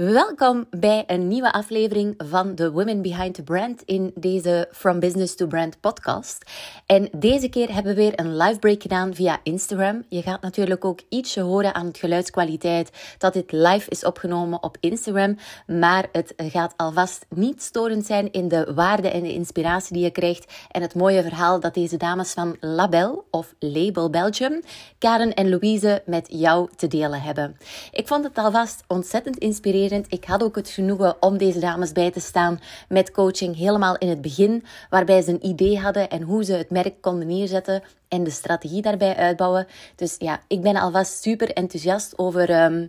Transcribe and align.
Welkom 0.00 0.66
bij 0.70 1.04
een 1.06 1.28
nieuwe 1.28 1.52
aflevering 1.52 2.14
van 2.18 2.54
de 2.54 2.70
Women 2.70 3.02
Behind 3.02 3.34
the 3.34 3.42
Brand 3.42 3.82
in 3.82 4.12
deze 4.14 4.68
From 4.72 5.00
Business 5.00 5.34
to 5.34 5.46
Brand 5.46 5.80
podcast. 5.80 6.50
En 6.86 7.08
deze 7.16 7.48
keer 7.48 7.74
hebben 7.74 7.94
we 7.94 8.00
weer 8.00 8.20
een 8.20 8.36
live 8.36 8.58
break 8.58 8.82
gedaan 8.82 9.14
via 9.14 9.40
Instagram. 9.42 10.04
Je 10.08 10.22
gaat 10.22 10.40
natuurlijk 10.40 10.84
ook 10.84 11.00
ietsje 11.08 11.40
horen 11.40 11.74
aan 11.74 11.86
het 11.86 11.98
geluidskwaliteit 11.98 12.90
dat 13.18 13.32
dit 13.32 13.52
live 13.52 13.90
is 13.90 14.04
opgenomen 14.04 14.62
op 14.62 14.76
Instagram. 14.80 15.36
Maar 15.66 16.08
het 16.12 16.34
gaat 16.36 16.74
alvast 16.76 17.26
niet 17.28 17.62
storend 17.62 18.06
zijn 18.06 18.32
in 18.32 18.48
de 18.48 18.72
waarde 18.74 19.10
en 19.10 19.22
de 19.22 19.32
inspiratie 19.32 19.94
die 19.94 20.04
je 20.04 20.10
krijgt. 20.10 20.52
En 20.70 20.82
het 20.82 20.94
mooie 20.94 21.22
verhaal 21.22 21.60
dat 21.60 21.74
deze 21.74 21.96
dames 21.96 22.32
van 22.32 22.56
Label 22.60 23.24
of 23.30 23.54
Label 23.58 24.10
Belgium, 24.10 24.60
Karen 24.98 25.34
en 25.34 25.48
Louise, 25.48 26.02
met 26.06 26.26
jou 26.30 26.68
te 26.76 26.88
delen 26.88 27.22
hebben. 27.22 27.56
Ik 27.92 28.06
vond 28.06 28.24
het 28.24 28.38
alvast 28.38 28.82
ontzettend 28.86 29.36
inspirerend 29.38 29.88
ik 30.08 30.24
had 30.24 30.42
ook 30.42 30.56
het 30.56 30.68
genoegen 30.68 31.16
om 31.20 31.38
deze 31.38 31.58
dames 31.58 31.92
bij 31.92 32.10
te 32.10 32.20
staan 32.20 32.60
met 32.88 33.10
coaching 33.10 33.56
helemaal 33.56 33.96
in 33.96 34.08
het 34.08 34.20
begin, 34.20 34.64
waarbij 34.90 35.22
ze 35.22 35.30
een 35.30 35.46
idee 35.46 35.78
hadden 35.78 36.10
en 36.10 36.22
hoe 36.22 36.44
ze 36.44 36.52
het 36.52 36.70
merk 36.70 37.00
konden 37.00 37.26
neerzetten 37.26 37.82
en 38.08 38.24
de 38.24 38.30
strategie 38.30 38.82
daarbij 38.82 39.16
uitbouwen. 39.16 39.66
Dus 39.96 40.14
ja, 40.18 40.40
ik 40.46 40.60
ben 40.60 40.76
alvast 40.76 41.22
super 41.22 41.52
enthousiast 41.52 42.18
over. 42.18 42.50
Ehm, 42.50 42.86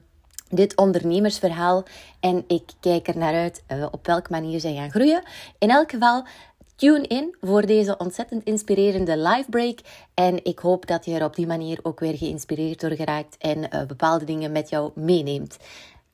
dit 0.51 0.75
ondernemersverhaal 0.75 1.83
en 2.19 2.43
ik 2.47 2.63
kijk 2.79 3.07
er 3.07 3.17
naar 3.17 3.33
uit 3.33 3.63
uh, 3.71 3.85
op 3.91 4.05
welke 4.05 4.31
manier 4.31 4.59
zij 4.59 4.73
gaan 4.73 4.91
groeien. 4.91 5.23
In 5.57 5.69
elk 5.69 5.91
geval, 5.91 6.23
tune 6.75 7.07
in 7.07 7.35
voor 7.41 7.65
deze 7.65 7.97
ontzettend 7.97 8.43
inspirerende 8.43 9.17
live 9.17 9.49
break. 9.49 9.79
En 10.13 10.45
ik 10.45 10.59
hoop 10.59 10.87
dat 10.87 11.05
je 11.05 11.15
er 11.15 11.23
op 11.23 11.35
die 11.35 11.47
manier 11.47 11.79
ook 11.83 11.99
weer 11.99 12.17
geïnspireerd 12.17 12.79
door 12.79 12.91
geraakt 12.91 13.37
en 13.37 13.57
uh, 13.57 13.83
bepaalde 13.83 14.25
dingen 14.25 14.51
met 14.51 14.69
jou 14.69 14.91
meeneemt. 14.95 15.57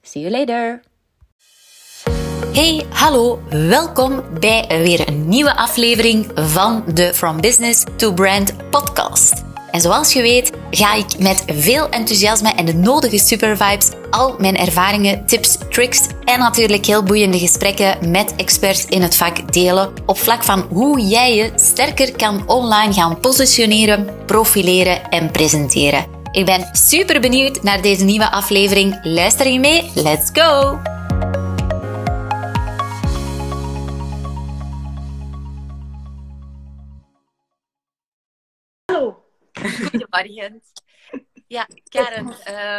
See 0.08 0.22
you 0.22 0.32
later! 0.32 0.82
Hey, 2.54 2.86
hallo, 2.90 3.40
welkom 3.50 4.24
bij 4.40 4.66
weer 4.68 5.08
een 5.08 5.28
nieuwe 5.28 5.56
aflevering 5.56 6.32
van 6.36 6.84
de 6.94 7.14
From 7.14 7.42
Business 7.42 7.84
to 7.96 8.14
Brand 8.14 8.70
podcast. 8.70 9.44
En 9.72 9.82
zoals 9.82 10.14
je 10.14 10.22
weet, 10.22 10.52
ga 10.72 10.94
ik 10.94 11.20
met 11.20 11.44
veel 11.48 11.90
enthousiasme 11.90 12.50
en 12.50 12.66
de 12.66 12.74
nodige 12.74 13.18
super 13.18 13.58
vibes 13.58 13.90
al 14.10 14.36
mijn 14.38 14.58
ervaringen, 14.58 15.26
tips, 15.26 15.58
tricks 15.70 16.08
en 16.24 16.40
natuurlijk 16.40 16.86
heel 16.86 17.04
boeiende 17.04 17.40
gesprekken 17.40 18.12
met 18.12 18.36
experts 18.36 18.86
in 18.86 19.02
het 19.02 19.16
vak 19.16 19.54
delen 19.54 19.94
op 20.06 20.18
vlak 20.18 20.44
van 20.44 20.60
hoe 20.60 21.02
jij 21.02 21.36
je 21.36 21.52
sterker 21.56 22.16
kan 22.16 22.48
online 22.50 22.94
gaan 22.94 23.20
positioneren, 23.20 24.26
profileren 24.26 25.10
en 25.10 25.32
presenteren. 25.32 26.17
Ik 26.32 26.46
ben 26.46 26.76
super 26.76 27.22
benieuwd 27.22 27.64
naar 27.64 27.82
deze 27.82 28.04
nieuwe 28.04 28.32
aflevering. 28.32 29.00
Luister 29.04 29.48
je 29.48 29.60
mee? 29.60 29.92
Let's 29.96 30.30
go! 30.34 30.80
Hallo. 38.86 39.24
Goedemorgen. 39.90 40.62
Ja, 41.48 41.68
Karen, 41.90 42.36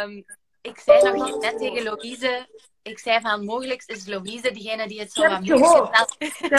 um, 0.07 0.25
ik 0.61 0.79
zei 0.79 1.17
nog 1.17 1.39
net 1.41 1.57
tegen 1.57 1.83
Louise, 1.83 2.47
ik 2.81 2.99
zei 2.99 3.19
van 3.21 3.45
mogelijk 3.45 3.83
is 3.85 4.05
Louise 4.05 4.51
degene 4.51 4.87
die 4.87 4.99
het 4.99 5.13
zo 5.13 5.23
aan 5.23 5.43
moeilijk 5.43 6.15
zit. 6.17 6.49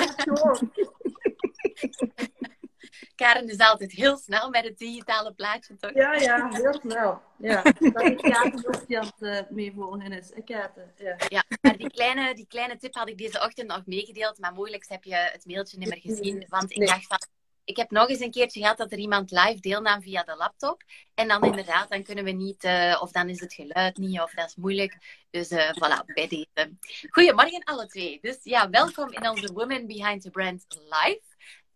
Karen 3.21 3.49
is 3.49 3.59
altijd 3.59 3.93
heel 3.93 4.17
snel 4.17 4.51
met 4.51 4.65
het 4.65 4.79
digitale 4.79 5.33
plaatje, 5.33 5.77
toch? 5.77 5.95
Ja, 5.95 6.15
ja, 6.15 6.49
heel 6.51 6.79
snel. 6.81 7.21
Ja, 7.37 7.63
dat 7.93 8.03
is 8.03 8.21
Katen 8.21 8.67
ook 8.67 8.87
die 8.87 8.99
aan 8.99 9.13
het 9.17 9.47
uh, 9.47 9.51
meevolgen 9.51 10.13
is. 10.13 10.31
Katen, 10.45 10.93
ja. 10.97 11.17
ja, 11.29 11.45
maar 11.61 11.77
die 11.77 11.91
kleine, 11.91 12.35
die 12.35 12.47
kleine 12.47 12.77
tip 12.77 12.95
had 12.95 13.09
ik 13.09 13.19
deze 13.19 13.41
ochtend 13.41 13.69
nog 13.69 13.87
meegedeeld, 13.87 14.39
maar 14.39 14.53
mogelijk 14.53 14.85
heb 14.89 15.05
je 15.05 15.15
het 15.15 15.47
mailtje 15.47 15.79
niet 15.79 15.89
meer 15.89 16.01
gezien. 16.01 16.47
Want 16.49 16.71
ik 16.71 16.87
dacht 16.87 17.07
van, 17.07 17.19
ik 17.65 17.77
heb 17.77 17.91
nog 17.91 18.09
eens 18.09 18.21
een 18.21 18.31
keertje 18.31 18.61
gehad 18.61 18.77
dat 18.77 18.93
er 18.93 18.99
iemand 18.99 19.31
live 19.31 19.61
deelnam 19.61 20.03
via 20.03 20.23
de 20.23 20.37
laptop. 20.37 20.83
En 21.15 21.29
dan 21.29 21.45
inderdaad, 21.45 21.91
dan 21.91 22.03
kunnen 22.03 22.25
we 22.25 22.31
niet, 22.31 22.65
uh, 22.65 22.99
of 23.01 23.13
dan 23.13 23.29
is 23.29 23.41
het 23.41 23.55
geluid 23.55 23.97
niet, 23.97 24.21
of 24.21 24.35
dat 24.35 24.47
is 24.47 24.57
moeilijk. 24.57 25.25
Dus 25.31 25.51
uh, 25.51 25.69
voilà, 25.69 26.05
bij 26.15 26.29
deze. 26.29 26.77
Goedemorgen 27.11 27.65
alle 27.65 27.87
twee. 27.87 28.19
Dus 28.21 28.39
ja, 28.43 28.71
welkom 28.71 29.13
in 29.13 29.29
onze 29.29 29.53
Women 29.53 29.87
Behind 29.87 30.23
the 30.23 30.31
Brand 30.31 30.65
live. 30.69 31.30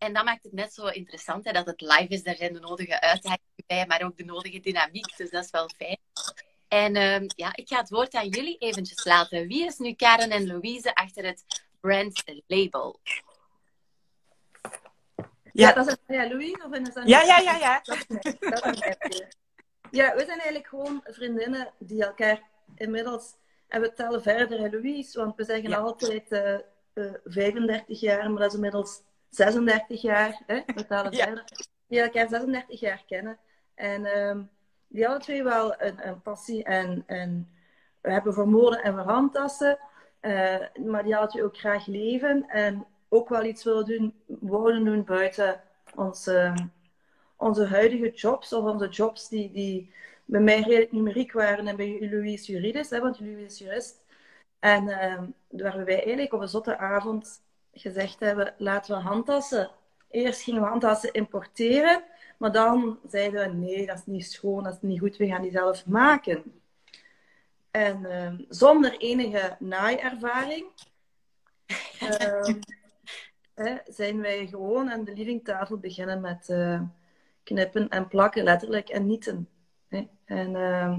En 0.05 0.13
dat 0.13 0.25
maakt 0.25 0.43
het 0.43 0.53
net 0.53 0.75
zo 0.75 0.87
interessant 0.87 1.45
hè, 1.45 1.53
dat 1.53 1.67
het 1.67 1.81
live 1.81 2.09
is. 2.09 2.23
Daar 2.23 2.37
zijn 2.37 2.53
de 2.53 2.61
nodige 2.61 3.01
uitdagingen 3.01 3.65
bij, 3.67 3.87
maar 3.87 4.03
ook 4.03 4.17
de 4.17 4.25
nodige 4.25 4.61
dynamiek. 4.61 5.17
Dus 5.17 5.31
dat 5.31 5.45
is 5.45 5.51
wel 5.51 5.71
fijn. 5.77 5.99
En 6.69 6.97
uh, 6.97 7.29
ja, 7.29 7.57
ik 7.57 7.69
ga 7.69 7.79
het 7.79 7.89
woord 7.89 8.15
aan 8.15 8.29
jullie 8.29 8.59
eventjes 8.59 9.05
laten. 9.05 9.47
Wie 9.47 9.67
is 9.67 9.79
nu 9.79 9.93
Karen 9.93 10.31
en 10.31 10.47
Louise 10.47 10.95
achter 10.95 11.25
het 11.25 11.45
brand 11.81 12.23
label? 12.47 13.01
Ja, 15.53 15.73
dat 15.73 15.87
is 15.87 15.97
ja, 16.07 16.29
Louise 16.29 16.65
of 16.65 16.77
is 16.77 16.95
dat 16.95 17.09
Ja, 17.09 17.23
ja, 17.23 17.39
ja, 17.39 17.57
ja. 17.57 17.83
ja, 19.91 20.15
we 20.15 20.25
zijn 20.25 20.39
eigenlijk 20.39 20.67
gewoon 20.67 21.01
vriendinnen 21.05 21.73
die 21.79 22.05
elkaar 22.05 22.43
inmiddels... 22.75 23.35
En 23.69 23.81
we 23.81 23.93
tellen 23.93 24.23
verder, 24.23 24.59
hè, 24.61 24.69
Louise, 24.69 25.19
want 25.19 25.37
we 25.37 25.45
zeggen 25.45 25.75
altijd 25.75 26.33
uh, 26.33 26.59
uh, 26.95 27.15
35 27.25 28.01
jaar, 28.01 28.31
maar 28.31 28.41
dat 28.41 28.49
is 28.49 28.55
inmiddels 28.55 29.03
36 29.35 30.03
jaar, 30.03 30.43
hè, 30.47 30.55
ja. 30.55 30.63
verder, 31.03 31.45
die 31.87 32.01
elkaar 32.01 32.29
36 32.29 32.81
jaar 32.81 33.05
kennen. 33.07 33.39
En 33.75 34.19
um, 34.19 34.51
die 34.89 35.09
alle 35.09 35.19
twee 35.19 35.43
wel 35.43 35.83
een, 35.83 36.09
een 36.09 36.23
passie 36.23 36.65
en, 36.65 37.03
en 37.07 37.49
we 38.01 38.13
hebben 38.13 38.35
voor 38.35 38.49
mode 38.49 38.81
en 38.81 38.93
voor 38.93 39.13
handtassen. 39.13 39.79
Uh, 40.21 40.61
maar 40.85 41.03
die 41.03 41.15
hadden 41.15 41.45
ook 41.45 41.57
graag 41.57 41.87
leven 41.87 42.49
en 42.49 42.87
ook 43.09 43.29
wel 43.29 43.45
iets 43.45 43.65
willen 43.65 43.85
doen, 43.85 44.15
wouden 44.27 44.85
doen 44.85 45.05
buiten 45.05 45.61
onze, 45.95 46.55
onze 47.37 47.67
huidige 47.67 48.11
jobs 48.11 48.53
of 48.53 48.65
onze 48.65 48.89
jobs 48.89 49.29
die, 49.29 49.53
die 49.53 49.93
bij 50.25 50.41
mij 50.41 50.61
redelijk 50.61 50.93
numeriek 50.93 51.33
waren 51.33 51.69
en 51.69 51.77
bij 51.77 52.09
Louise 52.11 52.53
juridisch, 52.53 52.91
hè, 52.91 53.01
want 53.01 53.21
Louise 53.21 53.45
is 53.45 53.59
jurist. 53.59 54.03
En 54.59 54.85
uh, 54.89 55.23
waar 55.49 55.85
wij 55.85 55.97
eigenlijk 55.97 56.33
op 56.33 56.41
een 56.41 56.49
zotte 56.49 56.79
avond 56.79 57.43
gezegd 57.75 58.21
hebben, 58.21 58.55
laten 58.59 58.97
we 58.97 59.03
handtassen. 59.03 59.71
Eerst 60.11 60.43
gingen 60.43 60.61
we 60.61 60.69
handtassen 60.69 61.13
importeren, 61.13 62.05
maar 62.39 62.53
dan 62.53 62.99
zeiden 63.07 63.41
we, 63.41 63.57
nee, 63.57 63.87
dat 63.87 63.99
is 63.99 64.07
niet 64.07 64.33
schoon, 64.33 64.63
dat 64.63 64.73
is 64.73 64.79
niet 64.81 64.99
goed, 64.99 65.17
we 65.17 65.27
gaan 65.27 65.43
die 65.43 65.51
zelf 65.51 65.87
maken. 65.87 66.61
En 67.71 68.01
uh, 68.03 68.47
zonder 68.49 68.97
enige 68.99 69.57
naaiervaring 69.59 70.65
uh, 72.03 72.55
hè, 73.55 73.77
zijn 73.87 74.21
wij 74.21 74.47
gewoon 74.47 74.91
aan 74.91 75.05
de 75.05 75.13
livingtafel 75.13 75.79
beginnen 75.79 76.21
met 76.21 76.49
uh, 76.49 76.81
knippen 77.43 77.89
en 77.89 78.09
plakken, 78.09 78.45
letterlijk, 78.45 78.89
en 78.89 79.07
nieten. 79.07 79.49
Hè. 79.89 80.07
En, 80.25 80.57
ehm, 80.57 80.99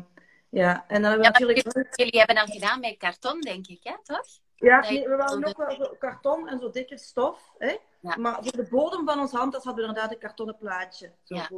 ja, 0.49 0.85
en 0.87 1.01
dan 1.01 1.11
hebben 1.11 1.17
we 1.17 1.23
ja, 1.23 1.29
natuurlijk... 1.29 1.95
Jullie 1.95 2.17
hebben 2.17 2.35
dan 2.35 2.47
gedaan 2.47 2.79
met 2.79 2.97
karton, 2.97 3.41
denk 3.41 3.67
ik, 3.67 3.79
hè, 3.83 3.95
toch? 4.03 4.27
Ja, 4.55 4.79
nee, 4.79 5.07
we 5.07 5.16
hadden 5.16 5.47
ook 5.47 5.57
wel 5.57 5.75
zo 5.75 5.95
karton 5.99 6.47
en 6.47 6.59
zo 6.59 6.69
dikke 6.69 6.97
stof. 6.97 7.53
Hè? 7.57 7.77
Ja. 7.99 8.16
Maar 8.17 8.38
voor 8.41 8.51
de 8.51 8.67
bodem 8.69 9.05
van 9.05 9.19
ons 9.19 9.31
handtas 9.31 9.63
hadden 9.63 9.83
we 9.83 9.89
inderdaad 9.89 10.13
een 10.13 10.19
kartonnen 10.19 10.57
plaatje. 10.57 11.11
Zo 11.23 11.35
ja. 11.35 11.49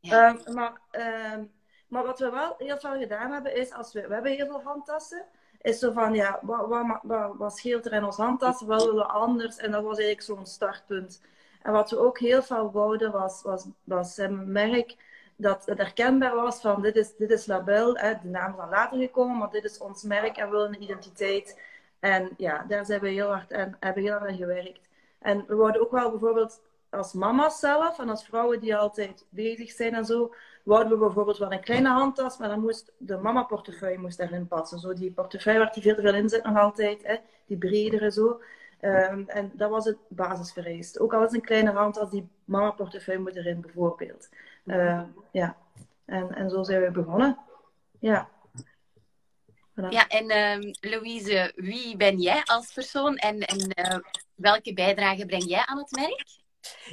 Ja. 0.00 0.28
Um, 0.28 0.54
maar, 0.54 0.80
um, 1.34 1.52
maar 1.88 2.04
wat 2.04 2.18
we 2.18 2.30
wel 2.30 2.54
heel 2.58 2.78
veel 2.78 2.98
gedaan 2.98 3.32
hebben, 3.32 3.56
is 3.56 3.72
als 3.72 3.92
we, 3.92 4.06
we 4.06 4.14
hebben 4.14 4.32
heel 4.32 4.46
veel 4.46 4.62
handtassen. 4.62 5.24
Is 5.60 5.78
zo 5.78 5.92
van, 5.92 6.14
ja, 6.14 6.38
wat, 6.42 6.68
wat, 6.68 7.00
wat, 7.02 7.36
wat 7.36 7.56
scheelt 7.56 7.86
er 7.86 7.92
in 7.92 8.04
ons 8.04 8.16
handtas? 8.16 8.62
Wat 8.62 8.80
willen 8.84 8.96
we 8.96 9.06
anders? 9.06 9.56
En 9.56 9.70
dat 9.70 9.82
was 9.82 9.98
eigenlijk 9.98 10.22
zo'n 10.22 10.46
startpunt. 10.46 11.22
En 11.62 11.72
wat 11.72 11.90
we 11.90 11.98
ook 11.98 12.18
heel 12.18 12.42
veel 12.42 12.70
wouden, 12.70 13.12
was, 13.12 13.42
was, 13.42 13.66
was 13.84 14.16
een 14.16 14.52
merk 14.52 14.96
dat 15.36 15.66
het 15.66 15.78
herkenbaar 15.78 16.34
was 16.34 16.60
van, 16.60 16.82
dit 16.82 16.96
is, 16.96 17.16
dit 17.16 17.30
is 17.30 17.46
Label. 17.46 17.96
Hè? 17.96 18.12
De 18.22 18.28
naam 18.28 18.50
is 18.50 18.56
dan 18.56 18.68
later 18.68 18.98
gekomen, 18.98 19.36
maar 19.36 19.50
dit 19.50 19.64
is 19.64 19.78
ons 19.78 20.02
merk 20.02 20.36
en 20.36 20.44
we 20.44 20.50
willen 20.50 20.74
een 20.74 20.82
identiteit. 20.82 21.60
En 22.00 22.30
ja, 22.36 22.64
daar 22.68 22.84
zijn 22.84 23.00
we 23.00 23.08
heel 23.08 23.28
hard 23.28 23.52
aan, 23.52 23.76
hebben 23.80 24.02
heel 24.02 24.12
hard 24.12 24.30
aan 24.30 24.36
gewerkt. 24.36 24.88
En 25.18 25.44
we 25.46 25.54
worden 25.54 25.80
ook 25.80 25.90
wel 25.90 26.10
bijvoorbeeld 26.10 26.60
als 26.90 27.12
mama's 27.12 27.58
zelf 27.58 27.98
en 27.98 28.08
als 28.08 28.24
vrouwen 28.24 28.60
die 28.60 28.76
altijd 28.76 29.24
bezig 29.28 29.70
zijn 29.70 29.94
en 29.94 30.04
zo, 30.04 30.34
wouden 30.62 30.92
we 30.92 30.98
bijvoorbeeld 30.98 31.38
wel 31.38 31.52
een 31.52 31.60
kleine 31.60 31.88
handtas, 31.88 32.38
maar 32.38 32.48
dan 32.48 32.60
moest 32.60 32.92
de 32.98 33.16
mama-portefeuille 33.16 33.98
moest 33.98 34.18
daarin 34.18 34.48
passen. 34.48 34.78
Zo 34.78 34.92
die 34.92 35.12
portefeuille 35.12 35.58
waar 35.58 35.72
die 35.72 35.82
veel 35.82 35.94
te 35.94 36.00
veel 36.00 36.14
in 36.14 36.28
zit 36.28 36.44
nog 36.44 36.56
altijd, 36.56 37.06
hè? 37.06 37.16
die 37.46 37.56
bredere 37.56 38.10
zo. 38.10 38.40
Um, 38.80 39.24
en 39.28 39.52
dat 39.54 39.70
was 39.70 39.84
het 39.84 39.96
basisvereist. 40.08 41.00
Ook 41.00 41.14
al 41.14 41.24
is 41.24 41.32
een 41.32 41.40
kleine 41.40 41.70
handtas, 41.70 42.10
die 42.10 42.28
mama-portefeuille 42.44 43.20
moet 43.22 43.36
erin 43.36 43.60
bijvoorbeeld. 43.60 44.28
Uh, 44.64 45.02
ja, 45.30 45.56
en, 46.04 46.34
en 46.34 46.50
zo 46.50 46.62
zijn 46.62 46.82
we 46.82 46.90
begonnen. 46.90 47.38
Ja. 47.98 48.28
Ja, 49.90 50.08
en 50.08 50.30
uh, 50.30 50.72
Louise, 50.80 51.52
wie 51.56 51.96
ben 51.96 52.18
jij 52.18 52.42
als 52.44 52.72
persoon 52.72 53.16
en, 53.16 53.40
en 53.40 53.72
uh, 53.74 53.98
welke 54.34 54.72
bijdrage 54.72 55.26
breng 55.26 55.44
jij 55.48 55.66
aan 55.66 55.78
het 55.78 55.90
merk? 55.90 56.24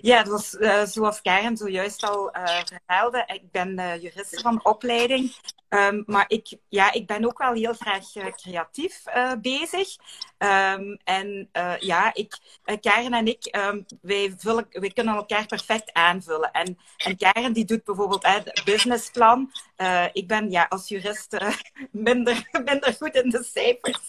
Ja, 0.02 0.26
uh, 0.26 0.86
zoals 0.86 1.22
Karen 1.22 1.58
zojuist 1.58 2.04
al 2.04 2.36
uh, 2.36 2.60
verhaalde, 2.64 3.24
ik 3.28 3.52
ben 3.52 4.00
jurist 4.00 4.42
van 4.42 4.66
opleiding. 4.66 5.36
Ehm, 5.70 6.04
maar 6.06 6.26
ik, 6.28 6.58
ja, 6.70 6.92
ik 6.92 7.08
ben 7.08 7.26
ook 7.26 7.38
wel 7.38 7.54
heel 7.54 7.74
graag 7.74 8.12
creatief 8.36 9.04
bezig. 9.42 9.96
Um, 10.38 11.00
en 11.04 11.50
ja, 11.80 12.14
ik, 12.14 12.38
Karen 12.82 13.14
en 13.14 13.28
ik, 13.28 13.58
um, 13.58 13.86
wij, 14.02 14.34
vullen, 14.38 14.68
wij 14.70 14.90
kunnen 14.90 15.16
elkaar 15.16 15.46
perfect 15.46 15.94
aanvullen. 15.94 16.52
En, 16.52 16.78
en 16.98 17.18
Karen 17.18 17.54
die 17.54 17.66
doet 17.66 17.84
bijvoorbeeld 17.84 18.28
het 18.28 18.62
businessplan. 18.66 19.52
Ik 20.14 20.28
ben 20.28 20.52
ja, 20.52 20.66
als 20.70 20.88
jurist 20.88 21.38
minder, 21.92 22.50
minder 22.66 22.96
goed 23.00 23.16
in 23.16 23.30
de 23.30 23.44
cijfers. 23.44 24.00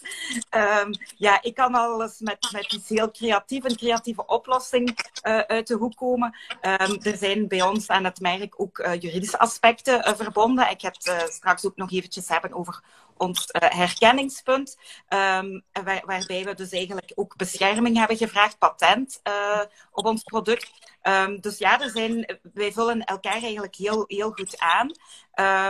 ja, 1.16 1.42
ik 1.42 1.54
kan 1.54 1.74
alles 1.74 2.20
met, 2.20 2.48
met 2.52 2.72
iets 2.72 2.88
heel 2.88 3.10
creatief, 3.10 3.64
een 3.64 3.76
creatieve 3.76 4.26
oplossing 4.26 4.96
uit 5.22 5.66
de 5.66 5.74
hoek 5.74 5.96
komen. 5.96 6.36
er 6.60 7.16
zijn 7.16 7.48
bij 7.48 7.62
ons 7.62 7.88
aan 7.88 8.04
het 8.04 8.20
merk 8.20 8.60
ook 8.60 8.96
juridische 9.00 9.38
aspecten 9.38 10.16
verbonden. 10.16 10.70
Ik 10.70 10.80
heb 10.80 10.94
straks 10.94 11.34
straks 11.34 11.66
ook 11.66 11.76
nog 11.76 11.92
eventjes 11.92 12.28
hebben 12.28 12.52
over 12.52 12.82
ons 13.16 13.48
uh, 13.52 13.70
herkenningspunt. 13.70 14.76
Waar, 15.08 16.02
waarbij 16.04 16.44
we 16.44 16.54
dus 16.54 16.70
eigenlijk 16.70 17.12
ook 17.14 17.36
bescherming 17.36 17.96
hebben 17.96 18.16
gevraagd, 18.16 18.58
patent 18.58 19.20
uh, 19.28 19.60
op 19.90 20.04
ons 20.04 20.22
product. 20.22 20.70
Um, 21.02 21.40
dus 21.40 21.58
ja, 21.58 21.80
er 21.80 21.90
zijn, 21.90 22.38
wij 22.52 22.72
vullen 22.72 23.04
elkaar 23.04 23.42
eigenlijk 23.42 23.74
heel, 23.74 24.04
heel 24.06 24.30
goed 24.30 24.58
aan. 24.58 24.90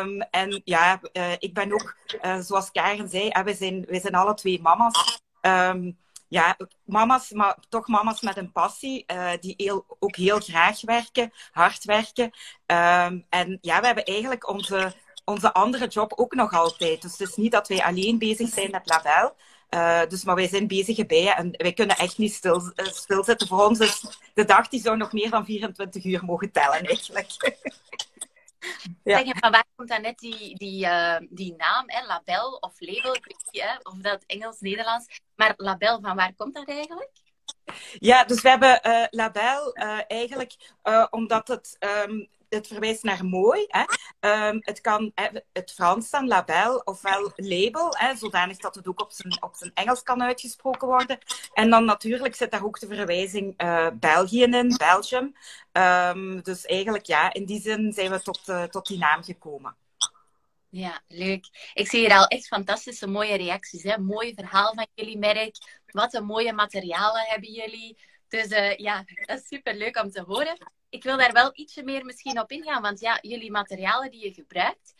Um, 0.04 0.20
en 0.20 0.60
ja, 0.64 1.00
uh, 1.12 1.32
ik 1.38 1.54
ben 1.54 1.72
ook, 1.72 1.96
zoals 2.40 2.70
Karen 2.70 3.08
zei, 3.08 3.30
wij, 3.44 3.54
zijn, 3.54 3.84
wij 3.88 4.00
zijn 4.00 4.14
alle 4.14 4.34
twee 4.34 4.60
mama's. 4.60 5.22
ja, 6.28 6.56
mama's, 6.84 7.30
maar 7.30 7.56
toch 7.68 7.86
mama's 7.86 8.20
met 8.20 8.36
een 8.36 8.52
passie, 8.52 9.06
die 9.40 9.82
ook 9.98 10.16
heel 10.16 10.40
graag 10.40 10.80
werken, 10.80 11.32
hard 11.52 11.84
werken. 11.84 12.30
En 13.28 13.58
ja, 13.60 13.80
we 13.80 13.86
hebben 13.86 14.04
eigenlijk 14.04 14.48
onze, 14.48 14.94
onze 15.24 15.52
andere 15.52 15.86
job 15.86 16.12
ook 16.16 16.34
nog 16.34 16.52
altijd. 16.52 17.02
Dus 17.02 17.18
het 17.18 17.28
is 17.28 17.36
niet 17.36 17.52
dat 17.52 17.68
wij 17.68 17.82
alleen 17.82 18.18
bezig 18.18 18.48
zijn 18.48 18.70
met 18.70 18.88
label. 18.88 19.36
Uh, 19.70 20.06
dus, 20.08 20.24
maar 20.24 20.34
wij 20.34 20.48
zijn 20.48 20.66
bezig 20.66 20.98
erbij 20.98 21.34
en 21.34 21.50
wij 21.56 21.72
kunnen 21.72 21.96
echt 21.96 22.18
niet 22.18 22.34
stil, 22.34 22.72
uh, 22.76 22.86
stilzitten. 22.86 23.48
Voor 23.48 23.66
ons 23.66 23.78
is 23.78 24.18
de 24.34 24.44
dag 24.44 24.68
die 24.68 24.80
zou 24.80 24.96
nog 24.96 25.12
meer 25.12 25.30
dan 25.30 25.44
24 25.44 26.04
uur 26.04 26.24
mogen 26.24 26.52
tellen, 26.52 26.82
eigenlijk. 26.86 27.30
ja. 29.04 29.24
Zeg, 29.24 29.38
van 29.38 29.50
waar 29.50 29.64
komt 29.76 29.88
dan 29.88 30.02
net 30.02 30.18
die, 30.18 30.58
die, 30.58 30.84
uh, 30.84 31.16
die 31.30 31.54
naam, 31.56 31.84
hè? 31.86 32.06
label 32.06 32.52
of 32.60 32.74
label? 32.78 33.14
Ik 33.14 33.24
weet 33.24 33.48
niet 33.50 33.62
hè? 33.62 33.76
of 33.82 33.94
dat 33.94 34.24
Engels-Nederlands. 34.26 35.20
Maar 35.34 35.54
label, 35.56 36.00
van 36.00 36.16
waar 36.16 36.34
komt 36.36 36.54
dat 36.54 36.68
eigenlijk? 36.68 37.10
Ja, 37.98 38.24
dus 38.24 38.42
we 38.42 38.48
hebben 38.48 39.08
label 39.10 39.72
eigenlijk 40.06 40.56
omdat 41.10 41.48
het 41.48 41.76
um, 42.06 42.28
het 42.54 42.66
verwijst 42.66 43.02
naar 43.02 43.24
mooi. 43.24 43.64
Hè. 43.68 43.84
Um, 44.48 44.58
het 44.60 44.80
kan 44.80 45.12
het 45.52 45.72
Frans 45.72 46.10
dan 46.10 46.28
label 46.28 46.78
ofwel 46.84 47.32
label, 47.36 47.94
hè, 47.96 48.16
zodanig 48.16 48.56
dat 48.56 48.74
het 48.74 48.88
ook 48.88 49.00
op 49.00 49.12
zijn, 49.12 49.42
op 49.42 49.54
zijn 49.54 49.70
Engels 49.74 50.02
kan 50.02 50.22
uitgesproken 50.22 50.88
worden. 50.88 51.18
En 51.52 51.70
dan 51.70 51.84
natuurlijk 51.84 52.34
zit 52.34 52.50
daar 52.50 52.64
ook 52.64 52.80
de 52.80 52.86
verwijzing 52.86 53.62
uh, 53.62 53.88
België 53.94 54.42
in, 54.42 54.74
Belgium. 54.76 55.34
Um, 55.72 56.42
dus 56.42 56.66
eigenlijk 56.66 57.06
ja, 57.06 57.32
in 57.32 57.44
die 57.44 57.60
zin 57.60 57.92
zijn 57.92 58.10
we 58.10 58.22
tot, 58.22 58.40
uh, 58.48 58.62
tot 58.62 58.86
die 58.86 58.98
naam 58.98 59.22
gekomen. 59.22 59.76
Ja, 60.68 61.00
leuk. 61.08 61.70
Ik 61.74 61.88
zie 61.88 62.00
hier 62.00 62.16
al 62.16 62.26
echt 62.26 62.46
fantastische 62.46 63.06
mooie 63.06 63.36
reacties. 63.36 63.82
Hè? 63.82 63.98
Mooi 63.98 64.34
verhaal 64.34 64.74
van 64.74 64.86
jullie 64.94 65.18
merk. 65.18 65.56
Wat 65.86 66.14
een 66.14 66.24
mooie 66.24 66.52
materialen 66.52 67.24
hebben 67.26 67.52
jullie. 67.52 67.98
Dus 68.34 68.50
uh, 68.50 68.76
ja, 68.76 69.04
dat 69.24 69.38
is 69.38 69.46
super 69.46 69.74
leuk 69.74 70.02
om 70.02 70.10
te 70.10 70.22
horen 70.22 70.56
ik 70.94 71.02
wil 71.02 71.16
daar 71.16 71.32
wel 71.32 71.50
ietsje 71.54 71.82
meer 71.82 72.04
misschien 72.04 72.40
op 72.40 72.50
ingaan. 72.50 72.82
Want 72.82 73.00
ja, 73.00 73.18
jullie 73.20 73.50
materialen 73.50 74.10
die 74.10 74.24
je 74.24 74.32
gebruikt, 74.32 74.94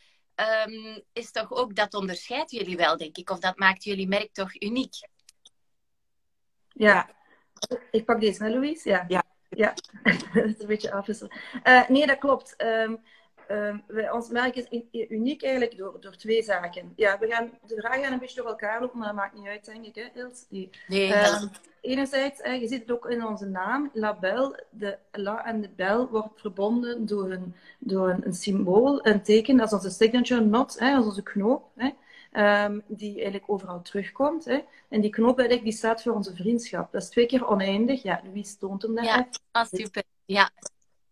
um, 0.67 1.03
is 1.13 1.31
toch 1.31 1.53
ook, 1.53 1.75
dat 1.75 1.95
onderscheidt 1.95 2.51
jullie 2.51 2.77
wel, 2.77 2.97
denk 2.97 3.17
ik. 3.17 3.31
Of 3.31 3.39
dat 3.39 3.59
maakt 3.59 3.85
jullie 3.85 4.09
merk 4.09 4.33
toch 4.33 4.63
uniek? 4.63 4.95
Ja, 6.69 7.11
ik 7.91 8.05
pak 8.05 8.21
deze, 8.21 8.45
hè, 8.45 8.51
Louise? 8.51 8.89
Ja. 8.89 9.05
Ja. 9.09 9.25
ja. 9.49 9.75
dat 10.35 10.45
is 10.45 10.61
een 10.61 10.67
beetje 10.67 10.93
afwisselen. 10.93 11.33
Uh, 11.65 11.89
nee, 11.89 12.07
dat 12.07 12.19
klopt. 12.19 12.55
Um, 12.63 13.03
um, 13.51 13.83
wij, 13.87 14.11
ons 14.11 14.29
merk 14.29 14.57
is 14.57 14.83
uniek 15.09 15.43
eigenlijk 15.43 15.77
door, 15.77 16.01
door 16.01 16.17
twee 16.17 16.43
zaken. 16.43 16.93
Ja, 16.97 17.19
we 17.19 17.27
gaan, 17.27 17.51
de 17.67 17.77
vragen 17.77 18.03
gaan 18.03 18.13
een 18.13 18.19
beetje 18.19 18.41
door 18.41 18.51
elkaar 18.51 18.81
lopen, 18.81 18.99
maar 18.99 19.07
dat 19.07 19.17
maakt 19.17 19.35
niet 19.35 19.47
uit, 19.47 19.65
denk 19.65 19.85
ik, 19.85 19.95
hè, 19.95 20.23
Ils? 20.23 20.47
Die, 20.49 20.71
nee, 20.89 21.17
um, 21.17 21.51
enerzijds, 21.81 22.43
hè, 22.43 22.53
je 22.53 22.69
ziet 22.69 22.81
het 22.81 22.91
ook 22.91 23.11
in 23.11 23.27
onze 23.27 23.47
naam, 23.47 23.91
label, 23.93 24.57
de 24.71 24.99
la 25.13 25.45
en 25.47 25.61
de 25.61 25.71
bel 25.77 26.09
wordt 26.09 26.41
verbonden 26.41 27.07
door 27.07 27.31
een, 27.31 27.55
door 27.79 28.09
een, 28.09 28.27
een 28.27 28.35
symbool, 28.35 29.07
een 29.07 29.23
teken, 29.23 29.57
dat 29.57 29.67
is 29.67 29.73
onze 29.73 29.91
signature 29.91 30.43
knot, 30.43 30.79
hè, 30.79 30.91
dat 30.91 31.01
is 31.01 31.09
onze 31.09 31.23
knoop, 31.23 31.71
hè, 31.75 31.91
um, 32.65 32.83
die 32.87 33.15
eigenlijk 33.15 33.45
overal 33.47 33.83
terugkomt. 33.83 34.45
Hè. 34.45 34.65
En 34.89 35.01
die 35.01 35.11
knoop 35.11 35.39
eigenlijk, 35.39 35.69
die 35.69 35.79
staat 35.79 36.03
voor 36.03 36.13
onze 36.13 36.35
vriendschap. 36.35 36.93
Dat 36.93 37.03
is 37.03 37.09
twee 37.09 37.27
keer 37.27 37.47
oneindig. 37.47 38.03
Ja, 38.03 38.21
Louise 38.25 38.59
toont 38.59 38.83
hem 38.83 38.95
daar. 38.95 39.05
Ja, 39.05 39.29
ah, 39.51 39.67
super. 39.67 40.03
Ja, 40.25 40.51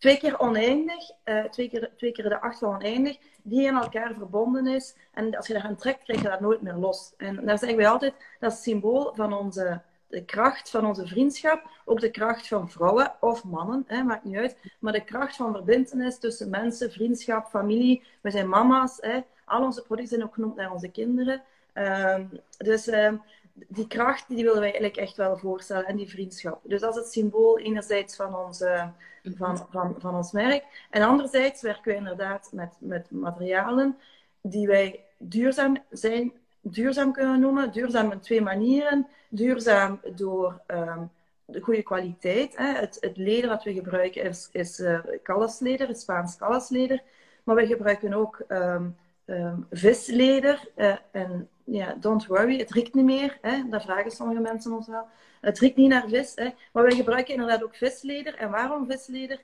twee 0.03 0.19
keer 0.19 0.39
oneindig, 0.39 1.11
uh, 1.25 1.45
twee, 1.45 1.69
keer, 1.69 1.91
twee 1.97 2.13
keer 2.13 2.29
de 2.29 2.41
acht 2.41 2.59
van 2.59 2.75
oneindig, 2.75 3.19
die 3.43 3.67
in 3.67 3.75
elkaar 3.75 4.15
verbonden 4.15 4.67
is. 4.67 4.95
En 5.13 5.37
als 5.37 5.47
je 5.47 5.53
daar 5.53 5.63
aan 5.63 5.77
trekt, 5.77 6.03
krijg 6.03 6.23
je 6.23 6.29
dat 6.29 6.41
nooit 6.41 6.63
meer 6.63 6.75
los. 6.75 7.13
En 7.17 7.47
daar 7.47 7.59
zeggen 7.59 7.79
wij 7.79 7.89
altijd, 7.89 8.15
dat 8.41 8.53
is 8.53 8.63
symbool 8.63 9.13
van 9.15 9.33
onze, 9.33 9.81
de 10.07 10.25
kracht 10.25 10.71
van 10.71 10.87
onze 10.87 11.07
vriendschap, 11.07 11.63
ook 11.85 12.01
de 12.01 12.11
kracht 12.11 12.49
van 12.49 12.71
vrouwen 12.71 13.13
of 13.21 13.45
mannen, 13.45 13.85
hè, 13.87 14.03
maakt 14.03 14.25
niet 14.25 14.37
uit, 14.37 14.57
maar 14.79 14.93
de 14.93 15.05
kracht 15.05 15.37
van 15.37 15.53
verbindenis 15.53 16.19
tussen 16.19 16.51
mensen, 16.51 16.93
vriendschap, 16.93 17.47
familie. 17.47 18.03
We 18.21 18.31
zijn 18.31 18.49
mama's, 18.49 18.99
hè. 19.01 19.21
al 19.45 19.65
onze 19.65 19.83
producten 19.83 20.15
zijn 20.17 20.29
ook 20.29 20.35
genoemd 20.35 20.57
naar 20.57 20.73
onze 20.73 20.89
kinderen. 20.89 21.43
Uh, 21.75 22.19
dus 22.57 22.89
uh, 22.89 23.13
die 23.53 23.87
kracht 23.87 24.29
die 24.29 24.45
willen 24.45 24.61
wij 24.61 24.73
eigenlijk 24.73 24.97
echt 24.97 25.17
wel 25.17 25.37
voorstellen 25.37 25.87
en 25.87 25.97
die 25.97 26.11
vriendschap. 26.11 26.61
Dus 26.63 26.81
dat 26.81 26.97
is 26.97 27.03
het 27.03 27.13
symbool 27.13 27.59
enerzijds 27.59 28.17
van, 28.17 28.37
onze, 28.37 28.93
van, 29.23 29.67
van, 29.71 29.95
van 29.99 30.15
ons 30.15 30.33
merk. 30.33 30.87
En 30.91 31.03
anderzijds 31.03 31.63
werken 31.63 31.85
wij 31.85 31.97
inderdaad 31.97 32.49
met, 32.53 32.75
met 32.79 33.11
materialen 33.11 33.99
die 34.41 34.67
wij 34.67 35.05
duurzaam 35.19 35.77
zijn, 35.91 36.33
duurzaam 36.61 37.13
kunnen 37.13 37.41
noemen. 37.41 37.73
Duurzaam 37.73 38.13
in 38.13 38.21
twee 38.21 38.41
manieren. 38.41 39.07
Duurzaam 39.29 40.01
door 40.15 40.61
um, 40.67 41.11
de 41.45 41.61
goede 41.61 41.83
kwaliteit. 41.83 42.57
Hè. 42.57 42.73
Het, 42.73 42.97
het 43.01 43.17
leder 43.17 43.49
dat 43.49 43.65
we 43.65 43.73
gebruiken 43.73 44.23
is, 44.23 44.49
is 44.53 44.81
uh, 44.81 44.99
kallesleder, 45.23 45.89
het 45.89 46.01
Spaans 46.01 46.37
kallesleder. 46.37 47.03
Maar 47.45 47.57
we 47.57 47.67
gebruiken 47.67 48.15
ook 48.15 48.45
um, 48.49 48.97
um, 49.27 49.67
visleder 49.71 50.69
uh, 50.77 50.95
en 51.11 51.49
ja, 51.65 51.95
don't 52.01 52.27
worry, 52.27 52.59
het 52.59 52.71
riekt 52.71 52.95
niet 52.95 53.05
meer. 53.05 53.39
Hè? 53.41 53.69
Dat 53.71 53.83
vragen 53.83 54.11
sommige 54.11 54.41
mensen 54.41 54.73
ons 54.73 54.87
wel. 54.87 55.07
Het 55.43 55.59
riekt 55.59 55.77
niet 55.77 55.89
naar 55.89 56.09
vis. 56.09 56.33
Hè? 56.35 56.51
Maar 56.73 56.83
wij 56.83 56.95
gebruiken 56.95 57.35
inderdaad 57.35 57.63
ook 57.63 57.77
visleder. 57.77 58.35
En 58.35 58.51
waarom 58.51 58.87
visleder? 58.87 59.41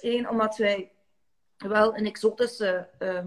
Eén, 0.00 0.28
omdat 0.28 0.56
wij 0.56 0.90
wel 1.56 1.96
een 1.96 2.06
exotische 2.06 2.88
uh, 2.98 3.18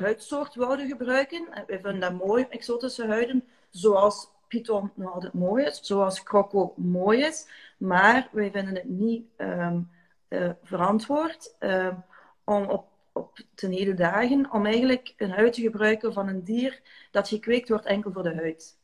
huidsoort 0.00 0.54
wouden 0.54 0.88
gebruiken. 0.88 1.48
We 1.66 1.80
vinden 1.80 2.00
dat 2.00 2.12
mooi, 2.12 2.46
exotische 2.50 3.06
huiden. 3.06 3.44
Zoals 3.70 4.28
Python 4.48 4.90
nog 4.94 5.14
altijd 5.14 5.32
mooi 5.32 5.64
is. 5.64 5.80
Zoals 5.82 6.22
Croco 6.22 6.72
mooi 6.76 7.24
is. 7.24 7.48
Maar 7.78 8.28
wij 8.32 8.50
vinden 8.50 8.74
het 8.74 8.88
niet 8.88 9.24
um, 9.36 9.90
uh, 10.28 10.50
verantwoord 10.62 11.56
um, 11.60 12.04
om 12.44 12.64
op 12.64 12.88
op 13.12 13.38
ten 13.54 13.72
hele 13.72 13.94
dagen 13.94 14.52
om 14.52 14.66
eigenlijk 14.66 15.14
een 15.16 15.30
huid 15.30 15.52
te 15.52 15.60
gebruiken 15.60 16.12
van 16.12 16.28
een 16.28 16.44
dier 16.44 16.80
dat 17.10 17.28
gekweekt 17.28 17.68
wordt 17.68 17.86
enkel 17.86 18.12
voor 18.12 18.22
de 18.22 18.34
huid. 18.34 18.78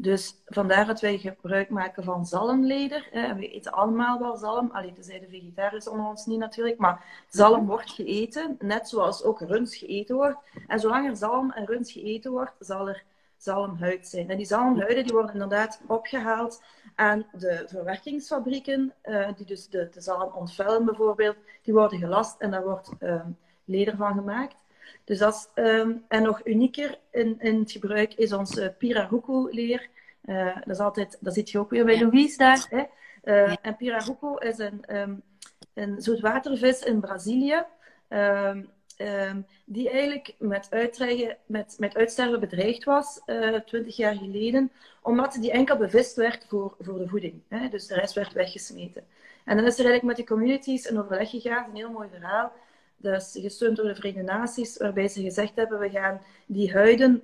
Dus 0.00 0.42
vandaar 0.46 0.86
dat 0.86 1.00
wij 1.00 1.18
gebruik 1.18 1.68
maken 1.68 2.04
van 2.04 2.26
zalmleder. 2.26 3.08
We 3.12 3.48
eten 3.48 3.72
allemaal 3.72 4.18
wel 4.18 4.36
zalm. 4.36 4.70
Alleen 4.72 4.94
de 4.94 5.26
vegetariërs 5.28 5.88
onder 5.88 6.06
ons 6.06 6.26
niet 6.26 6.38
natuurlijk. 6.38 6.78
Maar 6.78 7.24
zalm 7.28 7.66
wordt 7.66 7.90
geeten, 7.90 8.56
net 8.58 8.88
zoals 8.88 9.22
ook 9.24 9.40
runs 9.40 9.76
geeten 9.76 10.16
wordt. 10.16 10.38
En 10.66 10.80
zolang 10.80 11.08
er 11.08 11.16
zalm 11.16 11.50
en 11.50 11.66
runs 11.66 11.92
geeten 11.92 12.30
wordt, 12.30 12.52
zal 12.58 12.88
er 12.88 13.04
zalmhuid 13.36 14.08
zijn. 14.08 14.30
En 14.30 14.36
die 14.36 14.46
zalmhuiden 14.46 15.04
die 15.04 15.12
worden 15.12 15.32
inderdaad 15.32 15.80
opgehaald 15.86 16.62
aan 16.94 17.26
de 17.32 17.64
verwerkingsfabrieken, 17.66 18.92
uh, 19.04 19.28
die 19.36 19.46
dus 19.46 19.68
de, 19.68 19.88
de 19.92 20.00
zalm 20.00 20.32
ontvellen 20.32 20.84
bijvoorbeeld, 20.84 21.36
die 21.62 21.74
worden 21.74 21.98
gelast 21.98 22.40
en 22.40 22.50
daar 22.50 22.64
wordt 22.64 22.90
uh, 23.00 23.24
leder 23.64 23.96
van 23.96 24.14
gemaakt. 24.14 24.59
Dus 25.04 25.18
dat 25.18 25.34
is, 25.34 25.62
um, 25.62 26.04
en 26.08 26.22
nog 26.22 26.40
unieker 26.46 26.98
in, 27.10 27.36
in 27.40 27.58
het 27.58 27.72
gebruik 27.72 28.14
is 28.14 28.32
ons 28.32 28.56
uh, 28.56 28.66
Pirahuco-leer. 28.78 29.88
Uh, 30.24 30.54
dat, 30.54 30.74
is 30.76 30.78
altijd, 30.78 31.18
dat 31.20 31.34
zit 31.34 31.50
je 31.50 31.58
ook 31.58 31.70
weer 31.70 31.84
bij 31.84 32.00
Louise 32.00 32.36
daar. 32.36 32.66
Hè? 32.70 32.84
Uh, 33.24 33.56
en 33.62 33.76
Pirahuco 33.76 34.36
is 34.36 34.58
een, 34.58 34.96
um, 34.96 35.22
een 35.74 36.02
zoetwatervis 36.02 36.82
in 36.82 37.00
Brazilië. 37.00 37.64
Um, 38.08 38.68
um, 38.98 39.46
die 39.64 39.90
eigenlijk 39.90 40.34
met, 40.38 40.68
met, 41.46 41.76
met 41.78 41.96
uitsterven 41.96 42.40
bedreigd 42.40 42.84
was, 42.84 43.20
uh, 43.26 43.54
twintig 43.54 43.96
jaar 43.96 44.14
geleden, 44.14 44.70
omdat 45.02 45.36
die 45.40 45.52
enkel 45.52 45.76
bevist 45.76 46.16
werd 46.16 46.46
voor, 46.48 46.74
voor 46.80 46.98
de 46.98 47.08
voeding. 47.08 47.40
Hè? 47.48 47.68
Dus 47.68 47.86
de 47.86 47.94
rest 47.94 48.14
werd 48.14 48.32
weggesmeten. 48.32 49.04
En 49.44 49.56
dan 49.56 49.66
is 49.66 49.78
er 49.78 49.84
eigenlijk 49.84 50.16
met 50.16 50.26
de 50.26 50.34
communities 50.34 50.90
een 50.90 50.98
overleg 50.98 51.30
gegaan, 51.30 51.64
een 51.70 51.76
heel 51.76 51.90
mooi 51.90 52.08
verhaal, 52.12 52.52
Is 53.02 53.38
gesteund 53.40 53.76
door 53.76 53.86
de 53.86 53.94
Verenigde 53.94 54.32
Naties, 54.32 54.76
waarbij 54.76 55.08
ze 55.08 55.22
gezegd 55.22 55.56
hebben, 55.56 55.78
we 55.78 55.90
gaan 55.90 56.20
die 56.46 56.72
huiden... 56.72 57.22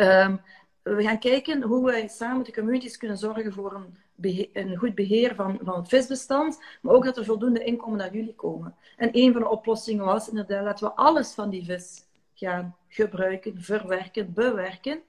Um, 0.00 0.40
we 0.82 1.02
gaan 1.02 1.18
kijken 1.18 1.62
hoe 1.62 1.84
wij 1.84 2.08
samen 2.08 2.36
met 2.36 2.46
de 2.46 2.52
communities 2.52 2.96
kunnen 2.96 3.18
zorgen 3.18 3.52
voor 3.52 3.74
een, 4.20 4.50
een 4.52 4.76
goed 4.76 4.94
beheer 4.94 5.34
van, 5.34 5.58
van 5.62 5.76
het 5.76 5.88
visbestand, 5.88 6.62
maar 6.80 6.94
ook 6.94 7.04
dat 7.04 7.16
er 7.16 7.24
voldoende 7.24 7.64
inkomen 7.64 7.98
naar 7.98 8.14
jullie 8.14 8.34
komen. 8.34 8.76
En 8.96 9.08
een 9.12 9.32
van 9.32 9.42
de 9.42 9.48
oplossingen 9.48 10.04
was 10.04 10.28
inderdaad 10.28 10.64
dat 10.64 10.80
we 10.80 10.92
alles 10.92 11.32
van 11.32 11.50
die 11.50 11.64
vis 11.64 12.04
gaan 12.34 12.76
gebruiken, 12.88 13.62
verwerken, 13.62 14.32
bewerken. 14.32 15.00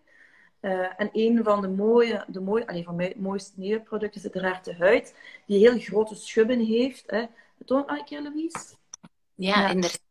Uh, 0.61 0.87
en 0.97 1.09
een 1.11 1.43
van 1.43 1.61
de 1.61 1.67
mooie, 1.67 2.25
de 2.27 2.39
mooie 2.39 2.67
allee, 2.67 2.83
van 2.83 2.95
mijn 2.95 3.13
mooiste 3.17 3.59
nieuwe 3.59 3.81
producten 3.81 4.21
is 4.21 4.31
uiteraard 4.31 4.65
de 4.65 4.75
huid, 4.75 5.15
die 5.45 5.67
heel 5.67 5.79
grote 5.79 6.15
schubben 6.15 6.59
heeft. 6.59 7.03
Hè. 7.11 7.25
Toon 7.65 7.83
een 7.85 8.05
keer, 8.05 8.21
Louise. 8.21 8.75
Ja, 9.35 9.59
ja. 9.59 9.69
inderdaad. 9.69 10.01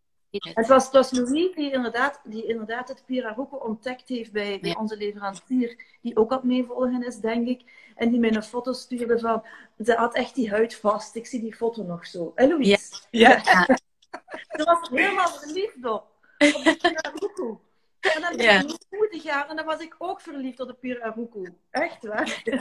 Het 0.41 0.67
was, 0.67 0.85
het 0.85 0.93
was 0.93 1.11
Louis 1.11 1.55
die 1.55 1.73
inderdaad, 1.73 2.21
die 2.25 2.47
inderdaad 2.47 2.89
het 2.89 3.03
Piraruco 3.07 3.57
ontdekt 3.57 4.09
heeft 4.09 4.33
bij, 4.33 4.59
bij 4.61 4.77
onze 4.77 4.97
leverancier, 4.97 5.85
die 6.03 6.17
ook 6.17 6.31
aan 6.31 6.37
het 6.37 6.47
meevolgen 6.47 7.07
is, 7.07 7.17
denk 7.17 7.49
ik. 7.49 7.91
En 7.95 8.11
die 8.11 8.21
mij 8.21 8.35
een 8.35 8.43
foto 8.43 8.73
stuurde 8.73 9.19
van, 9.19 9.43
ze 9.85 9.93
had 9.93 10.15
echt 10.15 10.35
die 10.35 10.51
huid 10.51 10.75
vast. 10.75 11.15
Ik 11.15 11.27
zie 11.27 11.41
die 11.41 11.55
foto 11.55 11.83
nog 11.83 12.07
zo. 12.07 12.33
En 12.35 12.49
Louise? 12.49 13.01
Ja. 13.11 13.41
ja. 13.45 13.67
Ze 14.57 14.65
was 14.65 14.89
helemaal 14.89 15.29
verliefd 15.29 15.85
op, 15.85 16.07
op 16.39 16.65
de. 16.65 17.57
En 18.01 18.21
dan 18.21 18.37
ben 18.37 18.69
ik 19.11 19.23
ja. 19.23 19.23
jaar 19.23 19.49
en 19.49 19.57
dan 19.57 19.65
was 19.65 19.81
ik 19.81 19.95
ook 19.99 20.21
verliefd 20.21 20.61
op 20.61 20.69
de 20.69 20.75
Piraruco. 20.75 21.45
Echt 21.71 22.05
waar. 22.05 22.43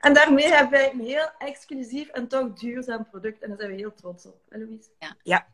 En 0.00 0.14
daarmee 0.14 0.46
hebben 0.46 0.70
wij 0.70 0.92
een 0.92 1.00
heel 1.00 1.30
exclusief 1.38 2.08
en 2.08 2.28
toch 2.28 2.52
duurzaam 2.52 3.08
product. 3.10 3.42
En 3.42 3.48
daar 3.48 3.58
zijn 3.58 3.70
we 3.70 3.76
heel 3.76 3.94
trots 3.94 4.26
op. 4.26 4.40
En 4.48 4.60
Louise? 4.60 4.90
Ja. 4.98 5.16
ja. 5.22 5.46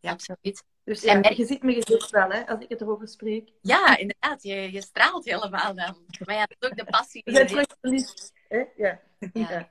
Ja, 0.00 0.10
absoluut. 0.10 0.64
Dus 0.84 1.02
ja, 1.02 1.20
en 1.20 1.36
je 1.36 1.46
ziet 1.46 1.62
me 1.62 1.72
gezicht 1.72 2.10
wel, 2.10 2.30
hè, 2.30 2.46
als 2.46 2.60
ik 2.60 2.68
het 2.68 2.80
erover 2.80 3.08
spreek. 3.08 3.52
Ja, 3.60 3.96
inderdaad. 3.96 4.42
Je, 4.42 4.72
je 4.72 4.82
straalt 4.82 5.24
helemaal 5.24 5.74
dan. 5.74 5.96
Maar 6.24 6.34
ja, 6.34 6.46
dat 6.46 6.56
is 6.60 6.68
ook 6.70 6.76
de 6.76 6.84
passie. 6.84 7.22
Je 7.24 7.32
bent 7.32 7.48
terug 7.48 7.66
verliefd, 7.80 8.32
hè? 8.48 8.64
Ja. 8.76 9.00
ja. 9.32 9.68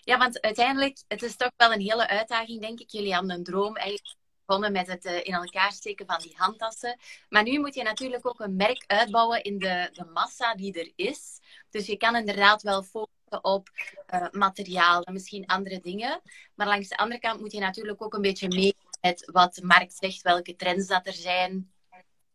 Ja, 0.00 0.18
want 0.18 0.40
uiteindelijk, 0.40 0.98
het 1.08 1.22
is 1.22 1.36
toch 1.36 1.50
wel 1.56 1.72
een 1.72 1.80
hele 1.80 2.08
uitdaging, 2.08 2.60
denk 2.60 2.80
ik. 2.80 2.90
Jullie 2.90 3.14
hadden 3.14 3.30
een 3.30 3.44
droom 3.44 3.76
eigenlijk 3.76 4.16
met 4.56 4.86
het 4.86 5.04
uh, 5.04 5.16
in 5.16 5.32
elkaar 5.32 5.72
steken 5.72 6.06
van 6.06 6.18
die 6.18 6.34
handtassen. 6.36 6.98
Maar 7.28 7.42
nu 7.42 7.58
moet 7.58 7.74
je 7.74 7.82
natuurlijk 7.82 8.26
ook 8.26 8.40
een 8.40 8.56
merk 8.56 8.84
uitbouwen 8.86 9.42
in 9.42 9.58
de, 9.58 9.88
de 9.92 10.04
massa 10.04 10.54
die 10.54 10.80
er 10.80 10.92
is. 10.96 11.40
Dus 11.70 11.86
je 11.86 11.96
kan 11.96 12.16
inderdaad 12.16 12.62
wel 12.62 12.82
focussen 12.82 13.44
op 13.44 13.68
uh, 14.14 14.26
materiaal 14.30 15.02
en 15.02 15.12
misschien 15.12 15.46
andere 15.46 15.80
dingen. 15.80 16.20
Maar 16.54 16.66
langs 16.66 16.88
de 16.88 16.96
andere 16.96 17.20
kant 17.20 17.40
moet 17.40 17.52
je 17.52 17.60
natuurlijk 17.60 18.02
ook 18.02 18.14
een 18.14 18.20
beetje 18.20 18.48
mee 18.48 18.76
met 19.00 19.30
wat 19.32 19.54
de 19.54 19.64
markt 19.64 19.94
zegt, 19.96 20.22
welke 20.22 20.56
trends 20.56 20.86
dat 20.86 21.06
er 21.06 21.12
zijn. 21.12 21.72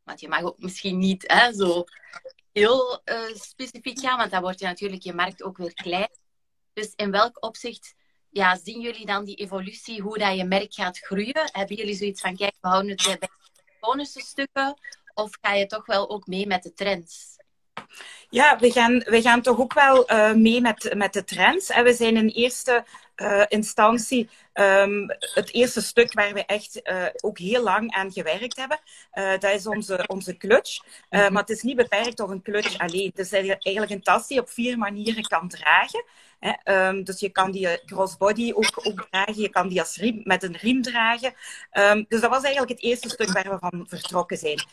Want 0.04 0.20
je 0.20 0.28
mag 0.28 0.42
ook 0.42 0.60
misschien 0.60 0.98
niet 0.98 1.24
hè, 1.28 1.54
zo 1.54 1.84
heel 2.52 3.02
uh, 3.06 3.36
specifiek 3.36 4.00
gaan, 4.00 4.18
want 4.18 4.32
dan 4.32 4.42
wordt 4.42 4.60
je 4.60 4.66
natuurlijk 4.66 5.04
je 5.04 5.14
markt 5.14 5.44
ook 5.44 5.58
weer 5.58 5.74
klein. 5.74 6.12
Dus 6.74 6.94
in 6.96 7.12
welk 7.12 7.44
opzicht 7.44 7.96
ja, 8.34 8.58
zien 8.64 8.82
jullie 8.82 9.06
dan 9.06 9.26
die 9.26 9.36
evolutie, 9.36 10.02
hoe 10.02 10.18
dat 10.18 10.38
je 10.38 10.44
merk 10.44 10.74
gaat 10.74 10.98
groeien? 10.98 11.50
Hebben 11.52 11.76
jullie 11.76 11.96
zoiets 11.96 12.22
van, 12.22 12.36
kijk, 12.36 12.54
we 12.62 12.68
houden 12.68 12.92
het 12.92 13.04
bij 13.04 13.18
de 13.20 13.30
iconische 13.78 14.20
stukken? 14.20 14.80
Of 15.14 15.38
ga 15.42 15.54
je 15.54 15.66
toch 15.66 15.86
wel 15.86 16.10
ook 16.10 16.28
mee 16.28 16.48
met 16.48 16.64
de 16.64 16.74
trends? 16.74 17.32
Ja, 18.30 18.58
we 18.60 18.72
gaan, 18.72 18.98
we 18.98 19.22
gaan 19.22 19.42
toch 19.42 19.60
ook 19.60 19.74
wel 19.74 20.12
uh, 20.12 20.34
mee 20.34 20.62
met, 20.62 20.94
met 20.96 21.14
de 21.14 21.24
trends. 21.24 21.70
En 21.70 21.84
we 21.84 21.94
zijn 21.94 22.18
in 22.18 22.28
eerste 22.28 22.86
uh, 23.16 23.44
instantie 23.48 24.30
um, 24.54 25.06
het 25.20 25.54
eerste 25.54 25.82
stuk 25.82 26.14
waar 26.14 26.34
we 26.34 26.46
echt 26.46 26.80
uh, 26.84 27.06
ook 27.22 27.38
heel 27.38 27.64
lang 27.64 27.92
aan 27.92 28.12
gewerkt 28.12 28.58
hebben. 28.58 28.80
dat 29.40 29.54
is 29.54 29.68
onze, 29.68 30.04
onze 30.08 30.38
clutch. 30.38 30.84
Mhm. 31.10 31.34
Maar 31.34 31.42
het 31.42 31.52
is 31.52 31.62
niet 31.62 31.76
beperkt 31.76 32.16
tot 32.16 32.30
een 32.30 32.42
clutch 32.42 32.78
alleen. 32.78 33.12
Het 33.16 33.20
is 33.20 33.32
eigenlijk 33.34 33.92
een 33.92 34.02
tas 34.02 34.28
die 34.28 34.38
je 34.38 34.44
op 34.44 34.50
vier 34.50 34.78
manieren 34.78 35.24
kan 35.24 35.48
dragen. 35.48 36.04
Hè. 36.44 36.88
Um, 36.88 37.04
dus 37.04 37.20
je 37.20 37.30
kan 37.30 37.52
die 37.52 37.86
crossbody 37.86 38.52
ook, 38.56 38.88
ook 38.88 39.08
dragen. 39.10 39.42
Je 39.42 39.50
kan 39.50 39.68
die 39.68 39.80
als 39.80 39.98
riem, 39.98 40.22
met 40.24 40.44
een 40.44 40.58
riem 40.58 40.82
dragen. 40.82 41.34
Um, 41.74 42.06
dus 42.08 42.22
dat 42.22 42.30
was 42.30 42.44
eigenlijk 42.44 42.72
het 42.72 42.84
eerste 42.84 43.10
stuk 43.10 43.32
waar 43.32 43.50
we 43.50 43.58
van 43.60 43.86
vertrokken 43.90 44.38
zijn. 44.38 44.68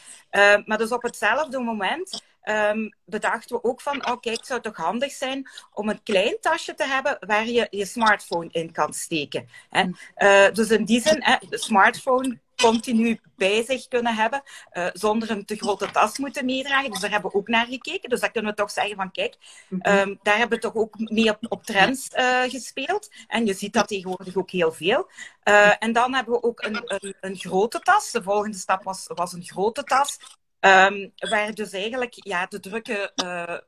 maar 0.66 0.78
dus 0.78 0.92
op 0.92 1.02
hetzelfde 1.02 1.58
moment 1.58 2.22
um, 2.44 2.94
bedachten 3.04 3.56
we 3.56 3.64
ook 3.64 3.80
van, 3.80 4.06
oh 4.06 4.20
kijk, 4.20 4.36
het 4.36 4.46
zou 4.46 4.60
toch 4.60 4.76
handig 4.76 5.12
zijn 5.12 5.50
om 5.72 5.88
een 5.88 6.02
klein 6.02 6.36
tasje 6.40 6.74
te 6.74 6.84
hebben 6.84 7.16
waar 7.20 7.46
je 7.46 7.66
je 7.70 7.86
smartphone 7.86 8.48
in 8.50 8.72
kan 8.72 8.92
steken. 8.92 9.48
Hè? 9.68 9.84
Uh, 10.16 10.54
dus 10.54 10.70
in 10.70 10.84
die 10.84 11.00
zin, 11.00 11.22
hè, 11.22 11.36
de 11.48 11.58
smartphone 11.58 12.38
continu 12.60 13.20
bij 13.36 13.64
zich 13.64 13.88
kunnen 13.88 14.14
hebben, 14.14 14.42
uh, 14.72 14.86
zonder 14.92 15.30
een 15.30 15.44
te 15.44 15.56
grote 15.56 15.90
tas 15.90 16.18
moeten 16.18 16.44
meedragen. 16.44 16.90
Dus 16.90 17.00
daar 17.00 17.10
hebben 17.10 17.30
we 17.30 17.36
ook 17.36 17.48
naar 17.48 17.66
gekeken. 17.66 18.10
Dus 18.10 18.20
dan 18.20 18.30
kunnen 18.30 18.50
we 18.50 18.56
toch 18.56 18.70
zeggen 18.70 18.96
van, 18.96 19.10
kijk, 19.10 19.36
um, 19.70 20.18
daar 20.22 20.38
hebben 20.38 20.58
we 20.58 20.64
toch 20.64 20.74
ook 20.74 20.98
mee 20.98 21.30
op, 21.30 21.38
op 21.48 21.64
trends 21.64 22.08
uh, 22.14 22.42
gespeeld. 22.42 23.08
En 23.26 23.46
je 23.46 23.54
ziet 23.54 23.72
dat 23.72 23.88
tegenwoordig 23.88 24.36
ook 24.36 24.50
heel 24.50 24.72
veel. 24.72 25.10
Uh, 25.44 25.72
en 25.78 25.92
dan 25.92 26.14
hebben 26.14 26.34
we 26.34 26.42
ook 26.42 26.62
een, 26.62 26.82
een, 26.84 27.14
een, 27.20 27.36
grote 27.36 27.78
tas. 27.78 28.10
De 28.10 28.22
volgende 28.22 28.56
stap 28.56 28.82
was, 28.82 29.06
was 29.14 29.32
een 29.32 29.44
grote 29.44 29.84
tas. 29.84 30.18
Um, 30.60 31.12
waar 31.16 31.54
dus 31.54 31.72
eigenlijk 31.72 32.14
ja, 32.14 32.46
de 32.46 32.60
drukke 32.60 33.12
uh, 33.24 33.58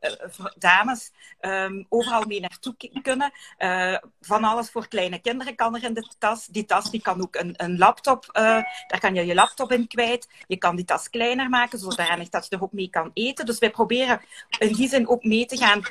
dames 0.59 1.13
um, 1.41 1.87
overal 1.89 2.25
mee 2.27 2.41
naartoe 2.41 2.75
kunnen. 3.03 3.33
Uh, 3.59 3.97
van 4.21 4.45
alles 4.45 4.71
voor 4.71 4.89
kleine 4.89 5.19
kinderen 5.19 5.55
kan 5.55 5.77
er 5.77 5.85
in 5.85 5.95
de 5.95 6.09
tas. 6.19 6.47
Die 6.47 6.65
tas 6.65 6.91
die 6.91 7.03
kan 7.03 7.23
ook 7.23 7.35
een, 7.37 7.55
een 7.57 7.79
laptop, 7.79 8.29
daar 8.33 9.01
kan 9.01 9.15
je 9.15 9.27
je 9.27 9.35
laptop 9.35 9.73
in 9.73 9.89
kwijt. 9.89 10.29
Je 10.47 10.57
kan 10.57 10.77
die 10.77 10.85
tas 10.85 11.11
kleiner 11.11 11.49
maken, 11.49 11.79
zodanig 11.79 12.29
dat 12.29 12.47
je 12.49 12.57
er 12.57 12.63
ook 12.63 12.73
mee 12.73 12.91
kan 12.91 13.11
eten. 13.15 13.47
Dus 13.47 13.59
wij 13.59 13.71
proberen 13.71 14.21
in 14.59 14.73
die 14.73 14.89
zin 14.89 15.09
ook 15.09 15.25
mee 15.25 15.47
te 15.47 15.57
gaan 15.57 15.83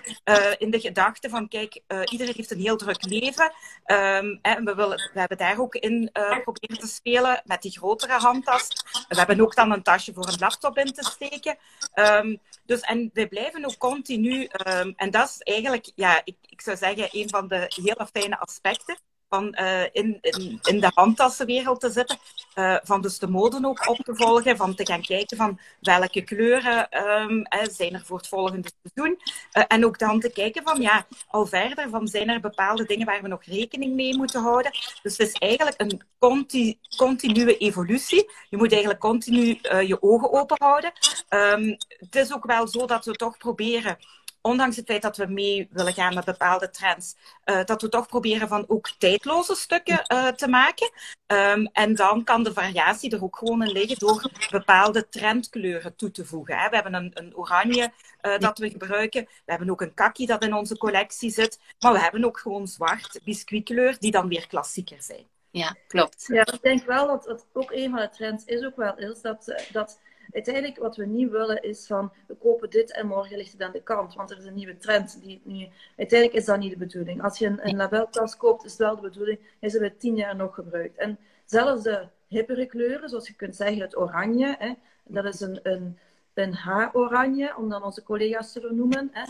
in 0.58 0.72
de 0.72 0.80
gedachte 0.80 1.30
van, 1.30 1.48
kijk, 1.48 1.82
iedereen 2.06 2.34
heeft 2.36 2.52
een 2.52 2.60
heel 2.60 2.78
druk 2.78 3.06
leven. 3.06 3.54
Um, 3.86 4.40
en 4.42 4.66
we, 4.66 4.76
willen, 4.76 5.10
we 5.14 5.20
hebben 5.20 5.38
daar 5.38 5.60
ook 5.60 5.76
in 5.76 6.10
proberen 6.44 6.80
te 6.80 6.88
spelen 6.88 7.42
met 7.46 7.62
die 7.62 7.72
grotere 7.72 8.18
handtas. 8.18 8.68
We 9.08 9.18
hebben 9.18 9.42
ook 9.42 9.56
dan 9.56 9.72
een 9.72 9.84
tasje 9.84 10.14
voor 10.14 10.28
een 10.28 10.40
laptop 10.40 10.78
in 10.78 10.90
te 10.92 11.04
steken. 11.04 11.58
Um, 11.96 12.40
dus, 12.66 12.80
en 12.80 13.10
we 13.14 13.28
blijven 13.28 13.66
ook 13.66 13.78
continu, 13.78 14.50
um, 14.68 14.94
en 14.96 15.12
dat 15.12 15.30
is 15.30 15.38
eigenlijk, 15.40 15.92
ja, 15.96 16.22
ik, 16.24 16.36
ik 16.42 16.62
zou 16.62 16.78
zeggen, 16.78 17.10
een 17.12 17.30
van 17.30 17.48
de 17.48 17.66
hele 17.68 18.08
fijne 18.14 18.40
aspecten 18.40 18.98
van 19.32 19.58
uh, 19.62 19.84
in, 19.92 20.18
in, 20.62 20.80
de 20.80 20.92
handtassenwereld 20.94 21.80
te 21.80 21.90
zitten. 21.90 22.18
Uh, 22.56 22.76
van 22.84 23.02
dus 23.02 23.20
de 23.20 23.28
mode 23.28 23.68
ook 23.68 23.90
op 23.90 23.98
te 23.98 24.16
volgen. 24.16 24.58
Van 24.58 24.76
te 24.76 24.86
gaan 24.86 25.02
kijken 25.02 25.38
van 25.38 25.60
welke 25.80 26.22
kleuren 26.22 27.08
um, 27.08 27.38
uh, 27.38 27.46
zijn 27.72 27.94
er 27.94 28.06
voor 28.06 28.18
het 28.18 28.28
volgende 28.28 28.70
seizoen. 28.84 29.20
en 29.52 29.86
ook 29.86 30.00
dan 30.00 30.20
te 30.20 30.32
kijken 30.32 30.64
van 30.64 30.82
ja, 30.82 31.06
al 31.28 31.46
verder 31.46 31.90
van 31.90 32.08
zijn 32.08 32.30
er 32.30 32.40
bepaalde 32.40 32.86
dingen 32.86 33.06
waar 33.06 33.22
we 33.22 33.28
nog 33.28 33.44
rekening 33.44 33.96
mee 33.96 34.18
moeten 34.18 34.42
houden. 34.42 34.72
Dus 35.02 35.18
het 35.18 35.28
is 35.28 35.34
eigenlijk 35.34 35.82
een 35.82 36.02
continu, 36.20 36.76
continue 36.98 37.58
evolutie. 37.58 38.30
Je 38.50 38.58
moet 38.58 38.72
eigenlijk 38.72 39.02
continu 39.02 39.60
je 39.62 39.98
ogen 40.02 40.34
open 40.34 40.58
houden. 40.60 40.92
Um, 41.30 41.78
het 41.88 42.16
is 42.16 42.34
ook 42.34 42.46
wel 42.46 42.68
zo 42.68 42.86
dat 42.86 43.06
we 43.06 43.12
toch 43.12 43.38
proberen 43.38 43.98
ondanks 44.42 44.76
het 44.76 44.86
feit 44.86 45.02
dat 45.02 45.18
we 45.18 45.26
mee 45.26 45.68
willen 45.72 45.94
gaan 45.94 46.14
met 46.14 46.26
bepaalde 46.26 46.70
trends, 46.70 47.16
uh, 47.46 47.64
dat 47.64 47.82
we 47.82 47.90
toch 47.90 48.08
proberen 48.08 48.48
van 48.48 48.66
ook 48.68 48.90
tijdloze 48.98 49.56
stukken 49.56 50.06
uh, 50.14 50.28
te 50.28 50.48
maken. 50.48 50.92
Um, 51.28 51.66
en 51.66 51.96
dan 51.96 52.24
kan 52.24 52.44
de 52.44 52.54
variatie 52.54 53.12
er 53.12 53.24
ook 53.24 53.38
gewoon 53.38 53.64
in 53.64 53.72
liggen 53.72 54.00
door 54.00 54.32
bepaalde 54.50 55.10
trendkleuren 55.10 55.96
toe 55.96 56.12
te 56.12 56.26
voegen. 56.26 56.58
Hè. 56.58 56.70
We 56.70 56.76
hebben 56.76 56.94
een, 56.94 57.12
een 57.14 57.36
oranje 57.36 57.92
uh, 58.22 58.38
dat 58.38 58.58
we 58.58 58.70
gebruiken. 58.70 59.24
We 59.24 59.52
hebben 59.52 59.70
ook 59.70 59.82
een 59.82 59.94
kaki 59.94 60.26
dat 60.26 60.44
in 60.44 60.54
onze 60.54 60.78
collectie 60.78 61.32
zit. 61.32 61.60
Maar 61.80 61.94
we 61.94 62.00
hebben 62.00 62.26
ook 62.26 62.40
gewoon 62.40 62.68
zwart 62.68 63.20
biscuitkleur, 63.24 63.98
die 64.00 64.12
dan 64.12 64.28
weer 64.28 64.48
klassieker 64.48 65.02
zijn. 65.02 65.30
Ja, 65.52 65.76
klopt. 65.88 66.26
Ja, 66.28 66.46
ik 66.46 66.62
denk 66.62 66.86
wel 66.86 67.08
dat 67.08 67.26
het 67.26 67.46
ook 67.54 67.72
een 67.72 67.90
van 67.90 68.00
de 68.00 68.10
trends 68.10 68.46
is 68.46 68.64
ook 68.64 68.76
wel 68.76 68.98
is 68.98 69.22
dat, 69.22 69.66
dat 69.72 70.00
uiteindelijk 70.34 70.78
wat 70.78 70.96
we 70.96 71.06
niet 71.06 71.30
willen 71.30 71.62
is 71.62 71.88
van 71.88 72.12
we 72.28 72.36
kopen 72.36 72.70
dit 72.70 72.92
en 72.92 73.08
morgen 73.08 73.38
ligt 73.38 73.52
het 73.52 73.62
aan 73.62 73.72
de 73.72 73.82
kant. 73.82 74.14
Want 74.14 74.32
er 74.32 74.38
is 74.38 74.46
een 74.46 74.54
nieuwe 74.54 74.78
trend. 74.78 75.22
Die 75.24 75.42
nu, 75.44 75.68
uiteindelijk 75.98 76.40
is 76.40 76.46
dat 76.46 76.60
niet 76.60 76.72
de 76.72 76.78
bedoeling. 76.78 77.24
Als 77.24 77.38
je 77.38 77.46
een, 77.46 77.68
een 77.68 77.76
labeltas 77.76 78.38
koopt, 78.38 78.66
is 78.66 78.72
het 78.72 78.80
wel 78.80 78.96
de 78.96 79.02
bedoeling, 79.02 79.40
is 79.60 79.74
het 79.74 80.00
tien 80.00 80.16
jaar 80.16 80.36
nog 80.36 80.56
gebruikt. 80.56 80.98
En 80.98 81.18
zelfs 81.46 81.84
de 81.84 82.08
hippere 82.28 82.66
kleuren, 82.66 83.10
zoals 83.10 83.28
je 83.28 83.34
kunt 83.34 83.56
zeggen, 83.56 83.82
het 83.82 83.98
oranje, 83.98 84.56
hè, 84.60 84.74
dat 85.04 85.26
is 85.26 85.40
een, 85.40 85.60
een, 85.64 85.98
een 86.34 86.54
haaroranje, 86.54 87.56
om 87.58 87.70
dan 87.70 87.84
onze 87.84 88.04
collega's 88.04 88.52
te 88.52 88.62
vernoemen. 88.62 89.10
Hè. 89.12 89.26